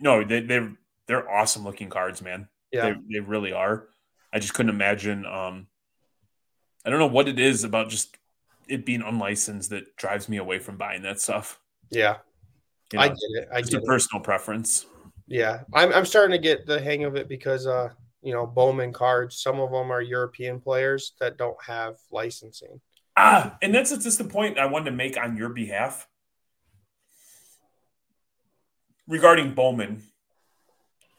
no, 0.00 0.24
they, 0.24 0.40
they're 0.40 0.72
they're 1.06 1.30
awesome 1.30 1.64
looking 1.64 1.90
cards, 1.90 2.22
man. 2.22 2.48
Yeah. 2.72 2.90
They, 2.90 3.14
they 3.14 3.20
really 3.20 3.52
are. 3.52 3.88
I 4.32 4.38
just 4.38 4.54
couldn't 4.54 4.70
imagine. 4.74 5.26
Um, 5.26 5.68
I 6.84 6.90
don't 6.90 6.98
know 6.98 7.06
what 7.06 7.28
it 7.28 7.38
is 7.38 7.64
about 7.64 7.88
just 7.88 8.16
it 8.68 8.84
being 8.84 9.02
unlicensed 9.02 9.70
that 9.70 9.96
drives 9.96 10.28
me 10.28 10.38
away 10.38 10.58
from 10.58 10.76
buying 10.76 11.02
that 11.02 11.20
stuff. 11.20 11.60
Yeah, 11.90 12.16
You 12.92 12.98
know, 12.98 13.04
I 13.04 13.08
get 13.08 13.16
it. 13.18 13.48
I 13.52 13.58
it's 13.58 13.70
get 13.70 13.80
a 13.80 13.82
it. 13.82 13.86
personal 13.86 14.22
preference. 14.22 14.86
Yeah, 15.26 15.60
I'm 15.72 15.92
I'm 15.92 16.06
starting 16.06 16.32
to 16.32 16.42
get 16.42 16.66
the 16.66 16.80
hang 16.80 17.04
of 17.04 17.16
it 17.16 17.28
because 17.28 17.66
uh, 17.66 17.90
you 18.22 18.32
know, 18.32 18.46
Bowman 18.46 18.92
cards. 18.92 19.40
Some 19.40 19.60
of 19.60 19.70
them 19.70 19.90
are 19.92 20.00
European 20.00 20.60
players 20.60 21.12
that 21.20 21.36
don't 21.36 21.62
have 21.62 21.96
licensing. 22.10 22.80
Ah, 23.16 23.56
and 23.62 23.74
that's 23.74 23.96
just 23.96 24.18
the 24.18 24.24
point 24.24 24.58
I 24.58 24.66
wanted 24.66 24.86
to 24.86 24.96
make 24.96 25.16
on 25.16 25.36
your 25.36 25.50
behalf 25.50 26.08
regarding 29.06 29.54
Bowman. 29.54 30.02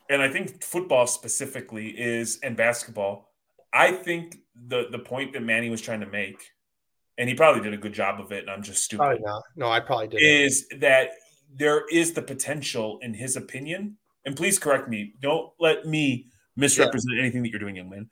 And 0.09 0.21
I 0.21 0.29
think 0.29 0.63
football 0.63 1.07
specifically 1.07 1.89
is 1.89 2.39
and 2.43 2.55
basketball. 2.55 3.31
I 3.73 3.91
think 3.91 4.38
the 4.67 4.88
the 4.91 4.99
point 4.99 5.33
that 5.33 5.41
Manny 5.41 5.69
was 5.69 5.81
trying 5.81 6.01
to 6.01 6.05
make, 6.05 6.38
and 7.17 7.27
he 7.27 7.36
probably 7.36 7.61
did 7.61 7.73
a 7.73 7.77
good 7.77 7.93
job 7.93 8.21
of 8.21 8.31
it, 8.31 8.41
and 8.41 8.49
I'm 8.49 8.61
just 8.61 8.83
stupid, 8.83 9.01
Probably 9.03 9.23
not. 9.23 9.43
No, 9.55 9.67
I 9.67 9.79
probably 9.79 10.07
did. 10.07 10.21
is 10.21 10.67
that 10.79 11.11
there 11.53 11.83
is 11.91 12.13
the 12.13 12.21
potential, 12.21 12.99
in 13.01 13.13
his 13.13 13.36
opinion, 13.36 13.97
and 14.25 14.36
please 14.36 14.59
correct 14.59 14.88
me. 14.88 15.13
Don't 15.19 15.51
let 15.59 15.86
me 15.86 16.27
misrepresent 16.55 17.19
anything 17.19 17.43
that 17.43 17.49
you're 17.49 17.59
doing, 17.59 17.75
young 17.75 17.89
man. 17.89 18.09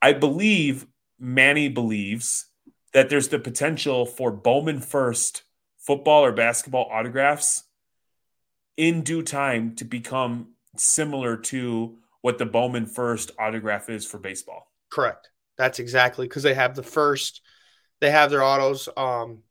I 0.00 0.14
believe 0.14 0.86
Manny 1.18 1.68
believes 1.68 2.46
that 2.92 3.08
there's 3.10 3.28
the 3.28 3.38
potential 3.38 4.06
for 4.06 4.30
Bowman 4.30 4.80
first 4.80 5.42
football 5.76 6.24
or 6.24 6.32
basketball 6.32 6.88
autographs 6.90 7.64
in 8.78 9.02
due 9.02 9.22
time 9.22 9.74
to 9.74 9.84
become 9.84 10.54
similar 10.76 11.36
to 11.36 11.98
what 12.22 12.38
the 12.38 12.46
Bowman 12.46 12.86
first 12.86 13.32
autograph 13.38 13.90
is 13.90 14.06
for 14.06 14.18
baseball. 14.18 14.72
Correct. 14.88 15.28
That's 15.58 15.80
exactly 15.80 16.26
because 16.26 16.44
they 16.44 16.54
have 16.54 16.74
the 16.74 16.82
first, 16.82 17.42
they 18.00 18.10
have 18.10 18.30
their 18.30 18.42
autos. 18.42 18.88
Um, 18.96 19.42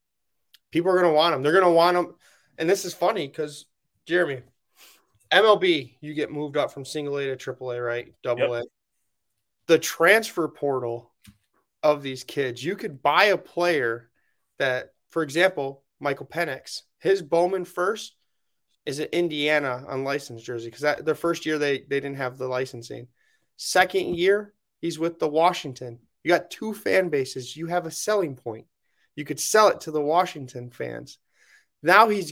people 0.71 0.89
are 0.89 0.99
going 0.99 1.11
to 1.11 1.15
want 1.15 1.35
them. 1.35 1.43
They're 1.43 1.51
going 1.51 1.65
to 1.65 1.69
want 1.69 1.95
them. 1.95 2.15
And 2.57 2.69
this 2.69 2.85
is 2.85 2.93
funny 2.93 3.27
because 3.27 3.65
Jeremy, 4.05 4.41
MLB, 5.31 5.95
you 5.99 6.13
get 6.13 6.31
moved 6.31 6.55
up 6.55 6.71
from 6.71 6.85
single 6.85 7.17
A 7.17 7.25
to 7.25 7.35
triple 7.35 7.71
A, 7.71 7.81
right? 7.81 8.13
Double 8.23 8.55
A. 8.55 8.63
The 9.67 9.77
transfer 9.77 10.47
portal 10.47 11.11
of 11.83 12.01
these 12.01 12.23
kids, 12.23 12.63
you 12.63 12.77
could 12.77 13.03
buy 13.03 13.25
a 13.25 13.37
player 13.37 14.09
that, 14.57 14.93
for 15.09 15.21
example, 15.21 15.83
Michael 15.99 16.25
Penix, 16.25 16.83
his 16.99 17.21
Bowman 17.21 17.65
first 17.65 18.16
is 18.87 18.99
an 18.99 19.09
Indiana 19.11 19.83
unlicensed 19.89 20.45
jersey 20.45 20.67
because 20.67 20.81
that 20.81 21.05
the 21.05 21.13
first 21.13 21.45
year 21.45 21.57
they 21.57 21.79
they 21.79 21.99
didn't 21.99 22.15
have 22.15 22.37
the 22.37 22.47
licensing. 22.47 23.07
Second 23.57 24.15
year, 24.15 24.53
he's 24.79 24.97
with 24.97 25.19
the 25.19 25.27
Washington. 25.27 25.99
You 26.23 26.31
got 26.31 26.49
two 26.49 26.73
fan 26.73 27.09
bases. 27.09 27.55
You 27.55 27.67
have 27.67 27.85
a 27.85 27.91
selling 27.91 28.35
point. 28.35 28.65
You 29.15 29.25
could 29.25 29.41
sell 29.41 29.67
it 29.67 29.81
to 29.81 29.91
the 29.91 30.01
Washington 30.01 30.71
fans. 30.71 31.19
Now 31.83 32.07
he's 32.07 32.31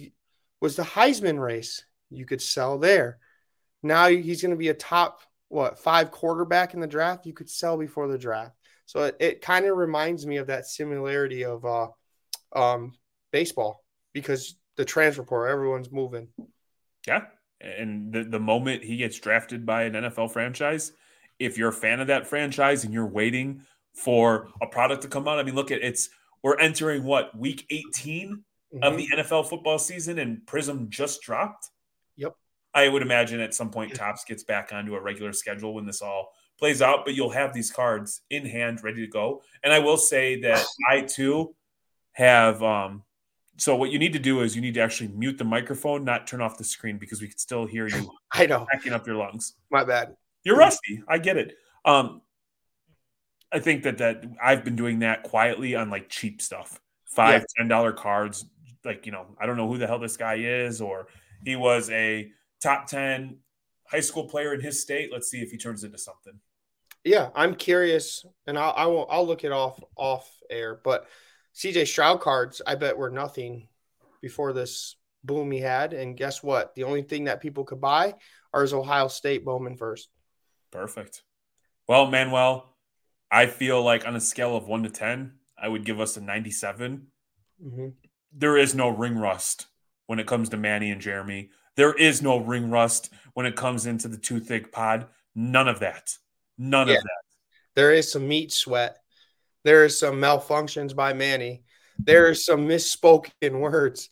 was 0.61 0.77
the 0.77 0.83
Heisman 0.83 1.39
race. 1.39 1.83
You 2.09 2.25
could 2.25 2.41
sell 2.41 2.79
there. 2.79 3.19
Now 3.83 4.07
he's 4.07 4.41
going 4.41 4.51
to 4.51 4.57
be 4.57 4.69
a 4.69 4.73
top 4.73 5.19
what 5.49 5.77
five 5.77 6.09
quarterback 6.09 6.73
in 6.73 6.79
the 6.79 6.87
draft. 6.87 7.25
You 7.25 7.33
could 7.33 7.49
sell 7.49 7.77
before 7.77 8.07
the 8.07 8.17
draft. 8.17 8.55
So 8.85 9.03
it, 9.03 9.17
it 9.19 9.41
kind 9.41 9.65
of 9.65 9.75
reminds 9.75 10.25
me 10.25 10.37
of 10.37 10.47
that 10.47 10.67
similarity 10.67 11.43
of 11.43 11.65
uh, 11.65 11.87
um, 12.55 12.93
baseball 13.31 13.83
because 14.13 14.55
the 14.77 14.85
transfer 14.85 15.23
portal, 15.23 15.51
everyone's 15.51 15.91
moving. 15.91 16.27
Yeah. 17.07 17.25
And 17.61 18.11
the, 18.11 18.23
the 18.23 18.39
moment 18.39 18.83
he 18.83 18.97
gets 18.97 19.19
drafted 19.19 19.65
by 19.65 19.83
an 19.83 19.93
NFL 19.93 20.31
franchise, 20.31 20.91
if 21.39 21.57
you're 21.57 21.69
a 21.69 21.73
fan 21.73 21.99
of 21.99 22.07
that 22.07 22.27
franchise 22.27 22.83
and 22.83 22.93
you're 22.93 23.07
waiting 23.07 23.61
for 23.93 24.49
a 24.61 24.67
product 24.67 25.03
to 25.03 25.07
come 25.07 25.27
out, 25.27 25.39
I 25.39 25.43
mean, 25.43 25.55
look 25.55 25.71
at 25.71 25.81
it's 25.81 26.09
we're 26.43 26.57
entering 26.59 27.03
what 27.03 27.35
week 27.37 27.65
18 27.69 28.43
of 28.83 28.93
Mhm. 28.93 28.97
the 28.97 29.07
NFL 29.15 29.43
football 29.47 29.79
season, 29.79 30.19
and 30.19 30.39
Prizm 30.45 30.89
just 30.89 31.21
dropped. 31.21 31.69
Yep. 32.17 32.35
I 32.73 32.89
would 32.89 33.01
imagine 33.01 33.39
at 33.39 33.53
some 33.53 33.71
point 33.71 33.95
Topps 33.95 34.25
gets 34.25 34.43
back 34.43 34.73
onto 34.73 34.95
a 34.95 35.01
regular 35.01 35.31
schedule 35.31 35.73
when 35.73 35.85
this 35.85 36.01
all 36.01 36.33
plays 36.59 36.81
out, 36.81 37.05
but 37.05 37.15
you'll 37.15 37.29
have 37.31 37.53
these 37.53 37.71
cards 37.71 38.21
in 38.29 38.45
hand 38.45 38.83
ready 38.83 39.01
to 39.01 39.07
go. 39.07 39.41
And 39.63 39.71
I 39.73 39.79
will 39.79 39.97
say 39.97 40.41
that 40.41 40.65
I 40.89 41.01
too 41.01 41.55
have 42.11 42.61
um 42.61 43.04
so 43.57 43.75
what 43.75 43.91
you 43.91 43.99
need 43.99 44.13
to 44.13 44.19
do 44.19 44.41
is 44.41 44.55
you 44.55 44.61
need 44.61 44.73
to 44.75 44.81
actually 44.81 45.09
mute 45.09 45.37
the 45.37 45.43
microphone, 45.45 46.03
not 46.03 46.27
turn 46.27 46.41
off 46.41 46.57
the 46.57 46.63
screen 46.63 46.97
because 46.97 47.21
we 47.21 47.27
can 47.27 47.37
still 47.37 47.65
hear 47.65 47.87
you 47.87 48.11
I 48.33 48.45
know. 48.45 48.65
backing 48.71 48.93
up 48.93 49.07
your 49.07 49.15
lungs. 49.15 49.53
My 49.71 49.83
bad. 49.83 50.15
You're 50.43 50.57
rusty. 50.57 51.01
I 51.07 51.17
get 51.17 51.37
it. 51.37 51.55
Um, 51.85 52.21
I 53.51 53.59
think 53.59 53.83
that 53.83 53.97
that 53.99 54.23
I've 54.43 54.63
been 54.65 54.75
doing 54.75 54.99
that 54.99 55.23
quietly 55.23 55.75
on 55.75 55.89
like 55.89 56.09
cheap 56.09 56.41
stuff, 56.41 56.79
five 57.05 57.41
Yeah. 57.41 57.45
ten 57.57 57.67
dollar 57.67 57.93
cards. 57.93 58.45
Like 58.83 59.05
you 59.05 59.11
know, 59.11 59.35
I 59.39 59.45
don't 59.45 59.57
know 59.57 59.67
who 59.67 59.77
the 59.77 59.87
hell 59.87 59.99
this 59.99 60.17
guy 60.17 60.35
is, 60.35 60.81
or 60.81 61.07
he 61.43 61.55
was 61.55 61.89
a 61.89 62.31
top 62.61 62.87
ten 62.87 63.37
high 63.87 63.99
school 64.01 64.27
player 64.27 64.53
in 64.53 64.61
his 64.61 64.81
state. 64.81 65.11
Let's 65.11 65.29
see 65.29 65.41
if 65.41 65.51
he 65.51 65.57
turns 65.57 65.83
into 65.83 65.97
something. 65.97 66.39
Yeah, 67.03 67.29
I'm 67.35 67.55
curious, 67.55 68.25
and 68.47 68.57
I'll 68.59 68.73
I 68.75 68.85
will 68.87 69.07
I'll 69.09 69.25
look 69.25 69.43
it 69.43 69.51
off 69.51 69.81
off 69.95 70.29
air. 70.49 70.79
But 70.83 71.07
CJ 71.55 71.87
Stroud 71.87 72.19
cards, 72.21 72.61
I 72.65 72.75
bet 72.75 72.97
were 72.97 73.09
nothing 73.09 73.67
before 74.21 74.53
this 74.53 74.95
boom 75.23 75.51
he 75.51 75.59
had. 75.59 75.93
And 75.93 76.17
guess 76.17 76.43
what? 76.43 76.75
The 76.75 76.83
only 76.83 77.01
thing 77.01 77.25
that 77.25 77.41
people 77.41 77.63
could 77.63 77.81
buy 77.81 78.15
are 78.53 78.61
his 78.61 78.73
Ohio 78.73 79.07
State 79.07 79.45
Bowman 79.45 79.77
first. 79.77 80.09
Perfect. 80.71 81.23
Well, 81.87 82.07
Manuel, 82.07 82.75
I 83.31 83.45
feel 83.47 83.81
like 83.81 84.05
on 84.05 84.15
a 84.15 84.21
scale 84.21 84.55
of 84.55 84.67
one 84.67 84.83
to 84.83 84.89
ten, 84.89 85.33
I 85.57 85.67
would 85.67 85.85
give 85.85 85.99
us 85.99 86.17
a 86.17 86.21
ninety-seven. 86.21 87.07
Mhm. 87.63 87.93
there 88.37 88.57
is 88.57 88.75
no 88.75 88.89
ring 88.89 89.17
rust 89.17 89.67
when 90.07 90.19
it 90.19 90.27
comes 90.27 90.49
to 90.49 90.57
Manny 90.57 90.91
and 90.91 90.99
Jeremy. 90.99 91.49
There 91.75 91.93
is 91.93 92.21
no 92.21 92.37
ring 92.37 92.69
rust 92.69 93.09
when 93.33 93.45
it 93.45 93.55
comes 93.55 93.85
into 93.85 94.09
the 94.09 94.17
2Thicc 94.17 94.73
Pod. 94.73 95.07
None 95.35 95.69
of 95.69 95.79
that. 95.79 96.17
None 96.57 96.89
Yeah. 96.89 96.95
of 96.95 97.03
that. 97.03 97.21
There 97.75 97.93
is 97.93 98.11
some 98.11 98.27
meat 98.27 98.51
sweat. 98.51 99.01
There 99.65 99.83
is 99.83 99.99
some 99.99 100.15
malfunctions 100.21 100.95
by 100.95 101.13
Manny. 101.13 101.63
There 101.97 102.29
is 102.29 102.45
some 102.45 102.67
misspoken 102.67 103.59
words. 103.59 104.09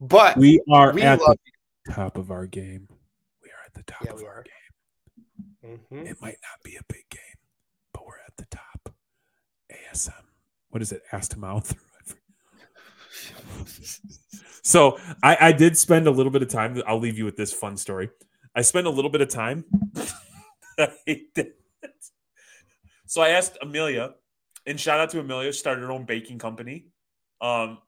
But 0.00 0.38
We 0.38 0.60
are 0.72 0.92
We 0.92 1.02
at 1.02 1.18
the 1.18 1.36
top 1.92 2.16
of 2.16 2.30
our 2.30 2.46
game. 2.46 2.88
We 3.42 3.50
are 3.50 3.62
at 3.66 3.74
the 3.74 3.82
top 3.82 4.04
Yeah, 4.04 4.12
of 4.12 4.22
our 4.24 4.42
game. 4.42 5.80
Mhm. 5.92 6.10
It 6.10 6.20
might 6.22 6.38
not 6.42 6.62
be 6.64 6.76
a 6.76 6.82
big 6.88 7.04
game, 7.10 7.38
but 7.92 8.06
we're 8.06 8.18
at 8.26 8.36
the 8.38 8.46
top. 8.46 8.94
ASM. 9.70 10.12
What 10.70 10.80
is 10.80 10.92
it? 10.92 11.02
Ass 11.12 11.28
to 11.28 11.38
mouth. 11.38 11.74
So 14.62 14.98
I, 15.22 15.36
I 15.40 15.52
did 15.52 15.78
spend 15.78 16.08
a 16.08 16.10
little 16.10 16.32
bit 16.32 16.42
of 16.42 16.48
time. 16.48 16.82
I'll 16.88 16.98
leave 16.98 17.16
you 17.16 17.24
with 17.24 17.36
this 17.36 17.52
fun 17.52 17.76
story. 17.76 18.10
I 18.52 18.62
spent 18.62 18.88
a 18.88 18.90
little 18.90 19.12
bit 19.12 19.20
of 19.20 19.28
time. 19.28 19.64
I 20.78 20.88
so 23.06 23.22
I 23.22 23.28
asked 23.28 23.56
Amelia, 23.62 24.14
and 24.66 24.80
shout 24.80 24.98
out 25.00 25.10
to 25.10 25.20
Amelia, 25.20 25.52
she 25.52 25.58
started 25.58 25.82
her 25.82 25.92
own 25.92 26.04
baking 26.04 26.38
company. 26.38 26.86
Um, 27.40 27.78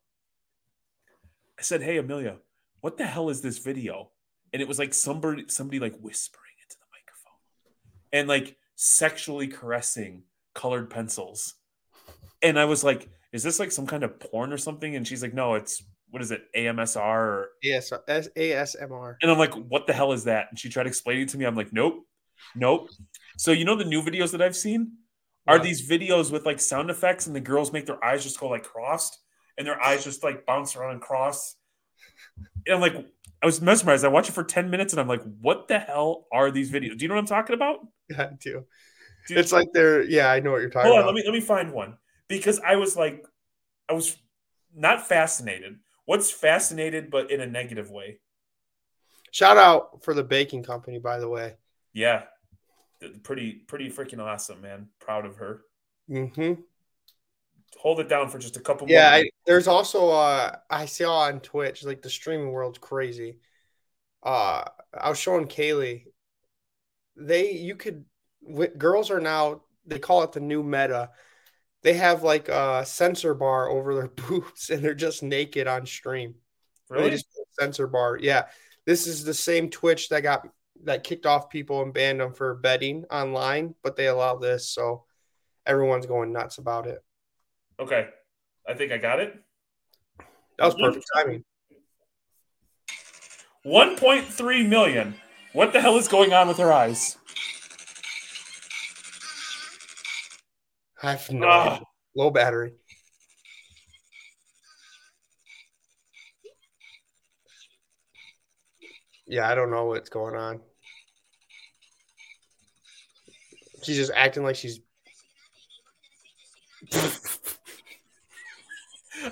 I 1.58 1.62
said, 1.62 1.82
"Hey 1.82 1.98
Amelia, 1.98 2.36
what 2.80 2.96
the 2.96 3.06
hell 3.06 3.30
is 3.30 3.40
this 3.40 3.58
video?" 3.58 4.10
And 4.52 4.62
it 4.62 4.68
was 4.68 4.78
like 4.78 4.94
somebody, 4.94 5.44
somebody 5.48 5.80
like 5.80 5.98
whispering 5.98 6.54
into 6.62 6.76
the 6.78 6.86
microphone, 6.92 7.38
and 8.12 8.28
like 8.28 8.56
sexually 8.76 9.48
caressing 9.48 10.22
colored 10.54 10.88
pencils. 10.90 11.54
And 12.42 12.58
I 12.58 12.66
was 12.66 12.84
like, 12.84 13.08
"Is 13.32 13.42
this 13.42 13.58
like 13.58 13.72
some 13.72 13.86
kind 13.86 14.04
of 14.04 14.20
porn 14.20 14.52
or 14.52 14.58
something?" 14.58 14.94
And 14.94 15.06
she's 15.06 15.22
like, 15.22 15.34
"No, 15.34 15.54
it's 15.54 15.82
what 16.10 16.22
is 16.22 16.30
it, 16.30 16.42
AMSR?" 16.56 17.02
Or, 17.02 17.48
AS, 17.64 17.92
ASMR. 18.36 19.16
and 19.20 19.30
I'm 19.30 19.38
like, 19.38 19.54
"What 19.54 19.86
the 19.86 19.92
hell 19.92 20.12
is 20.12 20.24
that?" 20.24 20.46
And 20.50 20.58
she 20.58 20.68
tried 20.68 20.86
explaining 20.86 21.24
it 21.24 21.28
to 21.30 21.38
me. 21.38 21.44
I'm 21.44 21.56
like, 21.56 21.72
"Nope, 21.72 22.06
nope." 22.54 22.88
So 23.36 23.50
you 23.50 23.64
know 23.64 23.76
the 23.76 23.84
new 23.84 24.02
videos 24.02 24.30
that 24.32 24.42
I've 24.42 24.56
seen 24.56 24.92
are 25.48 25.58
these 25.60 25.88
videos 25.88 26.32
with 26.32 26.46
like 26.46 26.60
sound 26.60 26.90
effects, 26.90 27.26
and 27.28 27.36
the 27.36 27.40
girls 27.40 27.72
make 27.72 27.86
their 27.86 28.04
eyes 28.04 28.24
just 28.24 28.40
go 28.40 28.48
like 28.50 28.64
crossed, 28.64 29.18
and 29.58 29.66
their 29.66 29.82
eyes 29.82 30.04
just 30.04 30.24
like 30.24 30.46
bounce 30.46 30.76
around 30.76 30.92
and 30.92 31.02
cross. 31.02 31.56
And 32.66 32.74
I'm 32.74 32.80
like, 32.80 32.94
I 33.42 33.46
was 33.46 33.60
mesmerized. 33.60 34.04
I 34.04 34.08
watched 34.08 34.30
it 34.30 34.32
for 34.32 34.44
10 34.44 34.70
minutes, 34.70 34.92
and 34.92 35.00
I'm 35.00 35.08
like, 35.08 35.22
"What 35.40 35.68
the 35.68 35.78
hell 35.78 36.26
are 36.32 36.50
these 36.50 36.70
videos?" 36.70 36.98
Do 36.98 37.04
you 37.04 37.08
know 37.08 37.14
what 37.14 37.20
I'm 37.20 37.26
talking 37.26 37.54
about? 37.54 37.80
I 38.18 38.30
do. 38.40 38.66
Dude, 39.26 39.38
It's 39.38 39.52
like 39.52 39.68
they're 39.72 40.02
yeah, 40.02 40.30
I 40.30 40.40
know 40.40 40.52
what 40.52 40.60
you're 40.60 40.70
talking 40.70 40.90
Hold 40.90 41.00
on, 41.00 41.02
about. 41.02 41.14
let 41.14 41.14
me 41.14 41.22
let 41.24 41.34
me 41.34 41.40
find 41.40 41.72
one 41.72 41.98
because 42.28 42.60
I 42.60 42.76
was 42.76 42.96
like, 42.96 43.24
I 43.88 43.94
was 43.94 44.16
not 44.74 45.06
fascinated. 45.08 45.78
What's 46.06 46.30
fascinated, 46.30 47.10
but 47.10 47.30
in 47.30 47.40
a 47.40 47.46
negative 47.46 47.90
way? 47.90 48.20
Shout 49.30 49.56
out 49.56 50.02
for 50.04 50.12
the 50.14 50.22
baking 50.24 50.62
company, 50.64 50.98
by 50.98 51.18
the 51.18 51.28
way. 51.28 51.56
Yeah, 51.92 52.24
pretty 53.22 53.52
pretty 53.52 53.90
freaking 53.90 54.20
awesome, 54.20 54.60
man. 54.60 54.88
Proud 55.00 55.26
of 55.26 55.36
her. 55.36 55.62
hmm 56.08 56.64
Hold 57.80 58.00
it 58.00 58.08
down 58.08 58.28
for 58.28 58.38
just 58.38 58.56
a 58.56 58.60
couple. 58.60 58.88
Yeah, 58.88 59.02
more 59.04 59.12
I, 59.12 59.30
there's 59.46 59.68
also 59.68 60.08
uh 60.10 60.56
I 60.68 60.86
saw 60.86 61.20
on 61.20 61.40
Twitch 61.40 61.84
like 61.84 62.02
the 62.02 62.10
streaming 62.10 62.50
world's 62.50 62.78
crazy. 62.78 63.38
Uh, 64.22 64.64
I 64.94 65.08
was 65.10 65.18
showing 65.18 65.48
Kaylee. 65.48 66.04
They 67.16 67.52
you 67.52 67.76
could 67.76 68.04
wi- 68.44 68.72
girls 68.76 69.10
are 69.10 69.20
now 69.20 69.62
they 69.86 69.98
call 69.98 70.22
it 70.22 70.32
the 70.32 70.40
new 70.40 70.62
meta. 70.62 71.10
they 71.82 71.94
have 71.94 72.22
like 72.24 72.48
a 72.48 72.84
sensor 72.86 73.34
bar 73.34 73.68
over 73.70 73.94
their 73.94 74.08
boobs 74.28 74.70
and 74.70 74.82
they're 74.84 74.94
just 74.94 75.22
naked 75.22 75.66
on 75.68 75.86
stream. 75.86 76.36
Really? 76.90 77.10
They 77.10 77.16
just 77.16 77.26
sensor 77.58 77.86
bar. 77.86 78.18
Yeah. 78.20 78.46
This 78.86 79.06
is 79.06 79.24
the 79.24 79.34
same 79.34 79.70
Twitch 79.70 80.08
that 80.10 80.22
got 80.22 80.48
that 80.84 81.04
kicked 81.04 81.26
off 81.26 81.50
people 81.50 81.82
and 81.82 81.92
banned 81.92 82.20
them 82.20 82.32
for 82.32 82.54
betting 82.54 83.04
online, 83.10 83.74
but 83.82 83.96
they 83.96 84.06
allow 84.06 84.36
this, 84.36 84.68
so 84.70 85.04
everyone's 85.66 86.06
going 86.06 86.32
nuts 86.32 86.58
about 86.58 86.86
it. 86.86 86.98
Okay. 87.80 88.08
I 88.66 88.74
think 88.74 88.92
I 88.92 88.98
got 88.98 89.20
it. 89.20 89.34
That 90.58 90.66
was 90.66 90.74
perfect 90.74 91.06
timing. 91.14 91.44
1.3 93.64 94.68
million. 94.68 95.14
What 95.52 95.72
the 95.72 95.80
hell 95.80 95.96
is 95.96 96.08
going 96.08 96.32
on 96.32 96.48
with 96.48 96.58
her 96.58 96.72
eyes? 96.72 97.16
I 101.02 101.12
have 101.12 101.30
no 101.30 101.46
ah. 101.46 101.74
idea. 101.74 101.84
low 102.16 102.30
battery. 102.30 102.72
Yeah, 109.26 109.48
I 109.48 109.54
don't 109.54 109.70
know 109.70 109.84
what's 109.84 110.08
going 110.08 110.34
on. 110.34 110.60
She's 113.88 113.96
just 113.96 114.12
acting 114.14 114.42
like 114.42 114.54
she's 114.54 114.80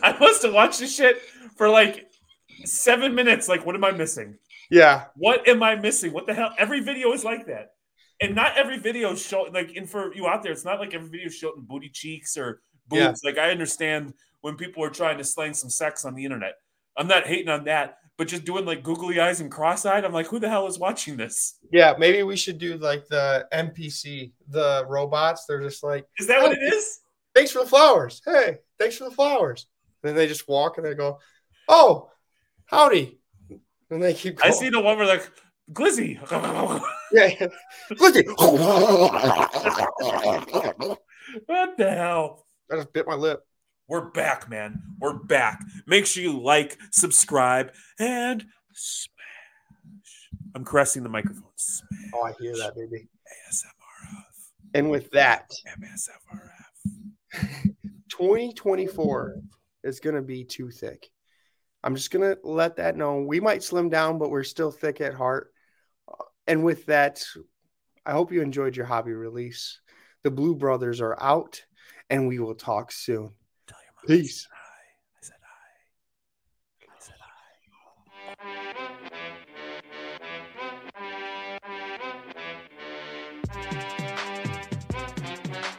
I 0.02 0.16
must 0.18 0.42
have 0.44 0.54
watched 0.54 0.80
this 0.80 0.96
shit 0.96 1.20
for 1.58 1.68
like 1.68 2.10
seven 2.64 3.14
minutes. 3.14 3.50
Like, 3.50 3.66
what 3.66 3.74
am 3.74 3.84
I 3.84 3.90
missing? 3.90 4.38
yeah, 4.70 5.04
What 5.14 5.46
am 5.46 5.62
I 5.62 5.74
missing? 5.76 6.14
What 6.14 6.26
the 6.26 6.32
hell? 6.32 6.54
Every 6.56 6.80
video 6.80 7.12
is 7.12 7.22
like 7.22 7.46
that. 7.48 7.72
And 8.22 8.34
not 8.34 8.56
every 8.56 8.78
video 8.78 9.12
is 9.12 9.20
show 9.20 9.42
like 9.52 9.76
and 9.76 9.88
for 9.88 10.14
you 10.14 10.26
out 10.26 10.42
there, 10.42 10.52
it's 10.52 10.64
not 10.64 10.80
like 10.80 10.94
every 10.94 11.10
video 11.10 11.26
is 11.26 11.34
showing 11.34 11.66
booty 11.68 11.90
cheeks 11.90 12.38
or 12.38 12.62
boobs. 12.88 13.20
Like 13.22 13.36
I 13.36 13.50
understand 13.50 14.14
when 14.40 14.56
people 14.56 14.82
are 14.84 14.88
trying 14.90 15.18
to 15.18 15.24
slang 15.24 15.52
some 15.52 15.68
sex 15.68 16.06
on 16.06 16.14
the 16.14 16.24
internet. 16.24 16.54
I'm 16.96 17.08
not 17.08 17.26
hating 17.26 17.50
on 17.50 17.64
that, 17.64 17.98
but 18.18 18.28
just 18.28 18.44
doing 18.44 18.64
like 18.64 18.82
googly 18.82 19.20
eyes 19.20 19.40
and 19.40 19.50
cross-eyed, 19.50 20.04
I'm 20.04 20.12
like, 20.12 20.26
who 20.26 20.38
the 20.38 20.48
hell 20.48 20.66
is 20.66 20.78
watching 20.78 21.16
this? 21.16 21.58
yeah. 21.70 21.94
Maybe 21.98 22.22
we 22.22 22.36
should 22.36 22.58
do 22.58 22.76
like 22.78 23.06
the 23.08 23.46
NPC, 23.52 24.32
the 24.48 24.84
robots. 24.88 25.44
They're 25.46 25.60
just 25.60 25.84
like, 25.84 26.06
Is 26.18 26.26
that 26.28 26.40
what 26.42 26.52
it 26.52 26.62
is? 26.62 27.00
"Thanks 27.34 27.50
for 27.50 27.58
the 27.60 27.66
flowers." 27.68 28.22
Hey, 28.24 28.58
thanks 28.78 28.96
for 28.96 29.04
the 29.04 29.10
flowers. 29.14 29.66
And 30.02 30.10
then 30.10 30.16
they 30.16 30.26
just 30.26 30.48
walk 30.48 30.78
and 30.78 30.86
they 30.86 30.94
go, 30.94 31.18
"Oh, 31.68 32.10
howdy," 32.66 33.18
and 33.90 34.02
they 34.02 34.14
keep 34.14 34.38
Going. 34.38 34.52
I 34.52 34.54
see 34.54 34.70
the 34.70 34.80
one 34.80 34.96
where 34.96 35.06
like 35.06 35.30
Glizzy. 35.72 36.18
Yeah. 37.12 37.48
Glizzy. 37.90 38.20
at 38.20 38.26
what 41.46 41.76
the 41.76 41.90
hell? 41.90 42.46
I 42.70 42.76
just 42.76 42.92
bit 42.92 43.06
my 43.06 43.14
lip. 43.14 43.42
We're 43.88 44.10
back, 44.10 44.50
man. 44.50 44.82
We're 44.98 45.12
back. 45.14 45.60
Make 45.86 46.06
sure 46.06 46.22
you 46.22 46.40
like, 46.40 46.76
subscribe, 46.90 47.72
and 48.00 48.44
smash. 48.72 50.30
I'm 50.54 50.64
caressing 50.64 51.02
the 51.04 51.08
microphone. 51.08 51.44
Smash. 51.54 52.10
Oh, 52.14 52.22
I 52.24 52.32
hear 52.40 52.56
that, 52.56 52.74
baby. 52.74 53.08
ASMRF. 53.48 54.24
And 54.74 54.90
with 54.90 55.10
that, 55.12 55.50
MSFRF. 55.80 57.74
2024 58.08 59.36
is 59.84 60.00
going 60.00 60.16
to 60.16 60.22
be 60.22 60.44
too 60.44 60.70
thick. 60.70 61.08
I'm 61.84 61.94
just 61.94 62.10
going 62.10 62.28
to 62.28 62.38
let 62.42 62.76
that 62.76 62.96
know. 62.96 63.20
We 63.20 63.38
might 63.38 63.62
slim 63.62 63.88
down, 63.88 64.18
but 64.18 64.30
we're 64.30 64.42
still 64.42 64.72
thick 64.72 65.00
at 65.00 65.14
heart. 65.14 65.52
Uh, 66.08 66.24
And 66.48 66.64
with 66.64 66.86
that, 66.86 67.24
I 68.04 68.12
hope 68.12 68.32
you 68.32 68.42
enjoyed 68.42 68.74
your 68.76 68.86
hobby 68.86 69.12
release. 69.12 69.80
The 70.24 70.30
Blue 70.32 70.56
Brothers 70.56 71.00
are 71.00 71.16
out, 71.22 71.62
and 72.10 72.26
we 72.26 72.40
will 72.40 72.54
talk 72.56 72.90
soon. 72.90 73.30
Tell 73.68 73.78
your 73.84 73.92
mom 73.94 73.95
I 73.95 73.95
Peace. 74.06 74.48